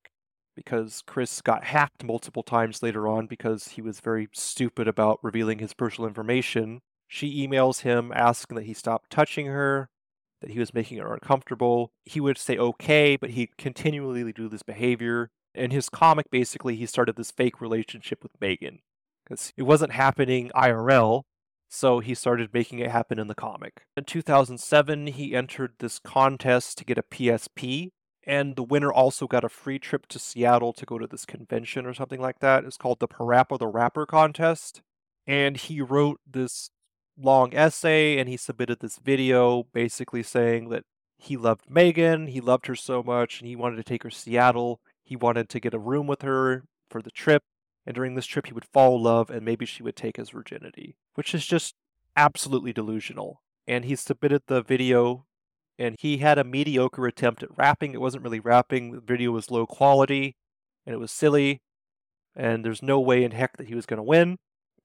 because 0.55 1.03
Chris 1.07 1.41
got 1.41 1.65
hacked 1.65 2.05
multiple 2.05 2.43
times 2.43 2.83
later 2.83 3.09
on 3.09 3.27
because 3.27 3.69
he 3.69 3.83
was 3.83 4.01
very 4.01 4.29
stupid 4.33 4.88
about 4.88 5.19
revealing 5.23 5.59
his 5.59 5.75
personal 5.75 6.09
information. 6.09 6.81
She 7.09 7.47
emails 7.47 7.83
him 7.83 8.12
asking 8.15 8.57
that 8.57 8.65
he 8.65 8.75
stop 8.75 9.05
touching 9.11 9.47
her, 9.47 9.88
that 10.41 10.51
he 10.51 10.59
was 10.59 10.75
making 10.75 10.99
her 10.99 11.12
uncomfortable. 11.12 11.93
He 12.05 12.21
would 12.21 12.38
say 12.38 12.57
okay, 12.57 13.17
but 13.17 13.31
he 13.31 13.51
continually 13.59 14.33
do 14.33 14.49
this 14.49 14.62
behavior. 14.62 15.31
In 15.55 15.71
his 15.71 15.88
comic, 15.88 16.31
basically, 16.31 16.77
he 16.77 16.87
started 16.87 17.17
this 17.17 17.31
fake 17.31 17.61
relationship 17.61 18.23
with 18.23 18.33
Megan 18.41 18.81
because 19.25 19.53
it 19.57 19.62
wasn't 19.62 19.93
happening 19.93 20.51
IRL, 20.55 21.23
so 21.69 22.01
he 22.01 22.15
started 22.15 22.53
making 22.53 22.79
it 22.79 22.91
happen 22.91 23.19
in 23.19 23.29
the 23.29 23.35
comic. 23.35 23.83
In 23.97 24.05
2007, 24.05 25.09
he 25.09 25.35
entered 25.35 25.75
this 25.79 25.99
contest 25.99 26.79
to 26.79 26.85
get 26.85 26.99
a 26.99 27.03
PSP, 27.03 27.91
and 28.24 28.56
the 28.56 28.62
winner 28.62 28.92
also 28.92 29.26
got 29.26 29.44
a 29.44 29.48
free 29.48 29.78
trip 29.78 30.06
to 30.08 30.18
Seattle 30.18 30.72
to 30.72 30.87
go 30.87 30.98
to 30.98 31.06
this 31.06 31.26
convention 31.26 31.87
or 31.87 31.94
something 31.94 32.20
like 32.20 32.38
that. 32.40 32.64
It's 32.64 32.76
called 32.76 33.00
the 33.00 33.08
Parappa 33.08 33.58
the 33.58 33.66
Rapper 33.66 34.06
contest. 34.06 34.82
And 35.26 35.56
he 35.56 35.80
wrote 35.80 36.20
this 36.30 36.70
long 37.18 37.54
essay 37.54 38.18
and 38.18 38.28
he 38.28 38.37
submitted 38.37 38.80
this 38.80 38.98
video 38.98 39.64
basically 39.72 40.22
saying 40.22 40.68
that 40.70 40.85
he 41.18 41.37
loved 41.37 41.70
Megan, 41.70 42.26
he 42.26 42.40
loved 42.40 42.66
her 42.66 42.74
so 42.74 43.00
much, 43.00 43.40
and 43.40 43.48
he 43.48 43.54
wanted 43.54 43.76
to 43.76 43.85
take 43.85 44.02
her 44.02 44.11
to 44.11 44.16
Seattle. 44.16 44.80
He 45.04 45.14
wanted 45.14 45.48
to 45.50 45.61
get 45.61 45.74
a 45.74 45.78
room 45.78 46.08
with 46.08 46.22
her 46.22 46.64
for 46.90 47.00
the 47.00 47.12
trip, 47.12 47.42
and 47.87 47.94
during 47.94 48.16
this 48.16 48.26
trip 48.26 48.46
he 48.46 48.52
would 48.52 48.64
fall 48.64 48.96
in 48.96 49.04
love 49.04 49.30
and 49.30 49.44
maybe 49.44 49.64
she 49.64 49.85
would 49.85 49.94
take 49.94 50.16
his 50.16 50.30
virginity, 50.30 50.96
which 51.14 51.32
is 51.32 51.46
just 51.46 51.74
absolutely 52.16 52.72
delusional. 52.72 53.42
And 53.68 53.85
he 53.85 53.94
submitted 53.94 54.42
the 54.46 54.62
video 54.62 55.26
and 55.83 55.97
he 55.99 56.18
had 56.18 56.38
a 56.38 56.45
mediocre 56.45 57.07
attempt 57.07 57.42
at 57.42 57.57
rapping. 57.57 57.95
It 57.95 58.01
wasn't 58.01 58.25
really 58.25 58.40
rapping, 58.40 58.92
the 58.92 59.01
video 59.01 59.31
was 59.33 59.51
low 59.51 59.66
quality 59.66 60.37
and 60.87 60.95
it 60.95 60.99
was 60.99 61.12
silly, 61.12 61.61
and 62.35 62.64
there's 62.64 62.83
no 62.83 62.99
way 62.99 63.23
in 63.25 63.31
heck 63.31 63.57
that 63.57 63.68
he 63.68 63.75
was 63.75 63.87
going 63.87 63.99
to 63.99 64.03
win 64.03 64.37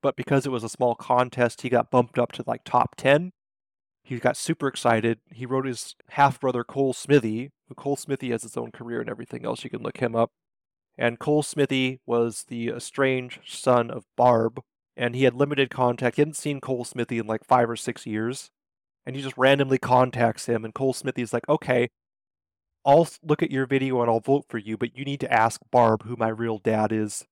but 0.02 0.16
because 0.16 0.46
it 0.46 0.52
was 0.52 0.64
a 0.64 0.68
small 0.68 0.94
contest, 0.94 1.62
he 1.62 1.68
got 1.68 1.90
bumped 1.90 2.18
up 2.18 2.32
to 2.32 2.44
like 2.46 2.62
top 2.64 2.94
10. 2.96 3.32
He 4.02 4.18
got 4.18 4.36
super 4.36 4.68
excited. 4.68 5.18
He 5.32 5.44
wrote 5.44 5.66
his 5.66 5.94
half 6.10 6.40
brother 6.40 6.64
Cole 6.64 6.92
Smithey. 6.92 7.50
Cole 7.76 7.96
Smithey 7.96 8.30
has 8.30 8.42
his 8.42 8.56
own 8.56 8.70
career 8.70 9.00
and 9.00 9.10
everything 9.10 9.44
else. 9.44 9.64
You 9.64 9.70
can 9.70 9.82
look 9.82 9.98
him 9.98 10.16
up. 10.16 10.30
And 10.96 11.18
Cole 11.18 11.42
Smithey 11.42 12.00
was 12.06 12.44
the 12.48 12.68
estranged 12.68 13.40
son 13.46 13.90
of 13.90 14.04
Barb, 14.16 14.60
and 14.96 15.14
he 15.14 15.24
had 15.24 15.34
limited 15.34 15.70
contact. 15.70 16.16
He 16.16 16.22
hadn't 16.22 16.34
seen 16.34 16.60
Cole 16.60 16.84
Smithey 16.84 17.18
in 17.18 17.26
like 17.26 17.44
five 17.44 17.68
or 17.68 17.76
six 17.76 18.06
years. 18.06 18.50
And 19.08 19.16
he 19.16 19.22
just 19.22 19.38
randomly 19.38 19.78
contacts 19.78 20.44
him, 20.44 20.66
and 20.66 20.74
Cole 20.74 20.92
Smithey's 20.92 21.32
like, 21.32 21.48
okay, 21.48 21.88
I'll 22.84 23.08
look 23.22 23.42
at 23.42 23.50
your 23.50 23.64
video 23.64 24.02
and 24.02 24.10
I'll 24.10 24.20
vote 24.20 24.44
for 24.50 24.58
you, 24.58 24.76
but 24.76 24.98
you 24.98 25.02
need 25.02 25.20
to 25.20 25.32
ask 25.32 25.62
Barb 25.72 26.02
who 26.02 26.14
my 26.14 26.28
real 26.28 26.58
dad 26.58 26.92
is 26.92 27.24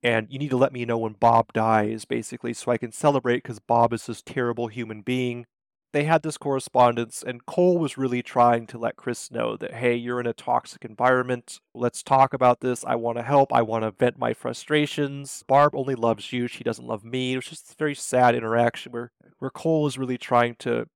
and 0.00 0.28
you 0.30 0.38
need 0.38 0.50
to 0.50 0.56
let 0.56 0.72
me 0.72 0.84
know 0.84 0.98
when 0.98 1.14
Bob 1.14 1.52
dies, 1.52 2.04
basically, 2.04 2.52
so 2.52 2.70
I 2.70 2.78
can 2.78 2.92
celebrate 2.92 3.42
because 3.42 3.58
Bob 3.58 3.92
is 3.92 4.06
this 4.06 4.22
terrible 4.22 4.68
human 4.68 5.02
being. 5.02 5.46
They 5.92 6.04
had 6.04 6.22
this 6.22 6.38
correspondence, 6.38 7.24
and 7.26 7.44
Cole 7.46 7.78
was 7.78 7.98
really 7.98 8.22
trying 8.22 8.68
to 8.68 8.78
let 8.78 8.94
Chris 8.94 9.30
know 9.32 9.56
that, 9.56 9.74
hey, 9.74 9.96
you're 9.96 10.20
in 10.20 10.26
a 10.26 10.32
toxic 10.32 10.84
environment. 10.84 11.58
Let's 11.74 12.04
talk 12.04 12.32
about 12.32 12.60
this. 12.60 12.84
I 12.84 12.94
want 12.94 13.18
to 13.18 13.24
help. 13.24 13.52
I 13.52 13.62
want 13.62 13.82
to 13.82 13.90
vent 13.90 14.18
my 14.18 14.34
frustrations. 14.34 15.42
Barb 15.48 15.74
only 15.74 15.96
loves 15.96 16.32
you. 16.32 16.46
She 16.46 16.62
doesn't 16.62 16.86
love 16.86 17.04
me. 17.04 17.32
It 17.32 17.38
was 17.38 17.46
just 17.46 17.72
a 17.72 17.76
very 17.76 17.96
sad 17.96 18.36
interaction 18.36 18.92
where, 18.92 19.10
where 19.40 19.50
Cole 19.50 19.88
is 19.88 19.98
really 19.98 20.18
trying 20.18 20.54
to 20.60 20.86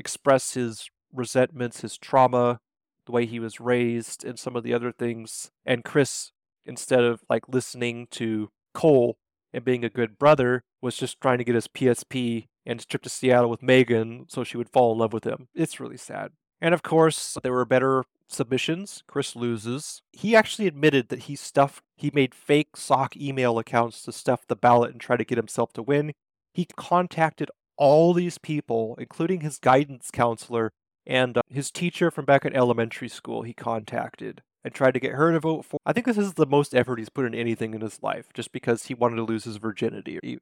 express 0.00 0.54
his 0.54 0.90
resentments, 1.12 1.82
his 1.82 1.96
trauma, 1.96 2.58
the 3.06 3.12
way 3.12 3.26
he 3.26 3.38
was 3.38 3.60
raised, 3.60 4.24
and 4.24 4.38
some 4.38 4.56
of 4.56 4.64
the 4.64 4.74
other 4.74 4.90
things. 4.90 5.52
And 5.64 5.84
Chris 5.84 6.32
instead 6.64 7.04
of 7.04 7.22
like 7.28 7.48
listening 7.48 8.06
to 8.12 8.50
Cole 8.74 9.18
and 9.52 9.64
being 9.64 9.84
a 9.84 9.90
good 9.90 10.18
brother, 10.18 10.62
was 10.80 10.96
just 10.96 11.20
trying 11.20 11.38
to 11.38 11.44
get 11.44 11.54
his 11.54 11.68
PSP 11.68 12.46
and 12.64 12.86
trip 12.88 13.02
to 13.02 13.08
Seattle 13.10 13.50
with 13.50 13.62
Megan 13.62 14.26
so 14.28 14.44
she 14.44 14.56
would 14.56 14.70
fall 14.70 14.92
in 14.92 14.98
love 14.98 15.12
with 15.12 15.24
him. 15.24 15.48
It's 15.54 15.80
really 15.80 15.96
sad. 15.96 16.32
And 16.60 16.72
of 16.72 16.82
course, 16.82 17.36
there 17.42 17.52
were 17.52 17.64
better 17.64 18.04
submissions. 18.28 19.02
Chris 19.06 19.34
loses. 19.34 20.02
He 20.12 20.36
actually 20.36 20.68
admitted 20.68 21.08
that 21.08 21.20
he 21.20 21.36
stuffed, 21.36 21.82
he 21.96 22.10
made 22.14 22.34
fake 22.34 22.76
sock 22.76 23.16
email 23.16 23.58
accounts 23.58 24.02
to 24.04 24.12
stuff 24.12 24.46
the 24.46 24.56
ballot 24.56 24.92
and 24.92 25.00
try 25.00 25.16
to 25.16 25.24
get 25.24 25.38
himself 25.38 25.72
to 25.74 25.82
win. 25.82 26.12
He 26.54 26.66
contacted 26.76 27.50
all 27.80 28.12
these 28.12 28.38
people, 28.38 28.94
including 28.98 29.40
his 29.40 29.58
guidance 29.58 30.10
counselor 30.12 30.70
and 31.06 31.38
uh, 31.38 31.42
his 31.48 31.70
teacher 31.70 32.10
from 32.10 32.26
back 32.26 32.44
at 32.44 32.54
elementary 32.54 33.08
school. 33.08 33.42
He 33.42 33.54
contacted 33.54 34.42
and 34.62 34.74
tried 34.74 34.92
to 34.92 35.00
get 35.00 35.14
her 35.14 35.32
to 35.32 35.40
vote 35.40 35.64
for. 35.64 35.80
I 35.86 35.94
think 35.94 36.06
this 36.06 36.18
is 36.18 36.34
the 36.34 36.46
most 36.46 36.74
effort 36.74 36.98
he's 36.98 37.08
put 37.08 37.24
in 37.24 37.34
anything 37.34 37.72
in 37.72 37.80
his 37.80 37.98
life, 38.02 38.26
just 38.34 38.52
because 38.52 38.84
he 38.84 38.94
wanted 38.94 39.16
to 39.16 39.24
lose 39.24 39.44
his 39.44 39.56
virginity. 39.56 40.18
He, 40.22 40.38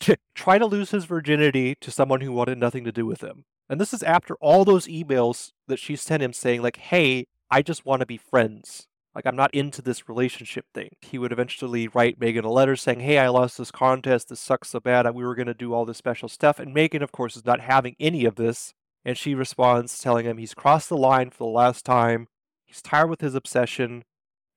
try 0.34 0.58
to 0.58 0.66
lose 0.66 0.92
his 0.92 1.06
virginity 1.06 1.74
to 1.80 1.90
someone 1.90 2.20
who 2.20 2.32
wanted 2.32 2.58
nothing 2.58 2.84
to 2.84 2.92
do 2.92 3.04
with 3.04 3.20
him. 3.20 3.44
And 3.68 3.80
this 3.80 3.92
is 3.92 4.04
after 4.04 4.36
all 4.36 4.64
those 4.64 4.86
emails 4.86 5.50
that 5.66 5.80
she 5.80 5.96
sent 5.96 6.22
him 6.22 6.32
saying, 6.32 6.62
like, 6.62 6.76
hey, 6.76 7.26
I 7.50 7.62
just 7.62 7.84
want 7.84 8.00
to 8.00 8.06
be 8.06 8.16
friends. 8.16 8.86
Like, 9.16 9.26
I'm 9.26 9.34
not 9.34 9.54
into 9.54 9.80
this 9.80 10.10
relationship 10.10 10.66
thing. 10.74 10.90
He 11.00 11.16
would 11.16 11.32
eventually 11.32 11.88
write 11.88 12.20
Megan 12.20 12.44
a 12.44 12.50
letter 12.50 12.76
saying, 12.76 13.00
hey, 13.00 13.18
I 13.18 13.28
lost 13.28 13.56
this 13.56 13.70
contest. 13.70 14.28
This 14.28 14.40
sucks 14.40 14.68
so 14.68 14.78
bad. 14.78 15.12
We 15.14 15.24
were 15.24 15.34
going 15.34 15.46
to 15.46 15.54
do 15.54 15.72
all 15.72 15.86
this 15.86 15.96
special 15.96 16.28
stuff. 16.28 16.60
And 16.60 16.74
Megan, 16.74 17.02
of 17.02 17.12
course, 17.12 17.34
is 17.34 17.46
not 17.46 17.60
having 17.60 17.96
any 17.98 18.26
of 18.26 18.34
this. 18.36 18.74
And 19.06 19.16
she 19.16 19.34
responds, 19.34 19.98
telling 19.98 20.26
him 20.26 20.36
he's 20.36 20.52
crossed 20.52 20.90
the 20.90 20.98
line 20.98 21.30
for 21.30 21.38
the 21.38 21.46
last 21.46 21.84
time 21.84 22.28
he's 22.66 22.82
tired 22.82 23.08
with 23.08 23.22
his 23.22 23.34
obsession, 23.34 24.04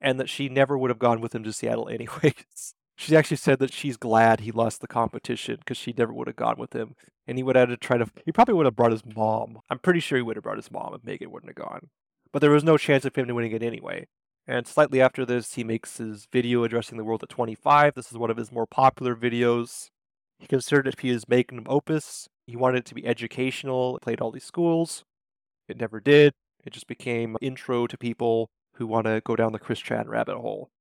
and 0.02 0.20
that 0.20 0.30
she 0.30 0.50
never 0.50 0.78
would 0.78 0.90
have 0.90 1.00
gone 1.00 1.22
with 1.22 1.34
him 1.34 1.44
to 1.44 1.54
Seattle 1.54 1.88
anyways. 1.94 2.74
she 2.98 3.16
actually 3.16 3.38
said 3.38 3.60
that 3.60 3.74
she's 3.74 3.96
glad 3.96 4.42
he 4.42 4.52
lost 4.52 4.82
the 4.82 4.88
competition 4.88 5.58
because 5.60 5.78
she 5.78 5.94
never 5.98 6.12
would 6.12 6.28
have 6.28 6.36
gone 6.36 6.56
with 6.58 6.74
him. 6.74 6.96
And 7.28 7.38
he 7.38 7.44
would 7.44 7.56
have 7.56 7.70
had 7.70 7.80
to 7.80 7.88
try 7.88 7.98
to, 7.98 8.10
he 8.26 8.32
probably 8.34 8.56
would 8.56 8.66
have 8.66 8.76
brought 8.76 8.92
his 8.92 9.06
mom. 9.06 9.60
I'm 9.70 9.80
pretty 9.80 10.00
sure 10.00 10.18
he 10.18 10.22
would 10.22 10.36
have 10.36 10.44
brought 10.44 10.58
his 10.58 10.72
mom 10.72 10.94
if 10.96 11.04
Megan 11.06 11.32
wouldn't 11.32 11.50
have 11.50 11.66
gone. 11.66 11.90
But 12.34 12.40
there 12.40 12.52
was 12.52 12.64
no 12.64 12.78
chance 12.78 13.06
of 13.06 13.16
him 13.16 13.34
winning 13.34 13.54
it 13.54 13.64
anyway. 13.64 14.08
And 14.50 14.66
slightly 14.66 15.00
after 15.00 15.28
this, 15.28 15.54
he 15.54 15.64
makes 15.64 15.98
his 15.98 16.28
video 16.32 16.64
addressing 16.64 16.98
the 16.98 17.04
world 17.04 17.22
at 17.22 17.30
25. 17.30 17.94
This 17.94 18.12
is 18.12 18.18
one 18.18 18.32
of 18.32 18.38
his 18.38 18.52
more 18.52 18.66
popular 18.66 19.16
videos. 19.16 19.92
He 20.40 20.48
considered 20.48 20.88
it 20.88 20.92
to 20.98 21.04
be 21.04 21.10
his 21.10 21.30
magnum 21.30 21.66
opus. 21.70 22.28
He 22.48 22.56
wanted 22.56 22.80
it 22.80 22.86
to 22.86 22.96
be 22.96 23.06
educational, 23.06 23.96
it 23.96 24.02
played 24.02 24.22
all 24.22 24.32
these 24.32 24.44
schools. 24.44 25.04
It 25.68 25.80
never 25.80 26.00
did. 26.00 26.34
It 26.66 26.74
just 26.74 26.88
became 26.88 27.38
intro 27.42 27.86
to 27.86 27.96
people 27.96 28.50
who 28.78 28.88
want 28.88 29.06
to 29.06 29.22
go 29.24 29.36
down 29.36 29.52
the 29.52 29.60
Chris 29.60 29.82
Chan 29.82 30.10
rabbit 30.10 30.38
hole. 30.38 30.72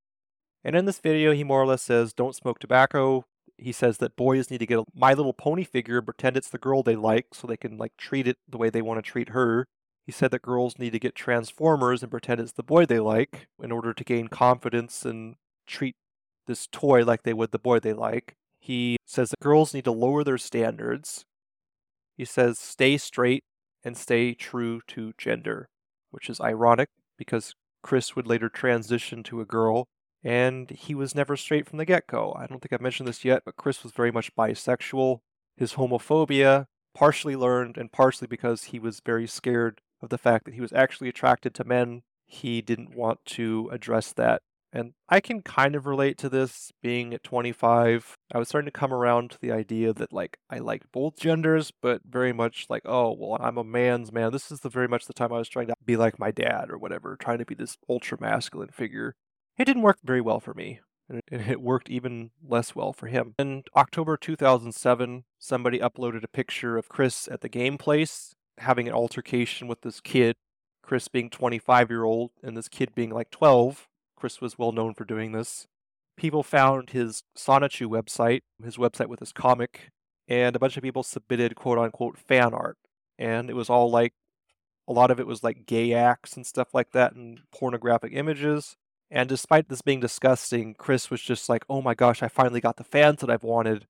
And 0.65 0.75
in 0.75 0.87
this 0.87 0.99
video, 0.99 1.33
he 1.35 1.45
more 1.45 1.61
or 1.61 1.67
less 1.67 1.83
says, 1.83 2.15
don't 2.15 2.35
smoke 2.35 2.61
tobacco. 2.61 3.27
He 3.59 3.73
says 3.73 3.99
that 3.99 4.17
boys 4.17 4.51
need 4.51 4.59
to 4.59 4.67
get 4.67 4.79
a 4.79 4.85
My 4.95 5.13
Little 5.13 5.35
Pony 5.35 5.65
figure 5.65 6.01
pretend 6.01 6.39
it's 6.39 6.49
the 6.49 6.57
girl 6.57 6.83
they 6.83 6.97
like 6.97 7.27
so 7.35 7.47
they 7.47 7.59
can 7.59 7.77
like 7.77 7.93
treat 7.99 8.27
it 8.27 8.39
the 8.49 8.57
way 8.57 8.71
they 8.71 8.81
want 8.81 9.05
to 9.05 9.11
treat 9.11 9.29
her. 9.29 9.67
He 10.09 10.13
said 10.13 10.31
that 10.31 10.41
girls 10.41 10.79
need 10.79 10.93
to 10.93 10.99
get 10.99 11.15
Transformers 11.15 12.03
and 12.03 12.11
pretend 12.11 12.41
it's 12.41 12.53
the 12.53 12.63
boy 12.63 12.87
they 12.87 12.99
like 12.99 13.47
in 13.63 13.71
order 13.71 13.93
to 13.93 14.05
gain 14.05 14.29
confidence 14.29 15.05
and 15.05 15.35
treat 15.67 15.97
this 16.47 16.67
toy 16.67 17.05
like 17.05 17.25
they 17.25 17.35
would 17.35 17.51
the 17.51 17.59
boy 17.59 17.79
they 17.79 17.93
like. 17.93 18.35
He 18.59 18.97
says 19.05 19.29
that 19.29 19.41
girls 19.41 19.75
need 19.75 19.85
to 19.85 19.93
lower 19.93 20.25
their 20.25 20.39
standards. 20.39 21.27
He 22.17 22.25
says 22.25 22.59
stay 22.59 22.97
straight 22.97 23.45
and 23.85 23.99
stay 23.99 24.33
true 24.33 24.81
to 24.87 25.13
gender, 25.19 25.69
which 26.11 26.31
is 26.31 26.41
ironic 26.41 26.89
because 27.19 27.55
Chris 27.83 28.17
would 28.17 28.27
later 28.27 28.49
transition 28.49 29.23
to 29.25 29.43
a 29.43 29.45
girl, 29.45 29.89
and 30.25 30.71
he 30.71 30.95
was 30.95 31.15
never 31.15 31.37
straight 31.37 31.69
from 31.69 31.77
the 31.77 31.85
get 31.85 32.07
go. 32.07 32.35
I 32.35 32.47
don't 32.47 32.63
think 32.63 32.73
I've 32.73 32.81
mentioned 32.81 33.11
this 33.11 33.27
yet, 33.27 33.43
but 33.45 33.57
Chris 33.57 33.83
was 33.83 33.93
very 33.93 34.11
much 34.11 34.35
bisexual. 34.35 35.19
His 35.59 35.75
homophobia, 35.75 36.65
partially 36.95 37.37
learned 37.37 37.77
and 37.77 37.93
partially 37.93 38.27
because 38.27 38.65
he 38.65 38.79
was 38.79 39.03
very 39.05 39.27
scared 39.27 39.83
of 40.01 40.09
the 40.09 40.19
fact 40.19 40.45
that 40.45 40.55
he 40.55 40.61
was 40.61 40.73
actually 40.73 41.09
attracted 41.09 41.55
to 41.55 41.65
men, 41.65 42.03
he 42.27 42.61
didn't 42.61 42.95
want 42.95 43.25
to 43.27 43.69
address 43.73 44.13
that 44.13 44.43
and 44.73 44.93
I 45.09 45.21
can 45.21 45.43
kind 45.43 45.75
of 45.75 45.87
relate 45.87 46.19
to 46.19 46.29
this 46.29 46.73
being 46.83 47.15
at 47.15 47.23
25. 47.23 48.15
I 48.33 48.39
was 48.39 48.49
starting 48.49 48.71
to 48.71 48.79
come 48.79 48.93
around 48.93 49.31
to 49.31 49.41
the 49.41 49.53
idea 49.53 49.93
that 49.95 50.13
like 50.13 50.39
I 50.51 50.59
liked 50.59 50.93
both 50.93 51.19
genders, 51.19 51.73
but 51.81 52.03
very 52.09 52.33
much 52.33 52.67
like, 52.69 52.83
oh, 52.85 53.13
well, 53.19 53.39
I'm 53.41 53.57
a 53.57 53.65
man's 53.65 54.13
man. 54.13 54.33
This 54.33 54.51
is 54.51 54.61
the 54.61 54.69
very 54.69 54.89
much 54.89 55.07
the 55.07 55.15
time 55.15 55.33
I 55.33 55.39
was 55.39 55.49
trying 55.49 55.69
to 55.69 55.75
be 55.85 55.97
like 55.97 56.19
my 56.19 56.31
dad 56.31 56.71
or 56.71 56.79
whatever, 56.79 57.17
trying 57.17 57.39
to 57.39 57.47
be 57.47 57.55
this 57.55 57.79
ultra 57.89 58.19
masculine 58.21 58.69
figure. 58.69 59.15
It 59.57 59.65
didn't 59.65 59.83
work 59.83 59.99
very 60.05 60.21
well 60.21 60.41
for 60.41 60.55
me. 60.55 60.81
And 61.09 61.23
it 61.31 61.63
worked 61.63 61.89
even 61.89 62.33
less 62.47 62.77
well 62.77 62.93
for 62.93 63.07
him. 63.07 63.35
In 63.39 63.63
October 63.75 64.19
2007, 64.19 65.25
somebody 65.39 65.79
uploaded 65.79 66.23
a 66.23 66.29
picture 66.29 66.77
of 66.77 66.91
Chris 66.91 67.27
at 67.29 67.41
the 67.41 67.49
game 67.49 67.79
place 67.79 68.35
having 68.61 68.89
an 68.89 68.95
altercation 68.95 69.69
with 69.69 69.83
this 69.83 70.01
kid, 70.01 70.37
Chris 70.83 71.09
being 71.09 71.31
25 71.31 71.91
year 71.91 72.05
old 72.05 72.31
and 72.43 72.57
this 72.57 72.69
kid 72.69 72.95
being 72.95 73.11
like 73.11 73.31
12 73.31 73.89
Chris 74.19 74.41
was 74.41 74.59
well 74.59 74.73
known 74.73 74.95
for 74.95 75.05
doing 75.05 75.33
this. 75.33 75.67
People 76.17 76.43
found 76.43 76.91
his 76.91 77.23
Sonichu 77.37 77.87
website, 77.87 78.41
his 78.63 78.77
website 78.77 79.07
with 79.07 79.21
his 79.21 79.33
comic, 79.33 79.91
and 80.27 80.57
a 80.57 80.59
bunch 80.59 80.77
of 80.77 80.83
people 80.83 81.05
submitted 81.05 81.55
quote 81.55 81.79
unquote 81.79 82.19
fan 82.19 82.53
art. 82.53 82.77
And 83.17 83.49
it 83.49 83.55
was 83.55 83.71
all 83.71 83.91
like, 83.91 84.13
a 84.89 84.93
lot 84.93 85.11
of 85.11 85.21
it 85.21 85.27
was 85.27 85.45
like 85.45 85.67
gay 85.67 85.93
acts 85.93 86.35
and 86.35 86.45
stuff 86.45 86.75
like 86.75 86.91
that 86.93 87.15
and 87.15 87.41
pornographic 87.53 88.13
images. 88.13 88.77
And 89.11 89.29
despite 89.29 89.69
this 89.69 89.83
being 89.83 90.01
disgusting, 90.01 90.75
Chris 90.75 91.11
was 91.11 91.23
just 91.23 91.49
like, 91.49 91.65
oh 91.69 91.81
my 91.81 91.95
gosh, 91.95 92.23
I 92.23 92.29
finally 92.29 92.61
got 92.61 92.77
the 92.77 92.85
fans 92.85 93.21
that 93.21 93.31
I've 93.31 93.45
wanted. 93.45 93.87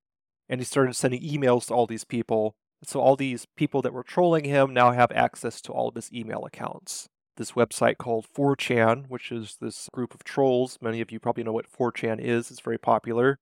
And 0.48 0.60
he 0.60 0.64
started 0.64 0.94
sending 0.94 1.22
emails 1.22 1.66
to 1.66 1.74
all 1.74 1.86
these 1.86 2.04
people 2.04 2.54
So 2.84 3.00
all 3.00 3.16
these 3.16 3.46
people 3.56 3.82
that 3.82 3.92
were 3.92 4.04
trolling 4.04 4.44
him 4.44 4.72
now 4.72 4.92
have 4.92 5.10
access 5.12 5.60
to 5.62 5.72
all 5.72 5.88
of 5.88 5.94
his 5.94 6.12
email 6.12 6.44
accounts. 6.44 7.08
This 7.36 7.52
website 7.52 7.98
called 7.98 8.26
4chan, 8.36 9.08
which 9.08 9.30
is 9.30 9.56
this 9.60 9.88
group 9.92 10.14
of 10.14 10.24
trolls. 10.24 10.78
Many 10.80 11.00
of 11.00 11.10
you 11.10 11.20
probably 11.20 11.44
know 11.44 11.52
what 11.52 11.70
4chan 11.70 12.20
is. 12.20 12.50
It's 12.50 12.60
very 12.60 12.78
popular. 12.78 13.38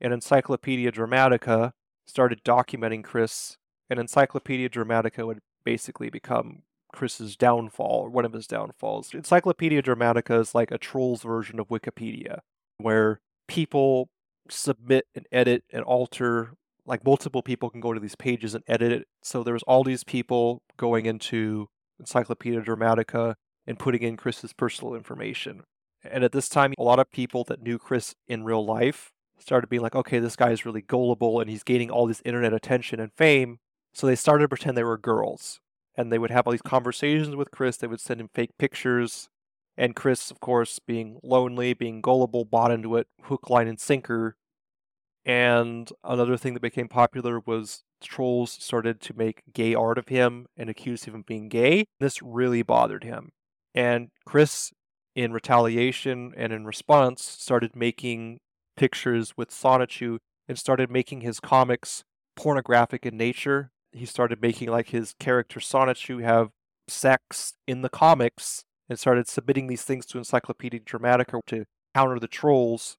And 0.00 0.12
Encyclopedia 0.12 0.92
Dramatica 0.92 1.72
started 2.06 2.44
documenting 2.44 3.02
Chris, 3.02 3.56
and 3.90 3.98
Encyclopedia 3.98 4.68
Dramatica 4.68 5.26
would 5.26 5.40
basically 5.64 6.10
become 6.10 6.62
Chris's 6.92 7.36
downfall, 7.36 8.02
or 8.02 8.10
one 8.10 8.24
of 8.24 8.32
his 8.32 8.46
downfalls. 8.46 9.12
Encyclopedia 9.12 9.82
Dramatica 9.82 10.40
is 10.40 10.54
like 10.54 10.70
a 10.70 10.78
troll's 10.78 11.22
version 11.22 11.58
of 11.58 11.68
Wikipedia, 11.68 12.40
where 12.78 13.20
people 13.48 14.08
submit 14.48 15.06
and 15.14 15.26
edit 15.32 15.64
and 15.72 15.82
alter 15.82 16.52
like 16.86 17.04
multiple 17.04 17.42
people 17.42 17.68
can 17.68 17.80
go 17.80 17.92
to 17.92 18.00
these 18.00 18.14
pages 18.14 18.54
and 18.54 18.64
edit 18.66 18.92
it. 18.92 19.08
So 19.22 19.42
there's 19.42 19.62
all 19.64 19.84
these 19.84 20.04
people 20.04 20.62
going 20.76 21.06
into 21.06 21.68
Encyclopedia 21.98 22.60
Dramatica 22.60 23.34
and 23.66 23.78
putting 23.78 24.02
in 24.02 24.16
Chris's 24.16 24.52
personal 24.52 24.94
information. 24.94 25.62
And 26.04 26.22
at 26.22 26.32
this 26.32 26.48
time, 26.48 26.74
a 26.78 26.82
lot 26.82 27.00
of 27.00 27.10
people 27.10 27.42
that 27.44 27.60
knew 27.60 27.78
Chris 27.78 28.14
in 28.28 28.44
real 28.44 28.64
life 28.64 29.10
started 29.38 29.68
being 29.68 29.82
like, 29.82 29.96
okay, 29.96 30.18
this 30.18 30.36
guy 30.36 30.50
is 30.50 30.64
really 30.64 30.82
gullible 30.82 31.40
and 31.40 31.50
he's 31.50 31.64
gaining 31.64 31.90
all 31.90 32.06
this 32.06 32.22
internet 32.24 32.54
attention 32.54 33.00
and 33.00 33.12
fame. 33.12 33.58
So 33.92 34.06
they 34.06 34.14
started 34.14 34.42
to 34.44 34.48
pretend 34.48 34.76
they 34.76 34.84
were 34.84 34.98
girls. 34.98 35.60
And 35.98 36.12
they 36.12 36.18
would 36.18 36.30
have 36.30 36.46
all 36.46 36.52
these 36.52 36.62
conversations 36.62 37.34
with 37.34 37.50
Chris. 37.50 37.78
They 37.78 37.86
would 37.86 38.00
send 38.00 38.20
him 38.20 38.28
fake 38.32 38.50
pictures. 38.58 39.28
And 39.78 39.96
Chris, 39.96 40.30
of 40.30 40.40
course, 40.40 40.78
being 40.78 41.18
lonely, 41.22 41.72
being 41.72 42.02
gullible, 42.02 42.44
bought 42.44 42.70
into 42.70 42.96
it 42.96 43.08
hook, 43.22 43.48
line, 43.48 43.66
and 43.66 43.80
sinker 43.80 44.36
and 45.26 45.90
another 46.04 46.36
thing 46.36 46.54
that 46.54 46.62
became 46.62 46.86
popular 46.86 47.40
was 47.40 47.82
trolls 48.00 48.52
started 48.52 49.00
to 49.00 49.16
make 49.16 49.42
gay 49.52 49.74
art 49.74 49.98
of 49.98 50.06
him 50.06 50.46
and 50.56 50.70
accuse 50.70 51.04
him 51.04 51.16
of 51.16 51.26
being 51.26 51.48
gay. 51.48 51.86
This 51.98 52.22
really 52.22 52.62
bothered 52.62 53.02
him. 53.02 53.32
And 53.74 54.10
Chris, 54.24 54.72
in 55.16 55.32
retaliation 55.32 56.32
and 56.36 56.52
in 56.52 56.64
response, 56.64 57.24
started 57.24 57.74
making 57.74 58.38
pictures 58.76 59.36
with 59.36 59.50
Sonichu 59.50 60.18
and 60.48 60.56
started 60.56 60.92
making 60.92 61.22
his 61.22 61.40
comics 61.40 62.04
pornographic 62.36 63.04
in 63.04 63.16
nature. 63.16 63.72
He 63.90 64.06
started 64.06 64.40
making 64.40 64.70
like 64.70 64.90
his 64.90 65.14
character 65.18 65.58
Sonichu 65.58 66.22
have 66.22 66.50
sex 66.86 67.54
in 67.66 67.82
the 67.82 67.88
comics 67.88 68.62
and 68.88 68.96
started 68.96 69.26
submitting 69.26 69.66
these 69.66 69.82
things 69.82 70.06
to 70.06 70.18
Encyclopedia 70.18 70.78
Dramatica 70.78 71.40
to 71.46 71.64
counter 71.96 72.20
the 72.20 72.28
trolls, 72.28 72.96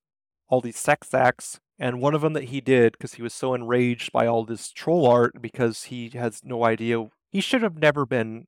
all 0.49 0.59
these 0.59 0.77
sex 0.77 1.13
acts 1.13 1.61
and 1.79 2.01
one 2.01 2.15
of 2.15 2.21
them 2.21 2.33
that 2.33 2.45
he 2.45 2.61
did 2.61 2.93
because 2.93 3.15
he 3.15 3.21
was 3.21 3.33
so 3.33 3.53
enraged 3.53 4.11
by 4.11 4.25
all 4.25 4.43
this 4.43 4.71
troll 4.71 5.05
art 5.05 5.41
because 5.41 5.85
he 5.85 6.09
has 6.09 6.41
no 6.43 6.63
idea 6.63 7.09
he 7.31 7.41
should 7.41 7.61
have 7.61 7.77
never 7.77 8.05
been 8.05 8.47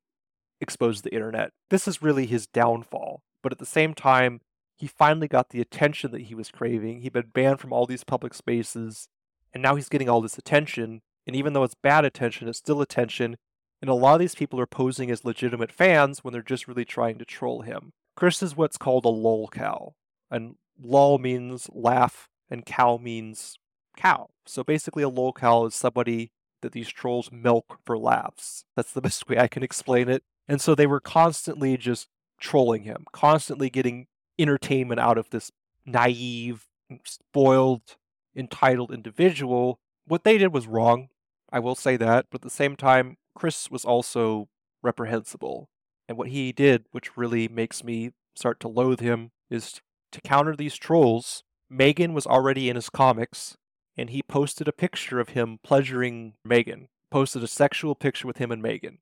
exposed 0.61 1.03
to 1.03 1.09
the 1.09 1.15
internet. 1.15 1.51
This 1.69 1.87
is 1.87 2.01
really 2.01 2.25
his 2.25 2.47
downfall. 2.47 3.21
But 3.41 3.51
at 3.51 3.59
the 3.59 3.65
same 3.65 3.93
time, 3.93 4.41
he 4.75 4.87
finally 4.87 5.27
got 5.27 5.49
the 5.49 5.61
attention 5.61 6.11
that 6.11 6.23
he 6.23 6.35
was 6.35 6.51
craving. 6.51 7.01
He'd 7.01 7.13
been 7.13 7.31
banned 7.33 7.59
from 7.59 7.73
all 7.73 7.85
these 7.85 8.03
public 8.03 8.33
spaces, 8.33 9.07
and 9.53 9.61
now 9.61 9.75
he's 9.75 9.89
getting 9.89 10.09
all 10.09 10.21
this 10.21 10.37
attention. 10.37 11.01
And 11.27 11.35
even 11.35 11.53
though 11.53 11.63
it's 11.63 11.75
bad 11.75 12.05
attention, 12.05 12.47
it's 12.47 12.57
still 12.57 12.81
attention. 12.81 13.37
And 13.81 13.89
a 13.89 13.93
lot 13.93 14.15
of 14.15 14.19
these 14.19 14.35
people 14.35 14.59
are 14.59 14.65
posing 14.65 15.09
as 15.11 15.23
legitimate 15.23 15.71
fans 15.71 16.23
when 16.23 16.33
they're 16.33 16.41
just 16.41 16.67
really 16.67 16.85
trying 16.85 17.17
to 17.19 17.25
troll 17.25 17.61
him. 17.61 17.91
Chris 18.15 18.43
is 18.43 18.57
what's 18.57 18.77
called 18.77 19.05
a 19.05 19.09
lol 19.09 19.47
cow. 19.49 19.93
And 20.29 20.55
lol 20.81 21.17
means 21.17 21.69
laugh 21.71 22.27
and 22.49 22.65
cow 22.65 22.97
means 22.97 23.57
cow. 23.95 24.29
So 24.45 24.63
basically, 24.63 25.03
a 25.03 25.09
lolcow 25.09 25.67
is 25.67 25.75
somebody 25.75 26.31
that 26.61 26.71
these 26.71 26.89
trolls 26.89 27.31
milk 27.31 27.79
for 27.85 27.97
laughs. 27.97 28.65
That's 28.75 28.91
the 28.91 29.01
best 29.09 29.27
way 29.27 29.37
I 29.37 29.47
can 29.47 29.63
explain 29.63 30.09
it. 30.09 30.23
And 30.47 30.59
so 30.59 30.73
they 30.73 30.87
were 30.87 30.99
constantly 30.99 31.77
just 31.77 32.07
trolling 32.39 32.83
him, 32.83 33.05
constantly 33.11 33.69
getting 33.69 34.07
entertainment 34.37 34.99
out 34.99 35.17
of 35.17 35.29
this 35.29 35.51
naive, 35.85 36.67
spoiled, 37.03 37.97
entitled 38.35 38.91
individual. 38.91 39.79
What 40.05 40.23
they 40.23 40.37
did 40.37 40.53
was 40.53 40.67
wrong. 40.67 41.09
I 41.51 41.59
will 41.59 41.75
say 41.75 41.97
that. 41.97 42.27
But 42.31 42.39
at 42.39 42.43
the 42.43 42.49
same 42.49 42.75
time, 42.75 43.17
Chris 43.35 43.69
was 43.69 43.85
also 43.85 44.49
reprehensible. 44.81 45.69
And 46.07 46.17
what 46.17 46.29
he 46.29 46.51
did, 46.51 46.85
which 46.91 47.17
really 47.17 47.47
makes 47.47 47.83
me 47.83 48.11
start 48.35 48.59
to 48.61 48.67
loathe 48.67 48.99
him, 48.99 49.31
is 49.49 49.81
to 50.11 50.21
counter 50.21 50.55
these 50.55 50.75
trolls, 50.75 51.43
Megan 51.69 52.13
was 52.13 52.25
already 52.25 52.69
in 52.69 52.75
his 52.75 52.89
comics, 52.89 53.57
and 53.95 54.09
he 54.09 54.23
posted 54.23 54.67
a 54.67 54.73
picture 54.73 55.19
of 55.19 55.29
him 55.29 55.59
pleasuring 55.63 56.33
Megan. 56.43 56.87
Posted 57.11 57.43
a 57.43 57.47
sexual 57.47 57.95
picture 57.95 58.27
with 58.27 58.37
him 58.37 58.51
and 58.51 58.61
Megan. 58.61 58.99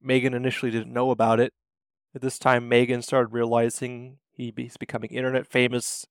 Megan 0.00 0.34
initially 0.34 0.70
didn't 0.70 0.92
know 0.92 1.10
about 1.10 1.40
it. 1.40 1.52
At 2.14 2.20
this 2.20 2.38
time, 2.38 2.68
Megan 2.68 3.02
started 3.02 3.32
realizing 3.32 4.18
he's 4.32 4.76
becoming 4.76 5.10
internet 5.10 5.46
famous, 5.46 6.06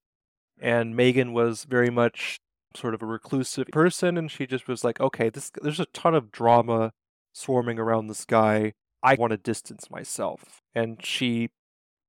and 0.60 0.96
Megan 0.96 1.34
was 1.34 1.64
very 1.64 1.90
much 1.90 2.40
sort 2.76 2.94
of 2.94 3.02
a 3.02 3.06
reclusive 3.06 3.68
person, 3.68 4.18
and 4.18 4.32
she 4.32 4.48
just 4.48 4.68
was 4.68 4.84
like, 4.84 5.00
okay, 5.00 5.30
this 5.30 5.52
there's 5.62 5.80
a 5.80 5.86
ton 5.88 6.16
of 6.16 6.32
drama 6.32 6.92
swarming 7.34 7.80
around 7.80 8.08
this 8.08 8.26
guy. 8.26 8.74
I 9.02 9.16
want 9.16 9.32
to 9.32 9.38
distance 9.38 9.92
myself. 9.92 10.62
And 10.74 11.06
she 11.06 11.50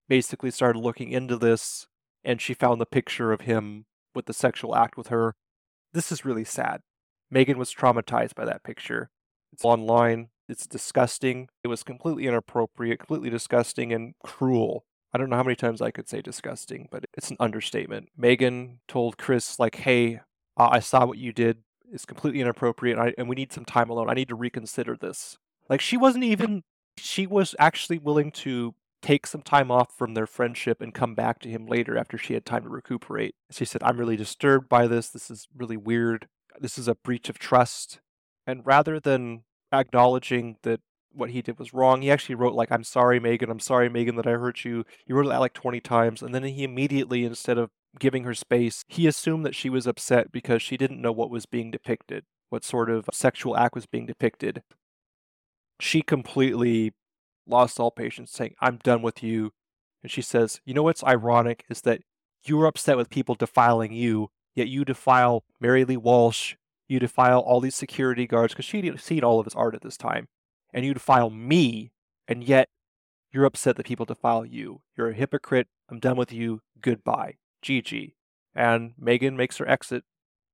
basically 0.08 0.50
started 0.50 0.78
looking 0.78 1.10
into 1.10 1.36
this 1.36 1.86
and 2.24 2.40
she 2.40 2.54
found 2.54 2.80
the 2.80 2.86
picture 2.86 3.32
of 3.32 3.42
him 3.42 3.86
with 4.14 4.26
the 4.26 4.32
sexual 4.32 4.74
act 4.74 4.96
with 4.96 5.08
her. 5.08 5.34
This 5.92 6.10
is 6.10 6.24
really 6.24 6.44
sad. 6.44 6.80
Megan 7.30 7.58
was 7.58 7.74
traumatized 7.74 8.34
by 8.34 8.44
that 8.44 8.64
picture. 8.64 9.10
It's 9.52 9.64
online. 9.64 10.28
It's 10.48 10.66
disgusting. 10.66 11.48
It 11.62 11.68
was 11.68 11.82
completely 11.82 12.26
inappropriate, 12.26 12.98
completely 12.98 13.30
disgusting 13.30 13.92
and 13.92 14.14
cruel. 14.22 14.84
I 15.12 15.18
don't 15.18 15.30
know 15.30 15.36
how 15.36 15.44
many 15.44 15.56
times 15.56 15.80
I 15.80 15.90
could 15.90 16.08
say 16.08 16.20
disgusting, 16.20 16.88
but 16.90 17.04
it's 17.16 17.30
an 17.30 17.36
understatement. 17.38 18.08
Megan 18.16 18.80
told 18.88 19.16
Chris, 19.16 19.58
like, 19.58 19.76
hey, 19.76 20.20
uh, 20.56 20.68
I 20.70 20.80
saw 20.80 21.06
what 21.06 21.18
you 21.18 21.32
did. 21.32 21.58
It's 21.92 22.04
completely 22.04 22.40
inappropriate, 22.40 22.98
and, 22.98 23.08
I, 23.08 23.14
and 23.16 23.28
we 23.28 23.36
need 23.36 23.52
some 23.52 23.64
time 23.64 23.90
alone. 23.90 24.10
I 24.10 24.14
need 24.14 24.28
to 24.28 24.34
reconsider 24.34 24.96
this. 24.96 25.38
Like, 25.68 25.80
she 25.80 25.96
wasn't 25.96 26.24
even, 26.24 26.64
she 26.98 27.26
was 27.26 27.54
actually 27.58 27.98
willing 27.98 28.32
to 28.32 28.74
take 29.04 29.26
some 29.26 29.42
time 29.42 29.70
off 29.70 29.94
from 29.94 30.14
their 30.14 30.26
friendship 30.26 30.80
and 30.80 30.94
come 30.94 31.14
back 31.14 31.38
to 31.38 31.50
him 31.50 31.66
later 31.66 31.98
after 31.98 32.16
she 32.16 32.32
had 32.32 32.46
time 32.46 32.62
to 32.62 32.70
recuperate. 32.70 33.34
She 33.50 33.66
said, 33.66 33.82
I'm 33.82 33.98
really 33.98 34.16
disturbed 34.16 34.66
by 34.66 34.86
this. 34.86 35.10
This 35.10 35.30
is 35.30 35.46
really 35.54 35.76
weird. 35.76 36.26
This 36.58 36.78
is 36.78 36.88
a 36.88 36.94
breach 36.94 37.28
of 37.28 37.38
trust. 37.38 38.00
And 38.46 38.62
rather 38.64 38.98
than 38.98 39.42
acknowledging 39.70 40.56
that 40.62 40.80
what 41.12 41.30
he 41.30 41.42
did 41.42 41.58
was 41.58 41.74
wrong, 41.74 42.00
he 42.00 42.10
actually 42.10 42.34
wrote, 42.34 42.54
like, 42.54 42.72
I'm 42.72 42.82
sorry, 42.82 43.20
Megan. 43.20 43.50
I'm 43.50 43.60
sorry, 43.60 43.90
Megan, 43.90 44.16
that 44.16 44.26
I 44.26 44.32
hurt 44.32 44.64
you. 44.64 44.84
He 45.04 45.12
wrote 45.12 45.28
that 45.28 45.38
like 45.40 45.52
20 45.52 45.80
times. 45.80 46.22
And 46.22 46.34
then 46.34 46.42
he 46.42 46.64
immediately, 46.64 47.26
instead 47.26 47.58
of 47.58 47.68
giving 48.00 48.24
her 48.24 48.34
space, 48.34 48.84
he 48.88 49.06
assumed 49.06 49.44
that 49.44 49.54
she 49.54 49.68
was 49.68 49.86
upset 49.86 50.32
because 50.32 50.62
she 50.62 50.78
didn't 50.78 51.02
know 51.02 51.12
what 51.12 51.28
was 51.28 51.44
being 51.44 51.70
depicted, 51.70 52.24
what 52.48 52.64
sort 52.64 52.88
of 52.88 53.04
sexual 53.12 53.54
act 53.54 53.74
was 53.74 53.84
being 53.84 54.06
depicted. 54.06 54.62
She 55.78 56.00
completely 56.00 56.94
lost 57.46 57.80
all 57.80 57.90
patience, 57.90 58.30
saying, 58.32 58.54
I'm 58.60 58.78
done 58.78 59.02
with 59.02 59.22
you. 59.22 59.52
And 60.02 60.10
she 60.10 60.22
says, 60.22 60.60
You 60.64 60.74
know 60.74 60.82
what's 60.82 61.04
ironic 61.04 61.64
is 61.70 61.82
that 61.82 62.02
you're 62.44 62.66
upset 62.66 62.96
with 62.96 63.10
people 63.10 63.34
defiling 63.34 63.92
you, 63.92 64.30
yet 64.54 64.68
you 64.68 64.84
defile 64.84 65.44
Mary 65.60 65.84
Lee 65.84 65.96
Walsh, 65.96 66.56
you 66.88 66.98
defile 66.98 67.40
all 67.40 67.60
these 67.60 67.74
security 67.74 68.26
guards, 68.26 68.52
because 68.52 68.66
she'd 68.66 69.00
seen 69.00 69.24
all 69.24 69.40
of 69.40 69.46
his 69.46 69.54
art 69.54 69.74
at 69.74 69.82
this 69.82 69.96
time, 69.96 70.28
and 70.72 70.84
you 70.84 70.92
defile 70.92 71.30
me, 71.30 71.92
and 72.28 72.44
yet 72.44 72.68
you're 73.32 73.44
upset 73.44 73.76
that 73.76 73.86
people 73.86 74.06
defile 74.06 74.44
you. 74.44 74.82
You're 74.96 75.10
a 75.10 75.14
hypocrite. 75.14 75.68
I'm 75.90 75.98
done 75.98 76.16
with 76.16 76.32
you. 76.32 76.60
Goodbye. 76.80 77.38
Gigi. 77.62 78.16
And 78.54 78.92
Megan 78.98 79.36
makes 79.36 79.56
her 79.56 79.68
exit. 79.68 80.04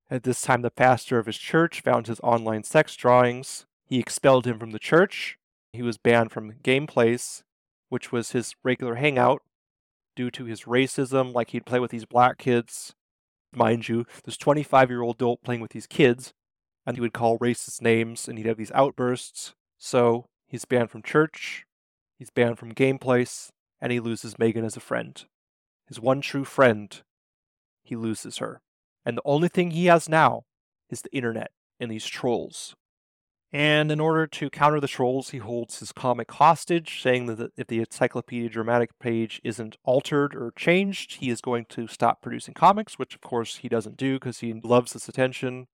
At 0.09 0.23
this 0.23 0.41
time, 0.41 0.63
the 0.63 0.71
pastor 0.71 1.19
of 1.19 1.27
his 1.27 1.37
church 1.37 1.83
found 1.83 2.07
his 2.07 2.21
online 2.21 2.65
sex 2.65 2.97
drawings. 2.97 3.67
He 3.85 3.99
expelled 3.99 4.47
him 4.47 4.59
from 4.59 4.71
the 4.71 4.79
church, 4.79 5.37
he 5.73 5.83
was 5.83 5.99
banned 5.99 6.33
from 6.33 6.55
Gameplace, 6.63 7.43
which 7.89 8.13
was 8.13 8.33
his 8.33 8.55
regular 8.65 8.97
hangout, 8.97 9.43
due 10.17 10.31
to 10.31 10.45
his 10.45 10.63
racism, 10.63 11.33
like 11.33 11.51
he'd 11.51 11.67
play 11.67 11.81
with 11.81 11.91
these 11.91 12.05
black 12.05 12.39
kids. 12.39 12.95
Mind 13.55 13.89
you, 13.89 14.07
this 14.25 14.37
25 14.37 14.91
year 14.91 15.03
old 15.03 15.17
adult 15.17 15.43
playing 15.43 15.61
with 15.61 15.73
these 15.73 15.87
kids, 15.87 16.33
and 16.87 16.97
he 16.97 17.01
would 17.01 17.13
call 17.13 17.39
racist 17.39 17.83
names 17.83 18.29
and 18.29 18.39
he'd 18.39 18.47
have 18.47 18.57
these 18.57 18.73
outbursts. 18.73 19.55
So 19.79 20.27
he's 20.47 20.65
banned 20.65 20.91
from 20.91 21.03
church, 21.03 21.65
he's 22.19 22.31
banned 22.31 22.59
from 22.59 22.75
Gameplace, 22.75 23.51
and 23.81 23.93
he 23.93 24.01
loses 24.01 24.39
Megan 24.39 24.65
as 24.65 24.77
a 24.77 24.81
friend. 24.81 25.25
His 25.87 26.01
one 26.01 26.21
true 26.21 26.45
friend, 26.45 27.01
he 27.83 27.97
loses 27.97 28.39
her. 28.39 28.61
And 29.05 29.17
the 29.17 29.23
only 29.25 29.49
thing 29.49 29.71
he 29.71 29.87
has 29.87 30.09
now 30.09 30.43
is 30.91 31.03
the 31.03 31.15
internet 31.17 31.51
and 31.81 31.91
these 31.91 32.07
trolls. 32.07 32.75
And 33.53 33.91
in 33.91 33.99
order 33.99 34.29
to 34.29 34.49
counter 34.49 34.79
the 34.79 34.87
trolls, 34.87 35.31
he 35.31 35.39
holds 35.39 35.81
his 35.81 35.91
comic 35.91 36.31
hostage, 36.31 37.03
saying 37.03 37.27
that 37.27 37.51
if 37.57 37.67
the 37.67 37.81
Encyclopedia 37.81 38.49
Dramatic 38.49 38.97
page 39.01 39.41
isn't 39.43 39.77
altered 39.83 40.37
or 40.37 40.53
changed, 40.55 41.17
he 41.17 41.31
is 41.31 41.41
going 41.41 41.65
to 41.71 41.89
stop 41.89 42.23
producing 42.23 42.55
comics, 42.55 42.99
which 42.99 43.15
of 43.15 43.21
course 43.21 43.57
he 43.57 43.69
doesn't 43.69 43.97
do 43.97 44.15
because 44.15 44.39
he 44.39 44.61
loves 44.63 44.93
this 44.93 45.09
attention. 45.09 45.67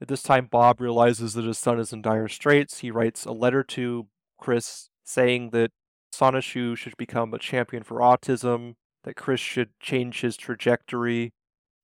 At 0.00 0.06
this 0.06 0.22
time, 0.22 0.46
Bob 0.46 0.80
realizes 0.80 1.34
that 1.34 1.44
his 1.44 1.58
son 1.58 1.80
is 1.80 1.92
in 1.92 2.02
dire 2.02 2.28
straits. 2.28 2.80
He 2.80 2.92
writes 2.92 3.24
a 3.24 3.32
letter 3.32 3.64
to 3.64 4.06
Chris 4.38 4.90
saying 5.04 5.50
that 5.50 5.72
Sonichu 6.14 6.76
should 6.76 6.96
become 6.96 7.34
a 7.34 7.38
champion 7.38 7.82
for 7.82 7.98
autism, 7.98 8.74
that 9.02 9.16
Chris 9.16 9.40
should 9.40 9.70
change 9.80 10.20
his 10.20 10.36
trajectory, 10.36 11.32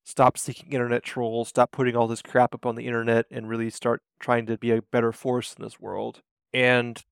stop 0.05 0.39
seeking 0.39 0.73
internet 0.73 1.03
trolls, 1.03 1.49
stop 1.49 1.73
putting 1.73 1.97
all 1.97 2.07
this 2.07 2.23
crap 2.23 2.55
up 2.55 2.67
on 2.67 2.75
the 2.75 2.87
internet, 2.87 3.27
and 3.31 3.49
really 3.49 3.71
start 3.71 4.03
trying 4.19 4.47
to 4.47 4.59
be 4.59 4.71
a 4.71 4.83
better 4.83 5.13
force 5.13 5.55
in 5.57 5.63
this 5.63 5.81
world. 5.81 6.21
And 6.53 7.03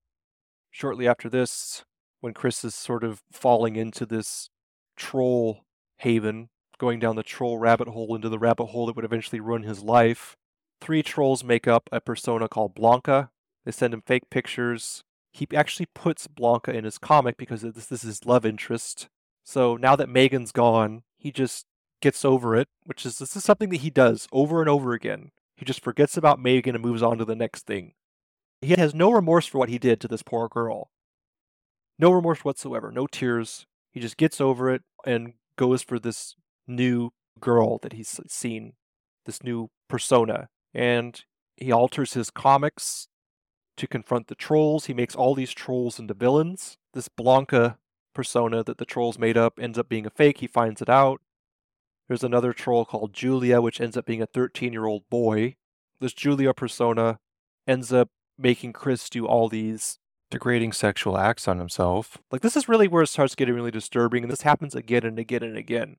shortly 0.71 1.07
after 1.07 1.29
this, 1.29 1.83
when 2.21 2.33
Chris 2.33 2.63
is 2.65 2.75
sort 2.75 3.03
of 3.03 3.21
falling 3.31 3.75
into 3.75 4.05
this 4.05 4.49
troll 4.97 5.65
haven, 5.99 6.49
going 6.77 6.99
down 6.99 7.15
the 7.15 7.23
troll 7.23 7.57
rabbit 7.57 7.89
hole 7.89 8.15
into 8.15 8.29
the 8.29 8.39
rabbit 8.39 8.67
hole 8.67 8.85
that 8.85 8.95
would 8.95 9.05
eventually 9.05 9.39
ruin 9.39 9.63
his 9.63 9.81
life, 9.81 10.35
three 10.81 11.03
trolls 11.03 11.43
make 11.43 11.67
up 11.67 11.89
a 11.91 12.01
persona 12.01 12.47
called 12.47 12.75
Blanca. 12.75 13.29
They 13.65 13.71
send 13.71 13.93
him 13.93 14.03
fake 14.05 14.29
pictures. 14.29 15.03
He 15.31 15.47
actually 15.53 15.87
puts 15.93 16.27
Blanca 16.27 16.71
in 16.71 16.85
his 16.85 16.97
comic 16.97 17.37
because 17.37 17.61
this, 17.61 17.85
this 17.85 18.03
is 18.03 18.19
his 18.19 18.25
love 18.25 18.45
interest. 18.45 19.07
So 19.43 19.75
now 19.77 19.95
that 19.95 20.09
Megan's 20.09 20.51
gone, 20.51 21.03
he 21.17 21.31
just 21.31 21.65
gets 22.01 22.23
over 22.23 22.55
it, 22.55 22.67
which 22.85 23.05
is 23.05 23.17
this 23.17 23.35
is 23.35 23.43
something 23.43 23.69
that 23.69 23.81
he 23.81 23.89
does 23.89 24.27
over 24.31 24.61
and 24.61 24.69
over 24.69 24.93
again. 24.93 25.31
He 25.55 25.65
just 25.65 25.83
forgets 25.83 26.15
about 26.15 26.39
Megan 26.39 26.75
and 26.75 26.83
moves 26.83 27.03
on 27.03 27.17
to 27.17 27.25
the 27.25 27.35
next 27.35 27.65
thing. 27.65 27.93
He 28.61 28.69
has 28.69 28.93
no 28.93 29.11
remorse 29.11 29.45
for 29.45 29.57
what 29.57 29.69
he 29.69 29.77
did 29.77 29.99
to 30.01 30.07
this 30.07 30.23
poor 30.23 30.47
girl. 30.47 30.89
No 31.97 32.11
remorse 32.11 32.45
whatsoever, 32.45 32.91
no 32.91 33.07
tears. 33.07 33.65
He 33.91 33.99
just 33.99 34.17
gets 34.17 34.39
over 34.39 34.69
it 34.69 34.83
and 35.05 35.33
goes 35.57 35.81
for 35.81 35.99
this 35.99 36.35
new 36.67 37.11
girl 37.39 37.77
that 37.79 37.93
he's 37.93 38.19
seen, 38.27 38.73
this 39.25 39.43
new 39.43 39.69
persona. 39.89 40.47
And 40.73 41.21
he 41.57 41.71
alters 41.71 42.13
his 42.13 42.29
comics 42.29 43.07
to 43.75 43.87
confront 43.87 44.27
the 44.27 44.35
trolls. 44.35 44.85
He 44.85 44.93
makes 44.93 45.15
all 45.15 45.35
these 45.35 45.51
trolls 45.51 45.99
into 45.99 46.13
villains. 46.13 46.77
This 46.93 47.09
Blanca 47.09 47.77
persona 48.13 48.63
that 48.63 48.77
the 48.77 48.85
trolls 48.85 49.19
made 49.19 49.37
up 49.37 49.59
ends 49.59 49.77
up 49.77 49.89
being 49.89 50.05
a 50.05 50.09
fake. 50.09 50.39
He 50.39 50.47
finds 50.47 50.81
it 50.81 50.89
out. 50.89 51.21
There's 52.09 52.23
another 52.23 52.53
troll 52.53 52.85
called 52.85 53.13
Julia, 53.13 53.61
which 53.61 53.79
ends 53.79 53.95
up 53.95 54.05
being 54.05 54.21
a 54.21 54.25
13 54.25 54.73
year 54.73 54.85
old 54.85 55.03
boy. 55.09 55.55
This 56.01 56.13
Julia 56.13 56.53
persona 56.53 57.19
ends 57.67 57.93
up 57.93 58.09
making 58.37 58.73
Chris 58.73 59.09
do 59.09 59.27
all 59.27 59.47
these 59.47 59.99
degrading 60.31 60.73
sexual 60.73 61.17
acts 61.17 61.47
on 61.47 61.59
himself. 61.59 62.17
Like, 62.31 62.41
this 62.41 62.57
is 62.57 62.67
really 62.67 62.87
where 62.87 63.03
it 63.03 63.07
starts 63.07 63.35
getting 63.35 63.53
really 63.53 63.71
disturbing, 63.71 64.23
and 64.23 64.31
this 64.31 64.41
happens 64.41 64.73
again 64.73 65.05
and 65.05 65.19
again 65.19 65.43
and 65.43 65.55
again. 65.55 65.97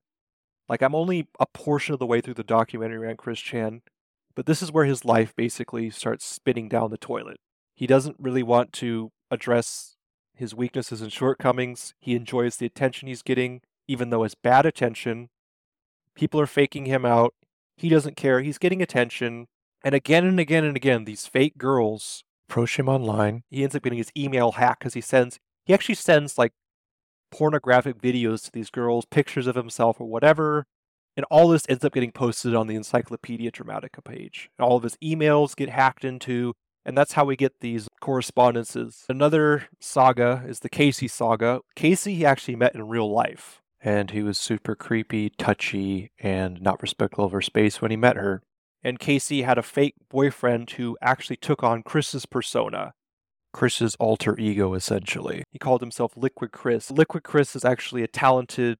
Like, 0.68 0.82
I'm 0.82 0.94
only 0.96 1.28
a 1.38 1.46
portion 1.46 1.92
of 1.92 2.00
the 2.00 2.06
way 2.06 2.20
through 2.20 2.34
the 2.34 2.44
documentary 2.44 3.08
on 3.08 3.16
Chris 3.16 3.40
Chan, 3.40 3.82
but 4.34 4.46
this 4.46 4.62
is 4.62 4.72
where 4.72 4.86
his 4.86 5.04
life 5.04 5.34
basically 5.36 5.90
starts 5.90 6.24
spinning 6.24 6.68
down 6.68 6.90
the 6.90 6.98
toilet. 6.98 7.38
He 7.76 7.86
doesn't 7.86 8.16
really 8.18 8.42
want 8.42 8.72
to 8.74 9.10
address 9.30 9.96
his 10.34 10.54
weaknesses 10.54 11.02
and 11.02 11.12
shortcomings. 11.12 11.94
He 12.00 12.16
enjoys 12.16 12.56
the 12.56 12.66
attention 12.66 13.08
he's 13.08 13.22
getting, 13.22 13.60
even 13.86 14.10
though 14.10 14.24
it's 14.24 14.34
bad 14.34 14.66
attention. 14.66 15.28
People 16.20 16.38
are 16.38 16.46
faking 16.46 16.84
him 16.84 17.06
out. 17.06 17.32
He 17.78 17.88
doesn't 17.88 18.14
care. 18.14 18.42
He's 18.42 18.58
getting 18.58 18.82
attention. 18.82 19.46
And 19.82 19.94
again 19.94 20.26
and 20.26 20.38
again 20.38 20.64
and 20.64 20.76
again, 20.76 21.06
these 21.06 21.24
fake 21.26 21.56
girls 21.56 22.24
approach 22.46 22.78
him 22.78 22.90
online. 22.90 23.42
He 23.48 23.62
ends 23.62 23.74
up 23.74 23.82
getting 23.82 23.96
his 23.96 24.12
email 24.14 24.52
hacked 24.52 24.80
because 24.80 24.92
he 24.92 25.00
sends, 25.00 25.38
he 25.64 25.72
actually 25.72 25.94
sends 25.94 26.36
like 26.36 26.52
pornographic 27.30 27.96
videos 27.96 28.44
to 28.44 28.50
these 28.52 28.68
girls, 28.68 29.06
pictures 29.06 29.46
of 29.46 29.54
himself 29.54 29.98
or 29.98 30.08
whatever. 30.08 30.66
And 31.16 31.24
all 31.30 31.48
this 31.48 31.64
ends 31.70 31.86
up 31.86 31.94
getting 31.94 32.12
posted 32.12 32.54
on 32.54 32.66
the 32.66 32.76
Encyclopedia 32.76 33.50
Dramatica 33.50 34.04
page. 34.04 34.50
All 34.60 34.76
of 34.76 34.82
his 34.82 34.98
emails 35.02 35.56
get 35.56 35.70
hacked 35.70 36.04
into, 36.04 36.52
and 36.84 36.98
that's 36.98 37.14
how 37.14 37.24
we 37.24 37.34
get 37.34 37.60
these 37.60 37.88
correspondences. 38.02 39.06
Another 39.08 39.68
saga 39.80 40.44
is 40.46 40.60
the 40.60 40.68
Casey 40.68 41.08
saga. 41.08 41.60
Casey 41.74 42.16
he 42.16 42.26
actually 42.26 42.56
met 42.56 42.74
in 42.74 42.86
real 42.86 43.10
life 43.10 43.59
and 43.82 44.10
he 44.10 44.22
was 44.22 44.38
super 44.38 44.74
creepy, 44.74 45.30
touchy, 45.30 46.10
and 46.18 46.60
not 46.60 46.82
respectful 46.82 47.24
of 47.24 47.32
her 47.32 47.40
space 47.40 47.80
when 47.80 47.90
he 47.90 47.96
met 47.96 48.16
her. 48.16 48.42
And 48.82 48.98
Casey 48.98 49.42
had 49.42 49.58
a 49.58 49.62
fake 49.62 49.94
boyfriend 50.10 50.70
who 50.72 50.96
actually 51.02 51.36
took 51.36 51.62
on 51.62 51.82
Chris's 51.82 52.26
persona. 52.26 52.92
Chris's 53.52 53.96
alter 53.96 54.38
ego, 54.38 54.74
essentially. 54.74 55.44
He 55.50 55.58
called 55.58 55.80
himself 55.80 56.16
Liquid 56.16 56.52
Chris. 56.52 56.90
Liquid 56.90 57.24
Chris 57.24 57.56
is 57.56 57.64
actually 57.64 58.02
a 58.02 58.08
talented, 58.08 58.78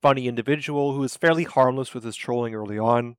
funny 0.00 0.26
individual 0.26 0.94
who 0.94 1.04
is 1.04 1.16
fairly 1.16 1.44
harmless 1.44 1.92
with 1.92 2.04
his 2.04 2.16
trolling 2.16 2.54
early 2.54 2.78
on, 2.78 3.16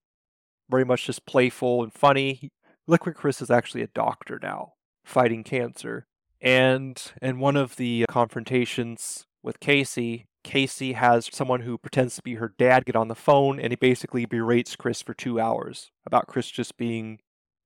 very 0.70 0.84
much 0.84 1.06
just 1.06 1.26
playful 1.26 1.84
and 1.84 1.94
funny. 1.94 2.50
Liquid 2.88 3.16
Chris 3.16 3.42
is 3.42 3.52
actually 3.52 3.84
a 3.84 3.88
doctor 3.88 4.40
now, 4.42 4.74
fighting 5.06 5.44
cancer. 5.44 6.08
And 6.42 7.00
in 7.22 7.40
one 7.40 7.56
of 7.56 7.76
the 7.76 8.06
confrontations 8.10 9.28
with 9.44 9.60
Casey, 9.60 10.26
Casey 10.44 10.94
has 10.94 11.30
someone 11.32 11.62
who 11.62 11.78
pretends 11.78 12.16
to 12.16 12.22
be 12.22 12.36
her 12.36 12.54
dad 12.58 12.86
get 12.86 12.96
on 12.96 13.08
the 13.08 13.16
phone 13.16 13.60
and 13.60 13.72
he 13.72 13.76
basically 13.76 14.26
berates 14.26 14.76
Chris 14.76 15.02
for 15.02 15.14
two 15.14 15.40
hours 15.40 15.92
about 16.06 16.28
Chris 16.28 16.50
just 16.50 16.78
being 16.78 17.20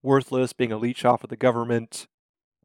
worthless, 0.04 0.54
being 0.54 0.72
a 0.72 0.78
leech 0.78 1.06
off 1.06 1.24
of 1.24 1.30
the 1.30 1.36
government, 1.36 2.08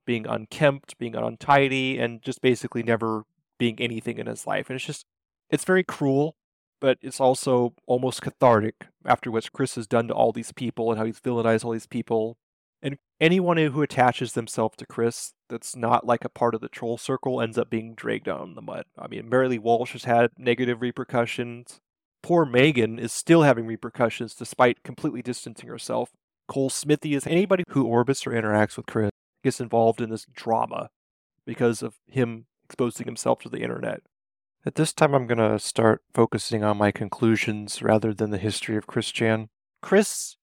being 0.05 0.27
unkempt, 0.27 0.99
being 0.99 1.15
untidy, 1.15 1.99
and 1.99 2.23
just 2.23 2.41
basically 2.41 2.83
never 2.83 3.25
being 3.59 3.81
anything 3.81 4.19
in 4.19 4.27
his 4.27 4.47
life. 4.47 4.69
And 4.69 4.77
it's 4.77 4.85
just, 4.85 5.07
it's 5.49 5.65
very 5.65 5.85
cruel, 5.85 6.37
but 6.81 6.99
it's 7.01 7.21
also 7.21 7.75
almost 7.87 8.23
cathartic 8.23 8.87
after 9.05 9.31
what 9.31 9.53
Chris 9.53 9.75
has 9.77 9.87
done 9.87 10.09
to 10.09 10.15
all 10.15 10.33
these 10.33 10.53
people 10.53 10.91
and 10.91 10.99
how 10.99 11.05
he's 11.05 11.21
villainized 11.21 11.65
all 11.65 11.73
these 11.73 11.87
people 11.87 12.37
and 12.83 12.99
anyone 13.21 13.57
who 13.57 13.83
attaches 13.83 14.33
themselves 14.33 14.77
to 14.79 14.87
Chris 14.87 15.35
that's 15.51 15.77
not 15.77 16.07
like 16.07 16.25
a 16.25 16.31
part 16.31 16.55
of 16.55 16.63
the 16.63 16.69
troll 16.69 16.97
circle 16.97 17.43
ends 17.43 17.59
up 17.59 17.69
being 17.69 17.95
dragged 17.95 18.25
down 18.25 18.49
in 18.49 18.55
the 18.55 18.63
mud. 18.63 18.85
I 18.97 19.09
mean, 19.09 19.29
Mary 19.29 19.49
Lee 19.49 19.59
Walsh 19.59 19.93
has 19.93 20.05
had 20.05 20.31
negative 20.39 20.81
repercussions. 20.81 21.81
Poor 22.23 22.47
Megan 22.47 22.99
is 22.99 23.13
still 23.13 23.43
having 23.43 23.67
repercussions 23.67 24.35
despite 24.35 24.83
completely 24.83 25.21
distancing 25.21 25.69
herself. 25.69 26.13
Cole 26.49 26.71
Smithey 26.71 27.15
is 27.15 27.27
anybody 27.27 27.65
who 27.69 27.87
orbits 27.87 28.27
or 28.27 28.31
interacts 28.31 28.77
with 28.77 28.87
Chris 28.87 29.11
gets 29.45 29.61
involved 29.61 30.01
in 30.01 30.11
this 30.11 30.27
drama 30.35 30.91
because 31.45 31.83
of 31.83 31.95
him 32.07 32.47
exposing 32.65 33.07
himself 33.07 33.41
to 33.41 33.49
the 33.49 33.63
internet. 33.63 34.03
At 34.65 34.75
this 34.75 34.93
time, 34.93 35.15
I'm 35.15 35.27
going 35.27 35.39
to 35.39 35.59
start 35.59 36.03
focusing 36.13 36.63
on 36.63 36.77
my 36.77 36.91
conclusions 36.91 37.83
rather 37.83 38.13
than 38.13 38.31
the 38.31 38.39
history 38.39 38.77
of 38.77 38.87
Chris 38.87 39.11
Chan. 39.11 39.49
Chris 39.81 40.37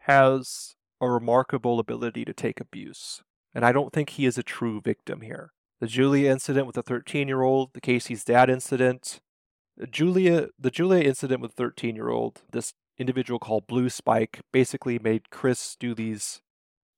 has 0.00 0.76
a 1.00 1.08
remarkable 1.08 1.80
ability 1.80 2.24
to 2.26 2.34
take 2.34 2.60
abuse, 2.60 3.22
and 3.54 3.64
I 3.64 3.72
don't 3.72 3.92
think 3.92 4.10
he 4.10 4.26
is 4.26 4.38
a 4.38 4.42
true 4.42 4.80
victim 4.80 5.20
here. 5.20 5.52
The 5.80 5.86
Julia 5.86 6.30
incident 6.30 6.66
with 6.66 6.76
the 6.76 6.82
13 6.82 7.28
year 7.28 7.42
old, 7.42 7.70
the 7.74 7.80
Casey's 7.80 8.24
dad 8.24 8.48
incident, 8.48 9.20
Julia, 9.90 10.48
the 10.58 10.70
Julia 10.70 11.02
incident 11.02 11.40
with 11.40 11.56
the 11.56 11.62
13 11.62 11.96
year 11.96 12.08
old, 12.08 12.42
this 12.50 12.74
individual 12.98 13.38
called 13.38 13.66
Blue 13.66 13.88
Spike 13.88 14.40
basically 14.52 14.98
made 14.98 15.30
Chris 15.30 15.76
do 15.78 15.94
these 15.94 16.40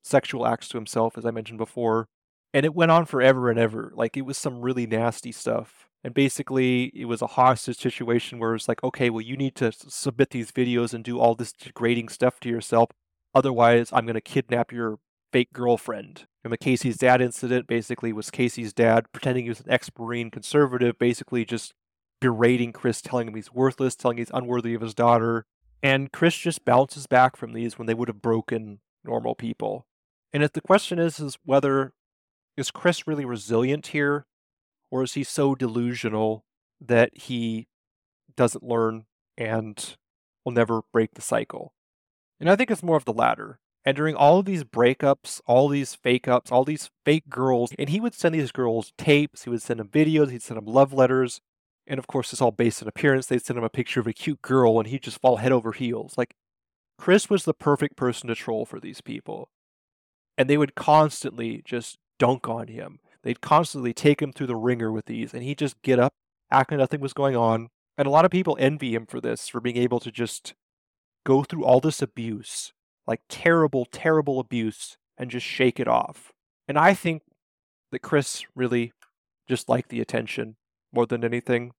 sexual 0.02 0.46
acts 0.46 0.68
to 0.68 0.76
himself, 0.76 1.16
as 1.16 1.24
I 1.24 1.30
mentioned 1.30 1.58
before. 1.58 2.06
And 2.52 2.64
it 2.64 2.74
went 2.74 2.90
on 2.90 3.06
forever 3.06 3.50
and 3.50 3.58
ever. 3.58 3.92
Like, 3.94 4.16
it 4.16 4.22
was 4.22 4.38
some 4.38 4.60
really 4.60 4.86
nasty 4.86 5.32
stuff. 5.32 5.88
And 6.04 6.14
basically, 6.14 6.92
it 6.94 7.06
was 7.06 7.22
a 7.22 7.28
hostage 7.28 7.78
situation 7.78 8.38
where 8.38 8.54
it's 8.54 8.68
like, 8.68 8.84
okay, 8.84 9.10
well, 9.10 9.22
you 9.22 9.36
need 9.36 9.56
to 9.56 9.72
submit 9.72 10.30
these 10.30 10.52
videos 10.52 10.92
and 10.94 11.02
do 11.02 11.18
all 11.18 11.34
this 11.34 11.52
degrading 11.52 12.10
stuff 12.10 12.38
to 12.40 12.48
yourself. 12.48 12.90
Otherwise, 13.34 13.90
I'm 13.92 14.04
going 14.04 14.14
to 14.14 14.20
kidnap 14.20 14.70
your 14.70 14.98
fake 15.34 15.52
girlfriend. 15.52 16.28
And 16.44 16.52
the 16.52 16.56
Casey's 16.56 16.96
dad 16.96 17.20
incident 17.20 17.66
basically 17.66 18.12
was 18.12 18.30
Casey's 18.30 18.72
dad 18.72 19.06
pretending 19.10 19.42
he 19.42 19.48
was 19.48 19.58
an 19.58 19.68
ex 19.68 19.90
Marine 19.98 20.30
conservative, 20.30 20.96
basically 20.96 21.44
just 21.44 21.74
berating 22.20 22.72
Chris, 22.72 23.02
telling 23.02 23.26
him 23.26 23.34
he's 23.34 23.52
worthless, 23.52 23.96
telling 23.96 24.18
he's 24.18 24.30
unworthy 24.32 24.74
of 24.74 24.80
his 24.80 24.94
daughter. 24.94 25.44
And 25.82 26.12
Chris 26.12 26.36
just 26.36 26.64
bounces 26.64 27.08
back 27.08 27.36
from 27.36 27.52
these 27.52 27.76
when 27.76 27.86
they 27.86 27.94
would 27.94 28.06
have 28.06 28.22
broken 28.22 28.78
normal 29.02 29.34
people. 29.34 29.88
And 30.32 30.44
if 30.44 30.52
the 30.52 30.60
question 30.60 31.00
is, 31.00 31.18
is 31.18 31.36
whether 31.44 31.94
is 32.56 32.70
Chris 32.70 33.08
really 33.08 33.24
resilient 33.24 33.88
here, 33.88 34.26
or 34.88 35.02
is 35.02 35.14
he 35.14 35.24
so 35.24 35.56
delusional 35.56 36.44
that 36.80 37.10
he 37.12 37.66
doesn't 38.36 38.62
learn 38.62 39.06
and 39.36 39.96
will 40.44 40.52
never 40.52 40.82
break 40.92 41.14
the 41.14 41.22
cycle? 41.22 41.74
And 42.38 42.48
I 42.48 42.54
think 42.54 42.70
it's 42.70 42.84
more 42.84 42.96
of 42.96 43.04
the 43.04 43.12
latter. 43.12 43.58
And 43.84 43.96
during 43.96 44.14
all 44.14 44.38
of 44.38 44.46
these 44.46 44.64
breakups, 44.64 45.40
all 45.46 45.68
these 45.68 45.94
fake 45.94 46.26
ups, 46.26 46.50
all 46.50 46.64
these 46.64 46.90
fake 47.04 47.28
girls, 47.28 47.72
and 47.78 47.90
he 47.90 48.00
would 48.00 48.14
send 48.14 48.34
these 48.34 48.50
girls 48.50 48.92
tapes, 48.96 49.44
he 49.44 49.50
would 49.50 49.60
send 49.60 49.78
them 49.78 49.88
videos, 49.88 50.30
he'd 50.30 50.42
send 50.42 50.56
them 50.56 50.66
love 50.66 50.92
letters. 50.92 51.40
And 51.86 51.98
of 51.98 52.06
course, 52.06 52.32
it's 52.32 52.40
all 52.40 52.50
based 52.50 52.82
on 52.82 52.88
appearance. 52.88 53.26
They'd 53.26 53.44
send 53.44 53.58
him 53.58 53.64
a 53.64 53.68
picture 53.68 54.00
of 54.00 54.06
a 54.06 54.14
cute 54.14 54.40
girl 54.40 54.78
and 54.78 54.88
he'd 54.88 55.02
just 55.02 55.20
fall 55.20 55.36
head 55.36 55.52
over 55.52 55.72
heels. 55.72 56.14
Like, 56.16 56.34
Chris 56.96 57.28
was 57.28 57.44
the 57.44 57.52
perfect 57.52 57.94
person 57.96 58.28
to 58.28 58.34
troll 58.34 58.64
for 58.64 58.80
these 58.80 59.02
people. 59.02 59.50
And 60.38 60.48
they 60.48 60.56
would 60.56 60.74
constantly 60.74 61.60
just 61.64 61.98
dunk 62.18 62.48
on 62.48 62.68
him. 62.68 63.00
They'd 63.22 63.42
constantly 63.42 63.92
take 63.92 64.22
him 64.22 64.32
through 64.32 64.46
the 64.46 64.56
ringer 64.56 64.90
with 64.90 65.06
these, 65.06 65.32
and 65.34 65.42
he'd 65.42 65.58
just 65.58 65.80
get 65.82 65.98
up, 65.98 66.12
act 66.50 66.70
like 66.70 66.78
nothing 66.78 67.00
was 67.00 67.12
going 67.12 67.36
on. 67.36 67.68
And 67.96 68.06
a 68.06 68.10
lot 68.10 68.24
of 68.24 68.30
people 68.30 68.56
envy 68.58 68.94
him 68.94 69.06
for 69.06 69.20
this, 69.20 69.48
for 69.48 69.60
being 69.60 69.76
able 69.76 70.00
to 70.00 70.10
just 70.10 70.54
go 71.24 71.42
through 71.42 71.64
all 71.64 71.80
this 71.80 72.02
abuse 72.02 72.72
like 73.06 73.20
terrible, 73.28 73.86
terrible 73.86 74.40
abuse 74.40 74.96
and 75.18 75.30
just 75.30 75.46
shake 75.46 75.78
it 75.78 75.88
off. 75.88 76.32
And 76.66 76.78
I 76.78 76.94
think 76.94 77.22
that 77.92 78.02
Chris 78.02 78.44
really 78.54 78.92
just 79.48 79.68
liked 79.68 79.90
the 79.90 80.00
attention 80.00 80.56
more 80.92 81.06
than 81.06 81.24
anything. 81.24 81.72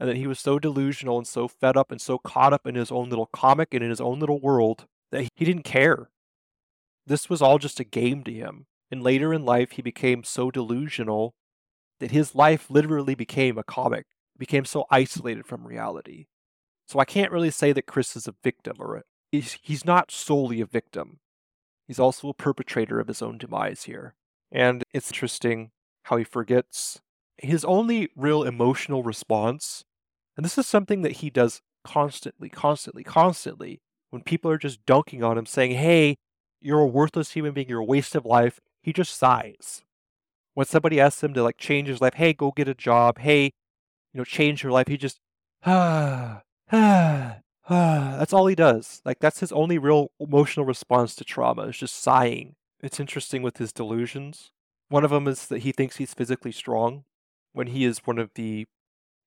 And 0.00 0.08
that 0.08 0.16
he 0.16 0.26
was 0.26 0.40
so 0.40 0.58
delusional 0.58 1.18
and 1.18 1.26
so 1.26 1.46
fed 1.46 1.76
up 1.76 1.92
and 1.92 2.00
so 2.00 2.18
caught 2.18 2.52
up 2.52 2.66
in 2.66 2.74
his 2.74 2.90
own 2.90 3.08
little 3.08 3.26
comic 3.32 3.72
and 3.72 3.82
in 3.82 3.90
his 3.90 4.00
own 4.00 4.18
little 4.18 4.40
world 4.40 4.86
that 5.12 5.28
he 5.36 5.44
didn't 5.44 5.62
care. 5.62 6.10
This 7.06 7.30
was 7.30 7.40
all 7.40 7.58
just 7.58 7.78
a 7.78 7.84
game 7.84 8.24
to 8.24 8.32
him. 8.32 8.66
And 8.90 9.02
later 9.02 9.32
in 9.32 9.44
life, 9.44 9.72
he 9.72 9.82
became 9.82 10.24
so 10.24 10.50
delusional 10.50 11.34
that 12.00 12.10
his 12.10 12.34
life 12.34 12.68
literally 12.68 13.14
became 13.14 13.56
a 13.56 13.62
comic, 13.62 14.06
became 14.36 14.64
so 14.64 14.84
isolated 14.90 15.46
from 15.46 15.66
reality. 15.66 16.26
So 16.88 16.98
I 16.98 17.04
can't 17.04 17.32
really 17.32 17.50
say 17.50 17.72
that 17.72 17.86
Chris 17.86 18.16
is 18.16 18.26
a 18.26 18.34
victim 18.42 18.76
or 18.80 19.04
he's, 19.34 19.58
he's 19.62 19.84
not 19.84 20.10
solely 20.10 20.60
a 20.60 20.66
victim. 20.66 21.18
He's 21.86 21.98
also 21.98 22.28
a 22.28 22.34
perpetrator 22.34 23.00
of 23.00 23.08
his 23.08 23.20
own 23.20 23.38
demise 23.38 23.84
here. 23.84 24.14
And 24.50 24.84
it's 24.92 25.10
interesting 25.10 25.70
how 26.04 26.16
he 26.16 26.24
forgets 26.24 27.00
his 27.36 27.64
only 27.64 28.08
real 28.16 28.44
emotional 28.44 29.02
response. 29.02 29.84
And 30.36 30.44
this 30.44 30.56
is 30.56 30.66
something 30.66 31.02
that 31.02 31.12
he 31.12 31.30
does 31.30 31.60
constantly, 31.84 32.48
constantly, 32.48 33.04
constantly 33.04 33.80
when 34.10 34.22
people 34.22 34.50
are 34.50 34.58
just 34.58 34.86
dunking 34.86 35.22
on 35.22 35.36
him, 35.36 35.46
saying, 35.46 35.72
Hey, 35.72 36.16
you're 36.60 36.80
a 36.80 36.86
worthless 36.86 37.32
human 37.32 37.52
being, 37.52 37.68
you're 37.68 37.80
a 37.80 37.84
waste 37.84 38.14
of 38.14 38.24
life. 38.24 38.60
He 38.82 38.92
just 38.92 39.16
sighs. 39.18 39.82
When 40.54 40.66
somebody 40.66 41.00
asks 41.00 41.22
him 41.22 41.34
to 41.34 41.42
like 41.42 41.56
change 41.56 41.88
his 41.88 42.00
life, 42.00 42.14
hey, 42.14 42.32
go 42.32 42.52
get 42.52 42.68
a 42.68 42.74
job, 42.74 43.18
hey, 43.18 43.44
you 44.12 44.18
know, 44.18 44.24
change 44.24 44.62
your 44.62 44.70
life, 44.72 44.86
he 44.86 44.96
just 44.96 45.18
ah, 45.66 46.42
ah. 46.70 47.38
That's 47.68 48.32
all 48.32 48.46
he 48.46 48.54
does. 48.54 49.00
Like 49.04 49.20
that's 49.20 49.40
his 49.40 49.52
only 49.52 49.78
real 49.78 50.10
emotional 50.20 50.66
response 50.66 51.14
to 51.16 51.24
trauma 51.24 51.62
is 51.62 51.78
just 51.78 51.96
sighing. 51.96 52.56
It's 52.80 53.00
interesting 53.00 53.42
with 53.42 53.56
his 53.56 53.72
delusions. 53.72 54.50
One 54.90 55.04
of 55.04 55.10
them 55.10 55.26
is 55.26 55.46
that 55.46 55.60
he 55.62 55.72
thinks 55.72 55.96
he's 55.96 56.12
physically 56.12 56.52
strong 56.52 57.04
when 57.52 57.68
he 57.68 57.84
is 57.84 58.00
one 58.04 58.18
of 58.18 58.30
the 58.34 58.66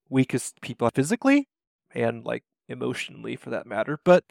weakest 0.09 0.61
people 0.61 0.89
physically 0.93 1.47
and 1.93 2.23
like 2.25 2.43
emotionally 2.69 3.35
for 3.35 3.49
that 3.49 3.65
matter. 3.65 3.99
But 4.03 4.25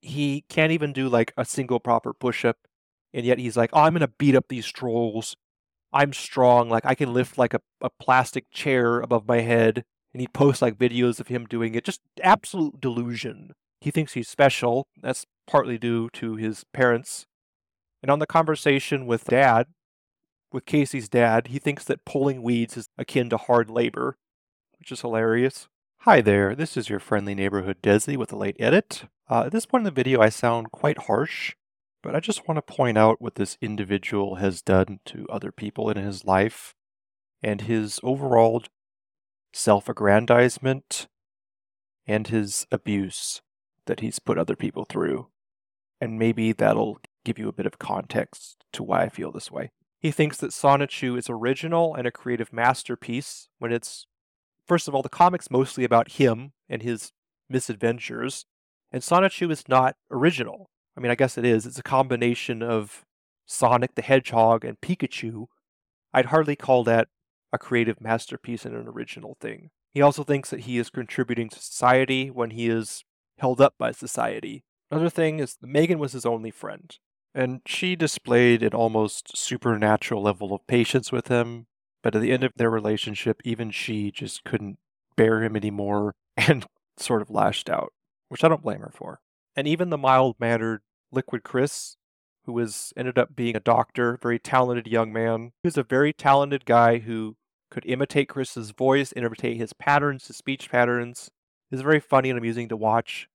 he 0.00 0.44
can't 0.48 0.72
even 0.72 0.92
do 0.92 1.08
like 1.08 1.32
a 1.36 1.44
single 1.44 1.80
proper 1.80 2.12
push 2.12 2.44
up. 2.44 2.56
And 3.12 3.24
yet 3.24 3.38
he's 3.38 3.56
like, 3.56 3.70
oh, 3.72 3.82
I'm 3.82 3.92
going 3.92 4.00
to 4.00 4.08
beat 4.08 4.34
up 4.34 4.46
these 4.48 4.66
trolls. 4.66 5.36
I'm 5.92 6.12
strong. 6.12 6.68
Like 6.68 6.84
I 6.84 6.94
can 6.96 7.14
lift 7.14 7.38
like 7.38 7.54
a, 7.54 7.60
a 7.80 7.90
plastic 7.90 8.50
chair 8.50 9.00
above 9.00 9.28
my 9.28 9.40
head. 9.40 9.84
And 10.14 10.20
he 10.20 10.28
posts 10.28 10.62
like 10.62 10.78
videos 10.78 11.20
of 11.20 11.26
him 11.26 11.44
doing 11.44 11.74
it. 11.74 11.84
Just 11.84 12.00
absolute 12.22 12.80
delusion. 12.80 13.52
He 13.80 13.90
thinks 13.90 14.14
he's 14.14 14.28
special. 14.28 14.86
That's 15.02 15.26
partly 15.46 15.76
due 15.76 16.08
to 16.14 16.36
his 16.36 16.64
parents. 16.72 17.26
And 18.00 18.10
on 18.10 18.20
the 18.20 18.26
conversation 18.26 19.06
with 19.06 19.24
dad, 19.24 19.66
with 20.52 20.66
Casey's 20.66 21.08
dad, 21.08 21.48
he 21.48 21.58
thinks 21.58 21.84
that 21.84 22.04
pulling 22.04 22.42
weeds 22.42 22.76
is 22.76 22.88
akin 22.96 23.28
to 23.30 23.36
hard 23.36 23.68
labor, 23.68 24.16
which 24.78 24.92
is 24.92 25.00
hilarious. 25.00 25.68
Hi 26.02 26.20
there, 26.20 26.54
this 26.54 26.76
is 26.76 26.88
your 26.88 27.00
friendly 27.00 27.34
neighborhood 27.34 27.78
Desi 27.82 28.16
with 28.16 28.32
a 28.32 28.36
late 28.36 28.56
edit. 28.60 29.04
Uh, 29.28 29.44
at 29.46 29.52
this 29.52 29.66
point 29.66 29.80
in 29.80 29.86
the 29.86 29.90
video, 29.90 30.20
I 30.20 30.28
sound 30.28 30.70
quite 30.70 31.04
harsh, 31.06 31.54
but 32.02 32.14
I 32.14 32.20
just 32.20 32.46
want 32.46 32.56
to 32.56 32.74
point 32.74 32.98
out 32.98 33.20
what 33.20 33.34
this 33.34 33.56
individual 33.60 34.36
has 34.36 34.62
done 34.62 35.00
to 35.06 35.26
other 35.28 35.50
people 35.50 35.90
in 35.90 35.96
his 35.96 36.24
life 36.24 36.74
and 37.42 37.62
his 37.62 37.98
overall 38.02 38.62
self 39.54 39.88
aggrandizement 39.88 41.06
and 42.06 42.26
his 42.28 42.66
abuse 42.70 43.40
that 43.86 44.00
he's 44.00 44.18
put 44.18 44.38
other 44.38 44.56
people 44.56 44.84
through. 44.84 45.28
And 46.00 46.18
maybe 46.18 46.52
that'll 46.52 46.98
give 47.24 47.38
you 47.38 47.48
a 47.48 47.52
bit 47.52 47.66
of 47.66 47.78
context 47.78 48.64
to 48.72 48.82
why 48.82 49.02
I 49.02 49.08
feel 49.08 49.32
this 49.32 49.50
way. 49.50 49.70
He 50.00 50.10
thinks 50.10 50.36
that 50.38 50.50
Sonichu 50.50 51.18
is 51.18 51.30
original 51.30 51.94
and 51.94 52.06
a 52.06 52.10
creative 52.10 52.52
masterpiece 52.52 53.48
when 53.58 53.72
it's, 53.72 54.06
first 54.66 54.86
of 54.86 54.94
all, 54.94 55.02
the 55.02 55.08
comic's 55.08 55.50
mostly 55.50 55.84
about 55.84 56.12
him 56.12 56.52
and 56.68 56.82
his 56.82 57.12
misadventures, 57.48 58.44
and 58.92 59.02
Sonichu 59.02 59.50
is 59.50 59.64
not 59.68 59.96
original. 60.10 60.68
I 60.96 61.00
mean, 61.00 61.10
I 61.10 61.14
guess 61.14 61.38
it 61.38 61.44
is. 61.44 61.64
It's 61.64 61.78
a 61.78 61.82
combination 61.82 62.62
of 62.62 63.04
Sonic 63.46 63.94
the 63.94 64.02
Hedgehog 64.02 64.64
and 64.64 64.80
Pikachu. 64.80 65.46
I'd 66.12 66.26
hardly 66.26 66.56
call 66.56 66.84
that 66.84 67.08
a 67.54 67.58
creative 67.58 68.00
masterpiece 68.00 68.64
and 68.64 68.74
an 68.74 68.88
original 68.88 69.36
thing. 69.40 69.70
He 69.92 70.02
also 70.02 70.24
thinks 70.24 70.50
that 70.50 70.60
he 70.60 70.78
is 70.78 70.90
contributing 70.90 71.48
to 71.50 71.58
society 71.58 72.30
when 72.30 72.50
he 72.50 72.68
is 72.68 73.04
held 73.38 73.60
up 73.60 73.74
by 73.78 73.92
society. 73.92 74.64
Another 74.90 75.10
thing 75.10 75.38
is 75.38 75.56
that 75.56 75.66
Megan 75.66 75.98
was 75.98 76.12
his 76.12 76.26
only 76.26 76.50
friend, 76.50 76.96
and 77.34 77.60
she 77.66 77.96
displayed 77.96 78.62
an 78.62 78.74
almost 78.74 79.36
supernatural 79.36 80.22
level 80.22 80.52
of 80.52 80.66
patience 80.66 81.10
with 81.10 81.28
him, 81.28 81.66
but 82.02 82.14
at 82.14 82.20
the 82.20 82.32
end 82.32 82.44
of 82.44 82.52
their 82.56 82.70
relationship, 82.70 83.40
even 83.44 83.70
she 83.70 84.10
just 84.10 84.44
couldn't 84.44 84.78
bear 85.16 85.42
him 85.42 85.56
anymore 85.56 86.14
and 86.36 86.66
sort 86.98 87.22
of 87.22 87.30
lashed 87.30 87.70
out 87.70 87.92
which 88.34 88.42
I 88.42 88.48
don't 88.48 88.62
blame 88.62 88.80
her 88.80 88.90
for. 88.92 89.20
And 89.54 89.68
even 89.68 89.90
the 89.90 89.96
mild 89.96 90.34
mannered 90.40 90.82
Liquid 91.12 91.44
Chris, 91.44 91.96
who 92.44 92.52
was 92.52 92.92
ended 92.96 93.16
up 93.16 93.36
being 93.36 93.54
a 93.54 93.60
doctor, 93.60 94.18
very 94.20 94.40
talented 94.40 94.88
young 94.88 95.12
man. 95.12 95.52
He 95.62 95.68
was 95.68 95.78
a 95.78 95.84
very 95.84 96.12
talented 96.12 96.64
guy 96.64 96.98
who 96.98 97.36
could 97.74 97.84
imitate 97.86 98.28
Chris's 98.28 98.70
voice, 98.70 99.12
imitate 99.16 99.56
his 99.56 99.72
patterns, 99.72 100.28
his 100.28 100.36
speech 100.36 100.70
patterns. 100.70 101.30
Was 101.70 101.80
very 101.80 101.98
funny 101.98 102.30
and 102.30 102.38
amusing 102.38 102.68
to 102.68 102.76
watch. 102.76 103.28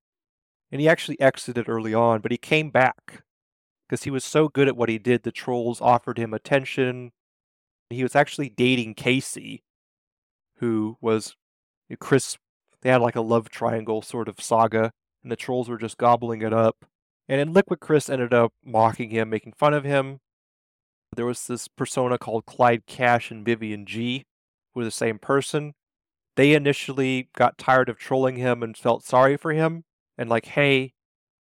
And 0.72 0.80
he 0.80 0.88
actually 0.88 1.20
exited 1.20 1.68
early 1.68 1.92
on, 1.92 2.22
but 2.22 2.30
he 2.30 2.38
came 2.38 2.70
back 2.70 3.22
because 3.86 4.04
he 4.04 4.10
was 4.10 4.24
so 4.24 4.48
good 4.48 4.66
at 4.66 4.78
what 4.78 4.88
he 4.88 4.98
did. 4.98 5.24
The 5.24 5.30
trolls 5.30 5.78
offered 5.82 6.16
him 6.16 6.32
attention. 6.32 7.12
He 7.90 8.02
was 8.02 8.16
actually 8.16 8.48
dating 8.48 8.94
Casey, 8.94 9.62
who 10.56 10.96
was 11.02 11.36
Chris 11.98 12.38
they 12.80 12.88
had 12.88 13.02
like 13.02 13.16
a 13.16 13.20
love 13.20 13.50
triangle 13.50 14.00
sort 14.00 14.26
of 14.26 14.40
saga, 14.40 14.92
and 15.22 15.30
the 15.30 15.36
trolls 15.36 15.68
were 15.68 15.76
just 15.76 15.98
gobbling 15.98 16.40
it 16.40 16.54
up. 16.54 16.86
And 17.28 17.38
then 17.40 17.52
Liquid 17.52 17.80
Chris 17.80 18.08
ended 18.08 18.32
up 18.32 18.54
mocking 18.64 19.10
him, 19.10 19.28
making 19.28 19.52
fun 19.52 19.74
of 19.74 19.84
him. 19.84 20.20
There 21.14 21.26
was 21.26 21.46
this 21.46 21.68
persona 21.68 22.16
called 22.16 22.46
Clyde 22.46 22.86
Cash 22.86 23.30
and 23.30 23.44
Vivian 23.44 23.84
G, 23.84 24.24
who 24.72 24.80
were 24.80 24.84
the 24.84 24.90
same 24.90 25.18
person. 25.18 25.74
They 26.36 26.54
initially 26.54 27.28
got 27.36 27.58
tired 27.58 27.88
of 27.88 27.98
trolling 27.98 28.36
him 28.36 28.62
and 28.62 28.76
felt 28.76 29.04
sorry 29.04 29.36
for 29.36 29.52
him, 29.52 29.84
and 30.16 30.30
like, 30.30 30.46
hey, 30.46 30.94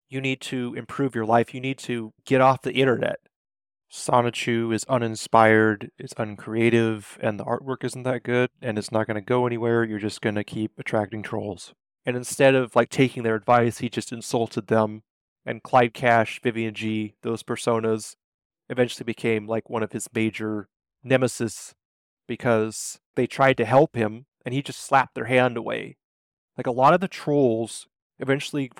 you 0.08 0.20
need 0.20 0.40
to 0.42 0.74
improve 0.74 1.14
your 1.14 1.24
life. 1.24 1.54
You 1.54 1.60
need 1.60 1.78
to 1.78 2.12
get 2.26 2.40
off 2.40 2.62
the 2.62 2.74
internet. 2.74 3.20
Sonichu 3.90 4.74
is 4.74 4.84
uninspired, 4.84 5.90
it's 5.98 6.14
uncreative, 6.16 7.18
and 7.20 7.38
the 7.38 7.44
artwork 7.44 7.84
isn't 7.84 8.04
that 8.04 8.22
good, 8.22 8.48
and 8.62 8.78
it's 8.78 8.90
not 8.90 9.06
going 9.06 9.16
to 9.16 9.20
go 9.20 9.46
anywhere. 9.46 9.84
You're 9.84 9.98
just 9.98 10.22
going 10.22 10.34
to 10.34 10.44
keep 10.44 10.72
attracting 10.78 11.22
trolls. 11.22 11.74
And 12.06 12.16
instead 12.16 12.54
of 12.54 12.74
like 12.74 12.88
taking 12.88 13.22
their 13.22 13.34
advice, 13.34 13.78
he 13.78 13.90
just 13.90 14.10
insulted 14.10 14.68
them. 14.68 15.02
And 15.44 15.62
Clyde 15.62 15.92
Cash, 15.92 16.40
Vivian 16.42 16.74
G, 16.74 17.14
those 17.22 17.42
personas 17.42 18.16
eventually 18.70 19.04
became 19.04 19.46
like 19.46 19.68
one 19.68 19.82
of 19.82 19.92
his 19.92 20.08
major 20.14 20.68
nemesis 21.04 21.74
because 22.32 22.98
they 23.14 23.26
tried 23.26 23.58
to 23.58 23.66
help 23.66 23.94
him 23.94 24.24
and 24.46 24.54
he 24.54 24.62
just 24.62 24.80
slapped 24.80 25.14
their 25.14 25.26
hand 25.26 25.58
away. 25.58 25.96
Like 26.56 26.66
a 26.66 26.70
lot 26.72 26.94
of 26.94 27.00
the 27.00 27.08
trolls 27.08 27.86
eventually 28.18 28.70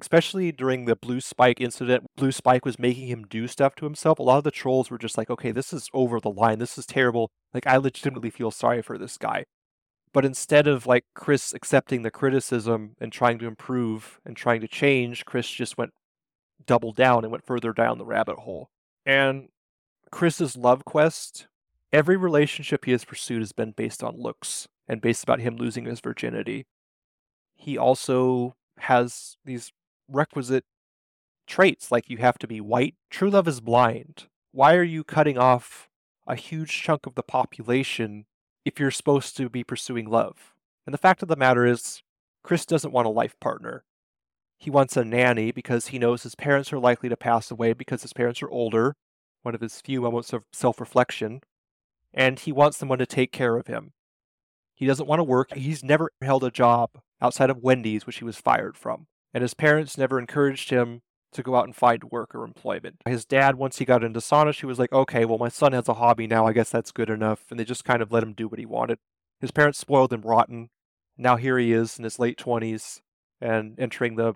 especially 0.00 0.50
during 0.50 0.86
the 0.86 0.96
Blue 0.96 1.20
Spike 1.20 1.60
incident, 1.60 2.06
Blue 2.16 2.32
Spike 2.32 2.64
was 2.64 2.78
making 2.78 3.08
him 3.08 3.26
do 3.28 3.46
stuff 3.46 3.74
to 3.74 3.84
himself. 3.84 4.18
A 4.18 4.22
lot 4.22 4.38
of 4.38 4.44
the 4.44 4.50
trolls 4.50 4.90
were 4.90 4.96
just 4.96 5.18
like, 5.18 5.28
okay, 5.28 5.50
this 5.50 5.70
is 5.70 5.90
over 5.92 6.18
the 6.18 6.30
line. 6.30 6.58
This 6.58 6.78
is 6.78 6.86
terrible. 6.86 7.30
Like, 7.52 7.66
I 7.66 7.76
legitimately 7.76 8.30
feel 8.30 8.50
sorry 8.50 8.80
for 8.80 8.96
this 8.96 9.18
guy. 9.18 9.44
But 10.14 10.24
instead 10.24 10.66
of 10.66 10.86
like 10.86 11.04
Chris 11.14 11.52
accepting 11.52 12.02
the 12.02 12.10
criticism 12.10 12.94
and 12.98 13.12
trying 13.12 13.38
to 13.40 13.46
improve 13.46 14.18
and 14.24 14.34
trying 14.34 14.62
to 14.62 14.68
change, 14.68 15.26
Chris 15.26 15.50
just 15.50 15.76
went 15.76 15.90
double 16.66 16.92
down 16.92 17.24
and 17.24 17.30
went 17.30 17.46
further 17.46 17.74
down 17.74 17.98
the 17.98 18.06
rabbit 18.06 18.38
hole. 18.38 18.70
And 19.04 19.48
Chris's 20.10 20.56
love 20.56 20.86
quest, 20.86 21.48
every 21.92 22.16
relationship 22.16 22.84
he 22.84 22.92
has 22.92 23.04
pursued 23.04 23.40
has 23.40 23.52
been 23.52 23.72
based 23.72 24.02
on 24.02 24.20
looks 24.20 24.66
and 24.88 25.00
based 25.00 25.22
about 25.22 25.40
him 25.40 25.56
losing 25.56 25.84
his 25.84 26.00
virginity. 26.00 26.66
He 27.54 27.76
also 27.76 28.54
has 28.78 29.36
these 29.44 29.72
requisite 30.08 30.64
traits 31.46 31.92
like 31.92 32.08
you 32.08 32.18
have 32.18 32.38
to 32.38 32.46
be 32.46 32.60
white. 32.60 32.94
True 33.10 33.30
love 33.30 33.46
is 33.46 33.60
blind. 33.60 34.26
Why 34.52 34.74
are 34.74 34.82
you 34.82 35.04
cutting 35.04 35.38
off 35.38 35.88
a 36.26 36.34
huge 36.34 36.82
chunk 36.82 37.06
of 37.06 37.14
the 37.14 37.22
population 37.22 38.26
if 38.64 38.78
you're 38.78 38.90
supposed 38.90 39.36
to 39.36 39.48
be 39.48 39.64
pursuing 39.64 40.08
love? 40.08 40.54
And 40.86 40.92
the 40.92 40.98
fact 40.98 41.22
of 41.22 41.28
the 41.28 41.36
matter 41.36 41.64
is, 41.64 42.02
Chris 42.42 42.66
doesn't 42.66 42.92
want 42.92 43.06
a 43.06 43.10
life 43.10 43.38
partner. 43.40 43.84
He 44.58 44.70
wants 44.70 44.96
a 44.96 45.04
nanny 45.04 45.52
because 45.52 45.88
he 45.88 45.98
knows 45.98 46.22
his 46.22 46.34
parents 46.34 46.72
are 46.72 46.78
likely 46.78 47.08
to 47.08 47.16
pass 47.16 47.50
away 47.50 47.72
because 47.72 48.02
his 48.02 48.12
parents 48.12 48.42
are 48.42 48.50
older, 48.50 48.94
one 49.42 49.54
of 49.54 49.60
his 49.60 49.80
few 49.80 50.00
moments 50.00 50.32
of 50.32 50.44
self 50.52 50.80
reflection, 50.80 51.40
and 52.14 52.38
he 52.38 52.52
wants 52.52 52.76
someone 52.76 52.98
to 52.98 53.06
take 53.06 53.32
care 53.32 53.56
of 53.56 53.66
him. 53.66 53.92
He 54.74 54.86
doesn't 54.86 55.06
want 55.06 55.20
to 55.20 55.24
work. 55.24 55.54
He's 55.54 55.84
never 55.84 56.10
held 56.20 56.44
a 56.44 56.50
job 56.50 56.90
outside 57.20 57.50
of 57.50 57.62
Wendy's, 57.62 58.06
which 58.06 58.18
he 58.18 58.24
was 58.24 58.36
fired 58.36 58.76
from 58.76 59.06
and 59.34 59.42
his 59.42 59.54
parents 59.54 59.98
never 59.98 60.18
encouraged 60.18 60.70
him 60.70 61.02
to 61.32 61.42
go 61.42 61.56
out 61.56 61.64
and 61.64 61.74
find 61.74 62.04
work 62.04 62.34
or 62.34 62.44
employment. 62.44 62.96
His 63.06 63.24
dad, 63.24 63.56
once 63.56 63.78
he 63.78 63.86
got 63.86 64.04
into 64.04 64.20
Sonish, 64.20 64.60
he 64.60 64.66
was 64.66 64.78
like, 64.78 64.92
okay, 64.92 65.24
well, 65.24 65.38
my 65.38 65.48
son 65.48 65.72
has 65.72 65.88
a 65.88 65.94
hobby 65.94 66.26
now. 66.26 66.46
I 66.46 66.52
guess 66.52 66.68
that's 66.68 66.92
good 66.92 67.08
enough. 67.08 67.46
And 67.50 67.58
they 67.58 67.64
just 67.64 67.84
kind 67.84 68.02
of 68.02 68.12
let 68.12 68.22
him 68.22 68.34
do 68.34 68.48
what 68.48 68.58
he 68.58 68.66
wanted. 68.66 68.98
His 69.40 69.50
parents 69.50 69.78
spoiled 69.78 70.12
him 70.12 70.20
rotten. 70.22 70.68
Now 71.16 71.36
here 71.36 71.58
he 71.58 71.72
is 71.72 71.96
in 71.96 72.04
his 72.04 72.18
late 72.18 72.38
20s 72.38 73.00
and 73.40 73.78
entering 73.78 74.16
the 74.16 74.34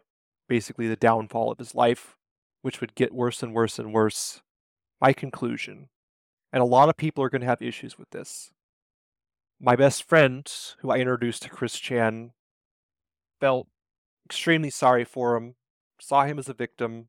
basically 0.49 0.89
the 0.89 0.97
downfall 0.97 1.53
of 1.53 1.59
his 1.59 1.75
life, 1.75 2.17
which 2.63 2.81
would 2.81 2.95
get 2.95 3.13
worse 3.13 3.43
and 3.43 3.53
worse 3.53 3.79
and 3.79 3.93
worse. 3.93 4.41
My 5.01 5.13
conclusion. 5.13 5.89
And 6.57 6.63
a 6.63 6.65
lot 6.67 6.89
of 6.89 6.97
people 6.97 7.23
are 7.23 7.29
going 7.29 7.43
to 7.43 7.47
have 7.47 7.61
issues 7.61 7.99
with 7.99 8.09
this. 8.13 8.51
My 9.61 9.77
best 9.77 10.03
friend, 10.03 10.51
who 10.79 10.91
I 10.91 10.97
introduced 10.97 11.43
to 11.43 11.51
Chris 11.51 11.79
Chan, 11.79 12.31
felt 13.39 13.67
extremely 14.25 14.71
sorry 14.71 15.05
for 15.05 15.37
him, 15.37 15.57
saw 16.01 16.25
him 16.25 16.39
as 16.39 16.49
a 16.49 16.55
victim. 16.55 17.09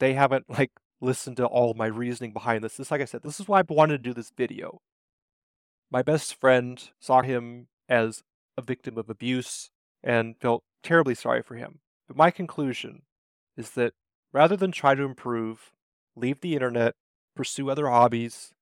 They 0.00 0.14
haven't 0.14 0.50
like 0.50 0.72
listened 1.00 1.36
to 1.36 1.46
all 1.46 1.74
my 1.74 1.86
reasoning 1.86 2.32
behind 2.32 2.64
this. 2.64 2.76
This, 2.76 2.90
like 2.90 3.00
I 3.00 3.04
said, 3.04 3.22
this 3.22 3.38
is 3.38 3.46
why 3.46 3.60
I 3.60 3.64
wanted 3.68 3.98
to 3.98 4.10
do 4.10 4.12
this 4.12 4.32
video. 4.36 4.80
My 5.88 6.02
best 6.02 6.34
friend 6.34 6.82
saw 6.98 7.22
him 7.22 7.68
as 7.88 8.24
a 8.58 8.62
victim 8.62 8.98
of 8.98 9.08
abuse 9.08 9.70
and 10.02 10.34
felt 10.40 10.64
terribly 10.82 11.14
sorry 11.14 11.44
for 11.44 11.54
him. 11.54 11.78
But 12.08 12.16
my 12.16 12.32
conclusion 12.32 13.02
is 13.56 13.70
that 13.76 13.92
rather 14.32 14.56
than 14.56 14.72
try 14.72 14.96
to 14.96 15.04
improve, 15.04 15.70
leave 16.16 16.40
the 16.40 16.54
internet, 16.54 16.96
pursue 17.36 17.70
other 17.70 17.88
hobbies, 17.88 18.52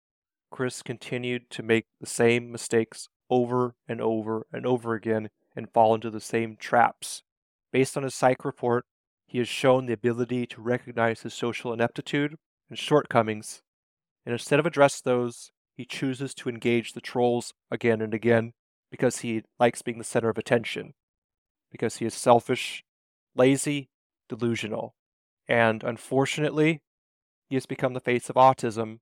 Chris 0.51 0.83
continued 0.83 1.49
to 1.51 1.63
make 1.63 1.87
the 2.01 2.07
same 2.07 2.51
mistakes 2.51 3.09
over 3.31 3.75
and 3.89 4.01
over 4.01 4.47
and 4.53 4.67
over 4.67 4.95
again 4.95 5.31
and 5.55 5.71
fall 5.71 5.95
into 5.95 6.11
the 6.11 6.21
same 6.21 6.57
traps. 6.57 7.23
Based 7.73 7.97
on 7.97 8.03
his 8.03 8.15
psych 8.15 8.45
report, 8.45 8.85
he 9.27 9.39
has 9.39 9.49
shown 9.49 9.87
the 9.87 9.93
ability 9.93 10.47
to 10.47 10.61
recognize 10.61 11.23
his 11.23 11.35
social 11.35 11.73
ineptitude 11.73 12.37
and 12.69 12.79
shortcomings, 12.79 13.63
and 14.27 14.33
instead 14.33 14.59
of 14.59 14.67
address 14.67 15.01
those, 15.01 15.53
he 15.77 15.85
chooses 15.85 16.35
to 16.35 16.49
engage 16.49 16.93
the 16.93 17.01
trolls 17.01 17.55
again 17.71 18.01
and 18.01 18.13
again 18.13 18.53
because 18.91 19.19
he 19.19 19.43
likes 19.59 19.83
being 19.83 19.99
the 19.99 20.05
center 20.05 20.29
of 20.29 20.37
attention, 20.37 20.95
because 21.71 21.99
he 21.99 22.05
is 22.05 22.15
selfish, 22.15 22.85
lazy, 23.37 23.89
delusional, 24.29 24.95
and 25.49 25.85
unfortunately, 25.85 26.83
he 27.49 27.55
has 27.55 27.67
become 27.67 27.95
the 27.95 28.01
face 28.01 28.29
of 28.29 28.37
autism 28.37 28.99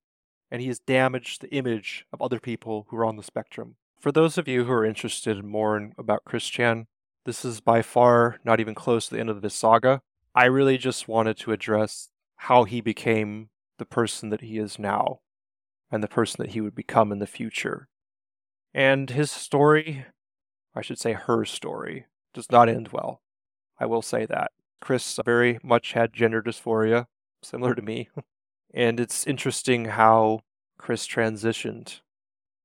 and 0.51 0.61
he 0.62 0.68
has 0.68 0.78
damaged 0.78 1.40
the 1.40 1.51
image 1.51 2.07
of 2.12 2.22
other 2.22 2.40
people 2.40 2.86
who 2.88 2.96
are 2.96 3.05
on 3.05 3.16
the 3.16 3.22
spectrum. 3.22 3.76
For 4.01 4.12
those 4.12 4.38
of 4.38 4.49
you 4.49 4.64
who 4.64 4.72
are 4.72 4.84
interested 4.84 5.44
more 5.44 5.76
in, 5.76 5.92
about 5.99 6.24
Chris 6.24 6.49
Chan, 6.49 6.86
this 7.24 7.44
is 7.44 7.61
by 7.61 7.82
far 7.82 8.38
not 8.44 8.61
even 8.61 8.74
close 8.74 9.09
to 9.09 9.14
the 9.14 9.20
end 9.20 9.30
of 9.30 9.42
this 9.42 9.55
saga. 9.55 10.01
I 10.34 10.44
really 10.44 10.78
just 10.78 11.09
wanted 11.09 11.36
to 11.38 11.53
address 11.53 12.11
how 12.36 12.64
he 12.64 12.80
became 12.80 13.51
the 13.78 13.84
person 13.84 14.30
that 14.30 14.40
he 14.40 14.59
is 14.59 14.78
now 14.78 15.20
and 15.90 16.03
the 16.03 16.09
person 16.09 16.42
that 16.42 16.53
he 16.53 16.61
would 16.61 16.74
become 16.74 17.11
in 17.12 17.18
the 17.18 17.26
future. 17.26 17.88
And 18.72 19.11
his 19.11 19.30
story, 19.30 20.07
I 20.74 20.82
should 20.82 20.99
say 20.99 21.12
her 21.12 21.44
story, 21.44 22.07
does 22.34 22.51
not 22.51 22.68
end 22.68 22.88
well. 22.92 23.22
I 23.80 23.86
will 23.86 24.03
say 24.03 24.26
that. 24.26 24.53
Chris 24.80 25.18
very 25.24 25.59
much 25.62 25.92
had 25.92 26.12
gender 26.12 26.42
dysphoria, 26.42 27.07
similar 27.42 27.74
to 27.74 27.82
me. 27.82 28.09
and 28.73 29.01
it's 29.01 29.27
interesting 29.27 29.87
how 29.87 30.41
Chris 30.79 31.07
transitioned. 31.07 32.01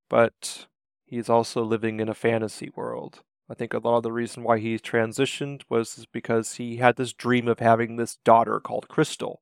But 0.09 0.67
he's 1.05 1.29
also 1.29 1.63
living 1.63 1.99
in 1.99 2.09
a 2.09 2.13
fantasy 2.13 2.71
world. 2.75 3.21
I 3.49 3.55
think 3.55 3.73
a 3.73 3.79
lot 3.79 3.97
of 3.97 4.03
the 4.03 4.11
reason 4.11 4.43
why 4.43 4.59
he 4.59 4.77
transitioned 4.77 5.63
was 5.69 6.07
because 6.11 6.55
he 6.55 6.77
had 6.77 6.95
this 6.95 7.13
dream 7.13 7.47
of 7.47 7.59
having 7.59 7.95
this 7.95 8.17
daughter 8.23 8.59
called 8.59 8.87
Crystal. 8.87 9.41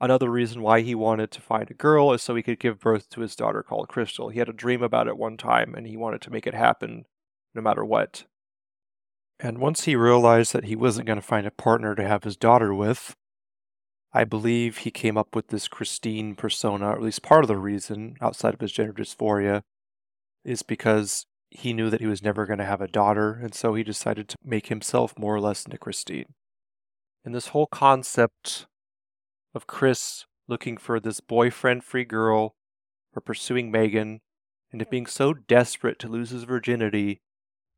Another 0.00 0.30
reason 0.30 0.60
why 0.60 0.82
he 0.82 0.94
wanted 0.94 1.30
to 1.30 1.40
find 1.40 1.70
a 1.70 1.74
girl 1.74 2.12
is 2.12 2.22
so 2.22 2.34
he 2.34 2.42
could 2.42 2.60
give 2.60 2.80
birth 2.80 3.08
to 3.10 3.22
his 3.22 3.34
daughter 3.34 3.62
called 3.62 3.88
Crystal. 3.88 4.28
He 4.28 4.38
had 4.38 4.48
a 4.48 4.52
dream 4.52 4.82
about 4.82 5.08
it 5.08 5.16
one 5.16 5.36
time 5.36 5.74
and 5.74 5.86
he 5.86 5.96
wanted 5.96 6.20
to 6.22 6.30
make 6.30 6.46
it 6.46 6.54
happen 6.54 7.06
no 7.54 7.62
matter 7.62 7.84
what. 7.84 8.24
And 9.40 9.58
once 9.58 9.84
he 9.84 9.96
realized 9.96 10.52
that 10.52 10.64
he 10.64 10.76
wasn't 10.76 11.06
going 11.06 11.20
to 11.20 11.26
find 11.26 11.46
a 11.46 11.50
partner 11.50 11.94
to 11.94 12.06
have 12.06 12.24
his 12.24 12.36
daughter 12.36 12.74
with, 12.74 13.16
I 14.16 14.24
believe 14.24 14.78
he 14.78 14.90
came 14.90 15.18
up 15.18 15.36
with 15.36 15.48
this 15.48 15.68
Christine 15.68 16.36
persona, 16.36 16.86
or 16.86 16.92
at 16.92 17.02
least 17.02 17.20
part 17.20 17.44
of 17.44 17.48
the 17.48 17.58
reason, 17.58 18.16
outside 18.22 18.54
of 18.54 18.60
his 18.60 18.72
gender 18.72 18.94
dysphoria, 18.94 19.60
is 20.42 20.62
because 20.62 21.26
he 21.50 21.74
knew 21.74 21.90
that 21.90 22.00
he 22.00 22.06
was 22.06 22.22
never 22.22 22.46
going 22.46 22.58
to 22.58 22.64
have 22.64 22.80
a 22.80 22.88
daughter, 22.88 23.34
and 23.34 23.54
so 23.54 23.74
he 23.74 23.82
decided 23.82 24.26
to 24.30 24.38
make 24.42 24.68
himself 24.68 25.18
more 25.18 25.34
or 25.34 25.40
less 25.40 25.66
into 25.66 25.76
Christine. 25.76 26.32
And 27.26 27.34
this 27.34 27.48
whole 27.48 27.66
concept 27.66 28.66
of 29.54 29.66
Chris 29.66 30.24
looking 30.48 30.78
for 30.78 30.98
this 30.98 31.20
boyfriend 31.20 31.84
free 31.84 32.06
girl, 32.06 32.54
or 33.14 33.20
pursuing 33.20 33.70
Megan, 33.70 34.22
and 34.72 34.80
of 34.80 34.88
being 34.88 35.04
so 35.04 35.34
desperate 35.34 35.98
to 35.98 36.08
lose 36.08 36.30
his 36.30 36.44
virginity, 36.44 37.20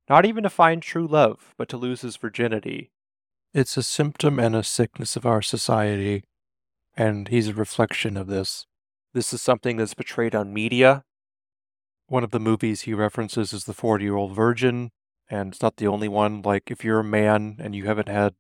not 0.08 0.24
even 0.24 0.44
to 0.44 0.50
find 0.50 0.82
true 0.82 1.08
love, 1.08 1.52
but 1.58 1.68
to 1.70 1.76
lose 1.76 2.02
his 2.02 2.16
virginity. 2.16 2.92
It's 3.52 3.76
a 3.76 3.82
symptom 3.82 4.38
and 4.38 4.54
a 4.54 4.62
sickness 4.62 5.16
of 5.16 5.26
our 5.26 5.42
society, 5.42 6.22
and 6.98 7.28
he's 7.28 7.48
a 7.48 7.54
reflection 7.54 8.18
of 8.18 8.26
this. 8.26 8.66
This 9.14 9.32
is 9.32 9.40
something 9.40 9.78
that's 9.78 9.94
portrayed 9.94 10.34
on 10.34 10.52
media 10.52 11.04
one 12.08 12.24
of 12.24 12.30
the 12.30 12.40
movies 12.40 12.82
he 12.82 12.94
references 12.94 13.52
is 13.52 13.64
The 13.64 13.74
40 13.74 14.04
Year 14.04 14.16
Old 14.16 14.34
Virgin, 14.34 14.90
and 15.30 15.52
it's 15.52 15.62
not 15.62 15.76
the 15.76 15.86
only 15.86 16.08
one. 16.08 16.40
Like, 16.42 16.70
if 16.70 16.82
you're 16.82 17.00
a 17.00 17.04
man 17.04 17.56
and 17.60 17.74
you 17.74 17.84
haven't 17.84 18.08
had 18.08 18.34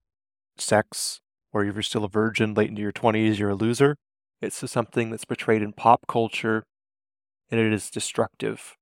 sex, 0.56 1.20
or 1.52 1.64
if 1.64 1.74
you're 1.74 1.82
still 1.82 2.04
a 2.04 2.08
virgin 2.08 2.54
late 2.54 2.70
into 2.70 2.82
your 2.82 2.92
20s, 2.92 3.38
you're 3.38 3.50
a 3.50 3.54
loser. 3.54 3.96
It's 4.40 4.70
something 4.70 5.10
that's 5.10 5.26
portrayed 5.26 5.62
in 5.62 5.74
pop 5.74 6.06
culture, 6.08 6.64
and 7.50 7.60
it 7.60 7.72
is 7.72 7.90
destructive. 7.90 8.76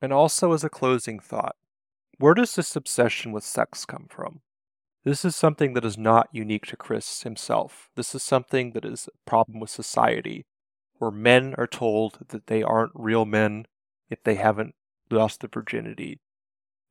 And 0.00 0.12
also, 0.12 0.52
as 0.52 0.64
a 0.64 0.70
closing 0.70 1.20
thought, 1.20 1.56
where 2.18 2.34
does 2.34 2.54
this 2.54 2.74
obsession 2.76 3.30
with 3.30 3.44
sex 3.44 3.84
come 3.84 4.06
from? 4.08 4.40
This 5.04 5.22
is 5.22 5.36
something 5.36 5.74
that 5.74 5.84
is 5.84 5.98
not 5.98 6.30
unique 6.32 6.66
to 6.66 6.78
Chris 6.78 7.22
himself. 7.24 7.90
This 7.94 8.14
is 8.14 8.22
something 8.22 8.72
that 8.72 8.86
is 8.86 9.06
a 9.08 9.30
problem 9.30 9.60
with 9.60 9.68
society, 9.68 10.46
where 10.96 11.10
men 11.10 11.54
are 11.58 11.66
told 11.66 12.20
that 12.28 12.46
they 12.46 12.62
aren't 12.62 12.92
real 12.94 13.26
men 13.26 13.66
if 14.08 14.22
they 14.22 14.36
haven't 14.36 14.74
lost 15.10 15.40
their 15.40 15.50
virginity. 15.52 16.20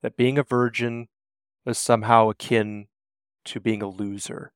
That 0.03 0.15
being 0.15 0.37
a 0.37 0.43
virgin 0.43 1.07
is 1.65 1.79
somehow 1.79 2.29
akin 2.29 2.87
to 3.45 3.59
being 3.59 3.81
a 3.81 3.89
loser. 3.89 4.53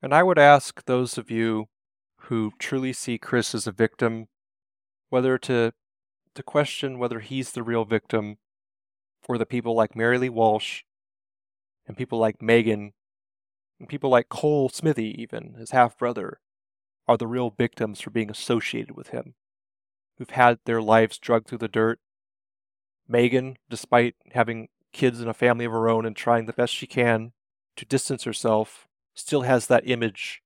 And 0.00 0.14
I 0.14 0.22
would 0.22 0.38
ask 0.38 0.82
those 0.84 1.18
of 1.18 1.30
you 1.30 1.66
who 2.28 2.52
truly 2.58 2.94
see 2.94 3.18
Chris 3.18 3.54
as 3.54 3.66
a 3.66 3.72
victim 3.72 4.28
whether 5.10 5.36
to 5.38 5.72
to 6.34 6.42
question 6.42 6.98
whether 6.98 7.20
he's 7.20 7.52
the 7.52 7.62
real 7.62 7.84
victim 7.84 8.38
or 9.28 9.38
the 9.38 9.46
people 9.46 9.74
like 9.74 9.94
Mary 9.94 10.18
Lee 10.18 10.28
Walsh 10.28 10.82
and 11.86 11.96
people 11.96 12.18
like 12.18 12.42
Megan 12.42 12.92
and 13.78 13.88
people 13.88 14.10
like 14.10 14.28
Cole 14.28 14.68
Smithey, 14.68 15.20
even, 15.20 15.54
his 15.58 15.72
half 15.72 15.98
brother, 15.98 16.40
are 17.06 17.16
the 17.16 17.26
real 17.26 17.50
victims 17.50 18.00
for 18.00 18.10
being 18.10 18.30
associated 18.30 18.96
with 18.96 19.08
him 19.08 19.34
who've 20.16 20.30
had 20.30 20.58
their 20.64 20.80
lives 20.80 21.18
dragged 21.18 21.46
through 21.46 21.58
the 21.58 21.68
dirt. 21.68 21.98
Megan, 23.08 23.56
despite 23.68 24.14
having 24.32 24.68
kids 24.92 25.20
and 25.20 25.28
a 25.28 25.34
family 25.34 25.64
of 25.64 25.72
her 25.72 25.88
own 25.88 26.06
and 26.06 26.16
trying 26.16 26.46
the 26.46 26.52
best 26.52 26.72
she 26.72 26.86
can 26.86 27.32
to 27.76 27.84
distance 27.84 28.24
herself, 28.24 28.86
still 29.14 29.42
has 29.42 29.66
that 29.66 29.88
image, 29.88 30.40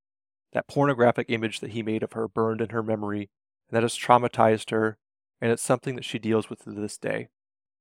that 0.53 0.67
pornographic 0.67 1.27
image 1.29 1.61
that 1.61 1.71
he 1.71 1.83
made 1.83 2.03
of 2.03 2.13
her 2.13 2.27
burned 2.27 2.61
in 2.61 2.71
her 2.71 2.83
memory, 2.83 3.31
and 3.69 3.77
that 3.77 3.83
has 3.83 3.97
traumatized 3.97 4.71
her, 4.71 4.97
and 5.41 5.53
it's 5.53 5.63
something 5.63 5.95
that 5.95 6.05
she 6.05 6.19
deals 6.19 6.49
with 6.49 6.65
to 6.65 6.71
this 6.71 6.97
day. 6.97 7.29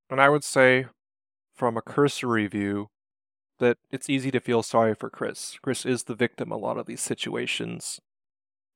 And 0.10 0.22
I 0.22 0.30
would 0.30 0.44
say, 0.44 0.88
from 1.56 1.78
a 1.78 1.82
cursory 1.82 2.48
view, 2.48 2.90
that 3.60 3.78
it's 3.92 4.10
easy 4.10 4.32
to 4.32 4.40
feel 4.40 4.64
sorry 4.64 4.96
for 4.96 5.10
Chris. 5.10 5.58
Chris 5.62 5.86
is 5.86 6.04
the 6.04 6.16
victim 6.16 6.52
a 6.52 6.58
lot 6.58 6.78
of 6.78 6.86
these 6.86 7.02
situations, 7.02 8.00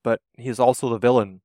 but 0.04 0.22
he's 0.38 0.60
also 0.60 0.90
the 0.90 0.98
villain 0.98 1.42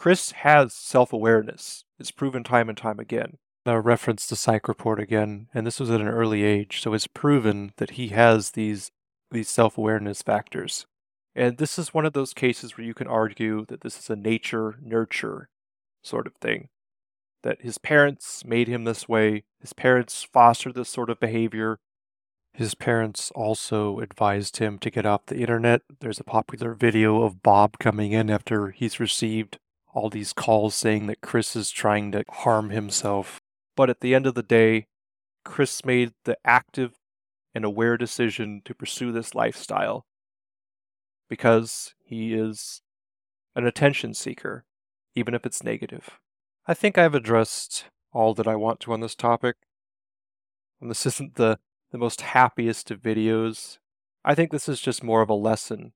Chris 0.00 0.30
has 0.30 0.72
self 0.72 1.12
awareness. 1.12 1.84
It's 1.98 2.10
proven 2.10 2.42
time 2.42 2.70
and 2.70 2.78
time 2.78 2.98
again. 2.98 3.36
A 3.66 3.78
reference 3.78 4.26
to 4.28 4.36
Psych 4.36 4.66
Report 4.66 4.98
again, 4.98 5.48
and 5.52 5.66
this 5.66 5.78
was 5.78 5.90
at 5.90 6.00
an 6.00 6.08
early 6.08 6.42
age, 6.42 6.80
so 6.80 6.94
it's 6.94 7.06
proven 7.06 7.74
that 7.76 7.90
he 7.90 8.08
has 8.08 8.52
these 8.52 8.90
these 9.30 9.50
self 9.50 9.76
awareness 9.76 10.22
factors. 10.22 10.86
And 11.34 11.58
this 11.58 11.78
is 11.78 11.92
one 11.92 12.06
of 12.06 12.14
those 12.14 12.32
cases 12.32 12.78
where 12.78 12.86
you 12.86 12.94
can 12.94 13.08
argue 13.08 13.66
that 13.66 13.82
this 13.82 13.98
is 13.98 14.08
a 14.08 14.16
nature 14.16 14.78
nurture 14.82 15.50
sort 16.02 16.26
of 16.26 16.34
thing. 16.36 16.70
That 17.42 17.60
his 17.60 17.76
parents 17.76 18.42
made 18.42 18.68
him 18.68 18.84
this 18.84 19.06
way, 19.06 19.44
his 19.60 19.74
parents 19.74 20.22
fostered 20.22 20.74
this 20.74 20.88
sort 20.88 21.10
of 21.10 21.20
behavior. 21.20 21.78
His 22.52 22.74
parents 22.74 23.30
also 23.34 24.00
advised 24.00 24.58
him 24.58 24.78
to 24.80 24.90
get 24.90 25.06
off 25.06 25.26
the 25.26 25.38
internet. 25.38 25.82
There's 26.00 26.20
a 26.20 26.24
popular 26.24 26.74
video 26.74 27.22
of 27.22 27.42
Bob 27.42 27.78
coming 27.78 28.12
in 28.12 28.28
after 28.30 28.70
he's 28.70 29.00
received 29.00 29.58
all 29.94 30.10
these 30.10 30.32
calls 30.32 30.74
saying 30.74 31.06
that 31.06 31.20
Chris 31.20 31.56
is 31.56 31.70
trying 31.70 32.12
to 32.12 32.24
harm 32.28 32.70
himself. 32.70 33.40
But 33.76 33.90
at 33.90 34.00
the 34.00 34.14
end 34.14 34.26
of 34.26 34.34
the 34.34 34.42
day, 34.42 34.86
Chris 35.44 35.84
made 35.84 36.12
the 36.24 36.36
active 36.44 36.94
and 37.54 37.64
aware 37.64 37.96
decision 37.96 38.62
to 38.64 38.74
pursue 38.74 39.10
this 39.12 39.34
lifestyle. 39.34 40.04
because 41.28 41.94
he 42.04 42.34
is 42.34 42.82
an 43.54 43.66
attention 43.66 44.14
seeker, 44.14 44.64
even 45.14 45.34
if 45.34 45.46
it's 45.46 45.62
negative. 45.62 46.18
I 46.66 46.74
think 46.74 46.98
I've 46.98 47.14
addressed 47.14 47.84
all 48.12 48.34
that 48.34 48.48
I 48.48 48.56
want 48.56 48.80
to 48.80 48.92
on 48.92 49.00
this 49.00 49.14
topic. 49.14 49.56
And 50.80 50.90
this 50.90 51.06
isn't 51.10 51.36
the, 51.36 51.58
the 51.90 51.98
most 51.98 52.20
happiest 52.20 52.90
of 52.90 53.02
videos. 53.02 53.78
I 54.24 54.34
think 54.34 54.50
this 54.50 54.68
is 54.68 54.80
just 54.80 55.02
more 55.02 55.22
of 55.22 55.30
a 55.30 55.34
lesson 55.34 55.92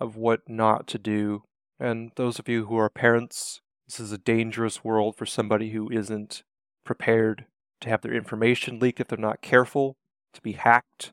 of 0.00 0.16
what 0.16 0.48
not 0.48 0.86
to 0.88 0.98
do. 0.98 1.42
And 1.78 2.12
those 2.16 2.38
of 2.38 2.48
you 2.48 2.66
who 2.66 2.76
are 2.78 2.90
parents, 2.90 3.60
this 3.86 4.00
is 4.00 4.12
a 4.12 4.18
dangerous 4.18 4.84
world 4.84 5.16
for 5.16 5.26
somebody 5.26 5.70
who 5.70 5.90
isn't 5.90 6.42
prepared 6.84 7.46
to 7.80 7.88
have 7.88 8.00
their 8.02 8.14
information 8.14 8.78
leaked 8.78 9.00
if 9.00 9.08
they're 9.08 9.18
not 9.18 9.42
careful, 9.42 9.96
to 10.32 10.40
be 10.40 10.52
hacked, 10.52 11.12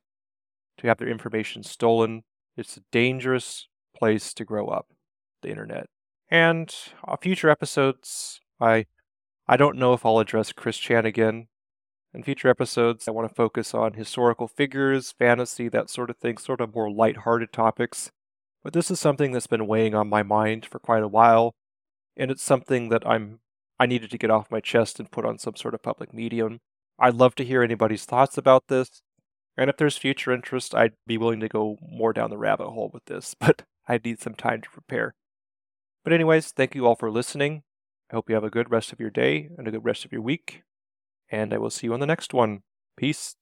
to 0.77 0.87
have 0.87 0.97
their 0.97 1.09
information 1.09 1.63
stolen. 1.63 2.23
It's 2.55 2.77
a 2.77 2.83
dangerous 2.91 3.67
place 3.95 4.33
to 4.33 4.45
grow 4.45 4.67
up, 4.67 4.87
the 5.41 5.49
internet. 5.49 5.87
And 6.29 6.73
on 7.03 7.17
future 7.17 7.49
episodes, 7.49 8.39
I 8.59 8.85
I 9.47 9.57
don't 9.57 9.77
know 9.77 9.93
if 9.93 10.05
I'll 10.05 10.19
address 10.19 10.53
Chris 10.53 10.77
Chan 10.77 11.05
again. 11.05 11.47
In 12.13 12.23
future 12.23 12.49
episodes, 12.49 13.07
I 13.07 13.11
want 13.11 13.29
to 13.29 13.33
focus 13.33 13.73
on 13.73 13.93
historical 13.93 14.47
figures, 14.47 15.13
fantasy, 15.13 15.69
that 15.69 15.89
sort 15.89 16.09
of 16.09 16.17
thing, 16.17 16.37
sort 16.37 16.59
of 16.59 16.75
more 16.75 16.91
light-hearted 16.91 17.53
topics. 17.53 18.11
But 18.63 18.73
this 18.73 18.91
is 18.91 18.99
something 18.99 19.31
that's 19.31 19.47
been 19.47 19.65
weighing 19.65 19.95
on 19.95 20.09
my 20.09 20.21
mind 20.21 20.65
for 20.65 20.77
quite 20.77 21.03
a 21.03 21.07
while, 21.07 21.55
and 22.17 22.29
it's 22.29 22.43
something 22.43 22.89
that 22.89 23.07
I'm 23.07 23.39
I 23.79 23.87
needed 23.87 24.11
to 24.11 24.17
get 24.19 24.29
off 24.29 24.51
my 24.51 24.59
chest 24.59 24.99
and 24.99 25.09
put 25.09 25.25
on 25.25 25.39
some 25.39 25.55
sort 25.55 25.73
of 25.73 25.81
public 25.81 26.13
medium. 26.13 26.59
I'd 26.99 27.15
love 27.15 27.33
to 27.35 27.43
hear 27.43 27.63
anybody's 27.63 28.05
thoughts 28.05 28.37
about 28.37 28.67
this. 28.67 29.01
And 29.57 29.71
if 29.71 29.77
there's 29.77 29.97
future 29.97 30.31
interest, 30.31 30.75
I'd 30.75 30.93
be 31.07 31.17
willing 31.17 31.39
to 31.39 31.47
go 31.47 31.77
more 31.81 32.13
down 32.13 32.29
the 32.29 32.37
rabbit 32.37 32.69
hole 32.69 32.91
with 32.93 33.05
this, 33.05 33.35
but 33.39 33.63
I 33.87 33.99
need 34.03 34.19
some 34.19 34.35
time 34.35 34.61
to 34.61 34.69
prepare. 34.69 35.15
But, 36.03 36.13
anyways, 36.13 36.51
thank 36.51 36.75
you 36.75 36.85
all 36.85 36.95
for 36.95 37.09
listening. 37.09 37.63
I 38.11 38.15
hope 38.15 38.29
you 38.29 38.35
have 38.35 38.43
a 38.43 38.51
good 38.51 38.69
rest 38.69 38.91
of 38.93 38.99
your 38.99 39.09
day 39.09 39.49
and 39.57 39.67
a 39.67 39.71
good 39.71 39.85
rest 39.85 40.05
of 40.05 40.11
your 40.11 40.21
week. 40.21 40.63
And 41.31 41.53
I 41.53 41.57
will 41.57 41.71
see 41.71 41.87
you 41.87 41.93
on 41.93 41.99
the 41.99 42.05
next 42.05 42.33
one. 42.33 42.61
Peace. 42.95 43.35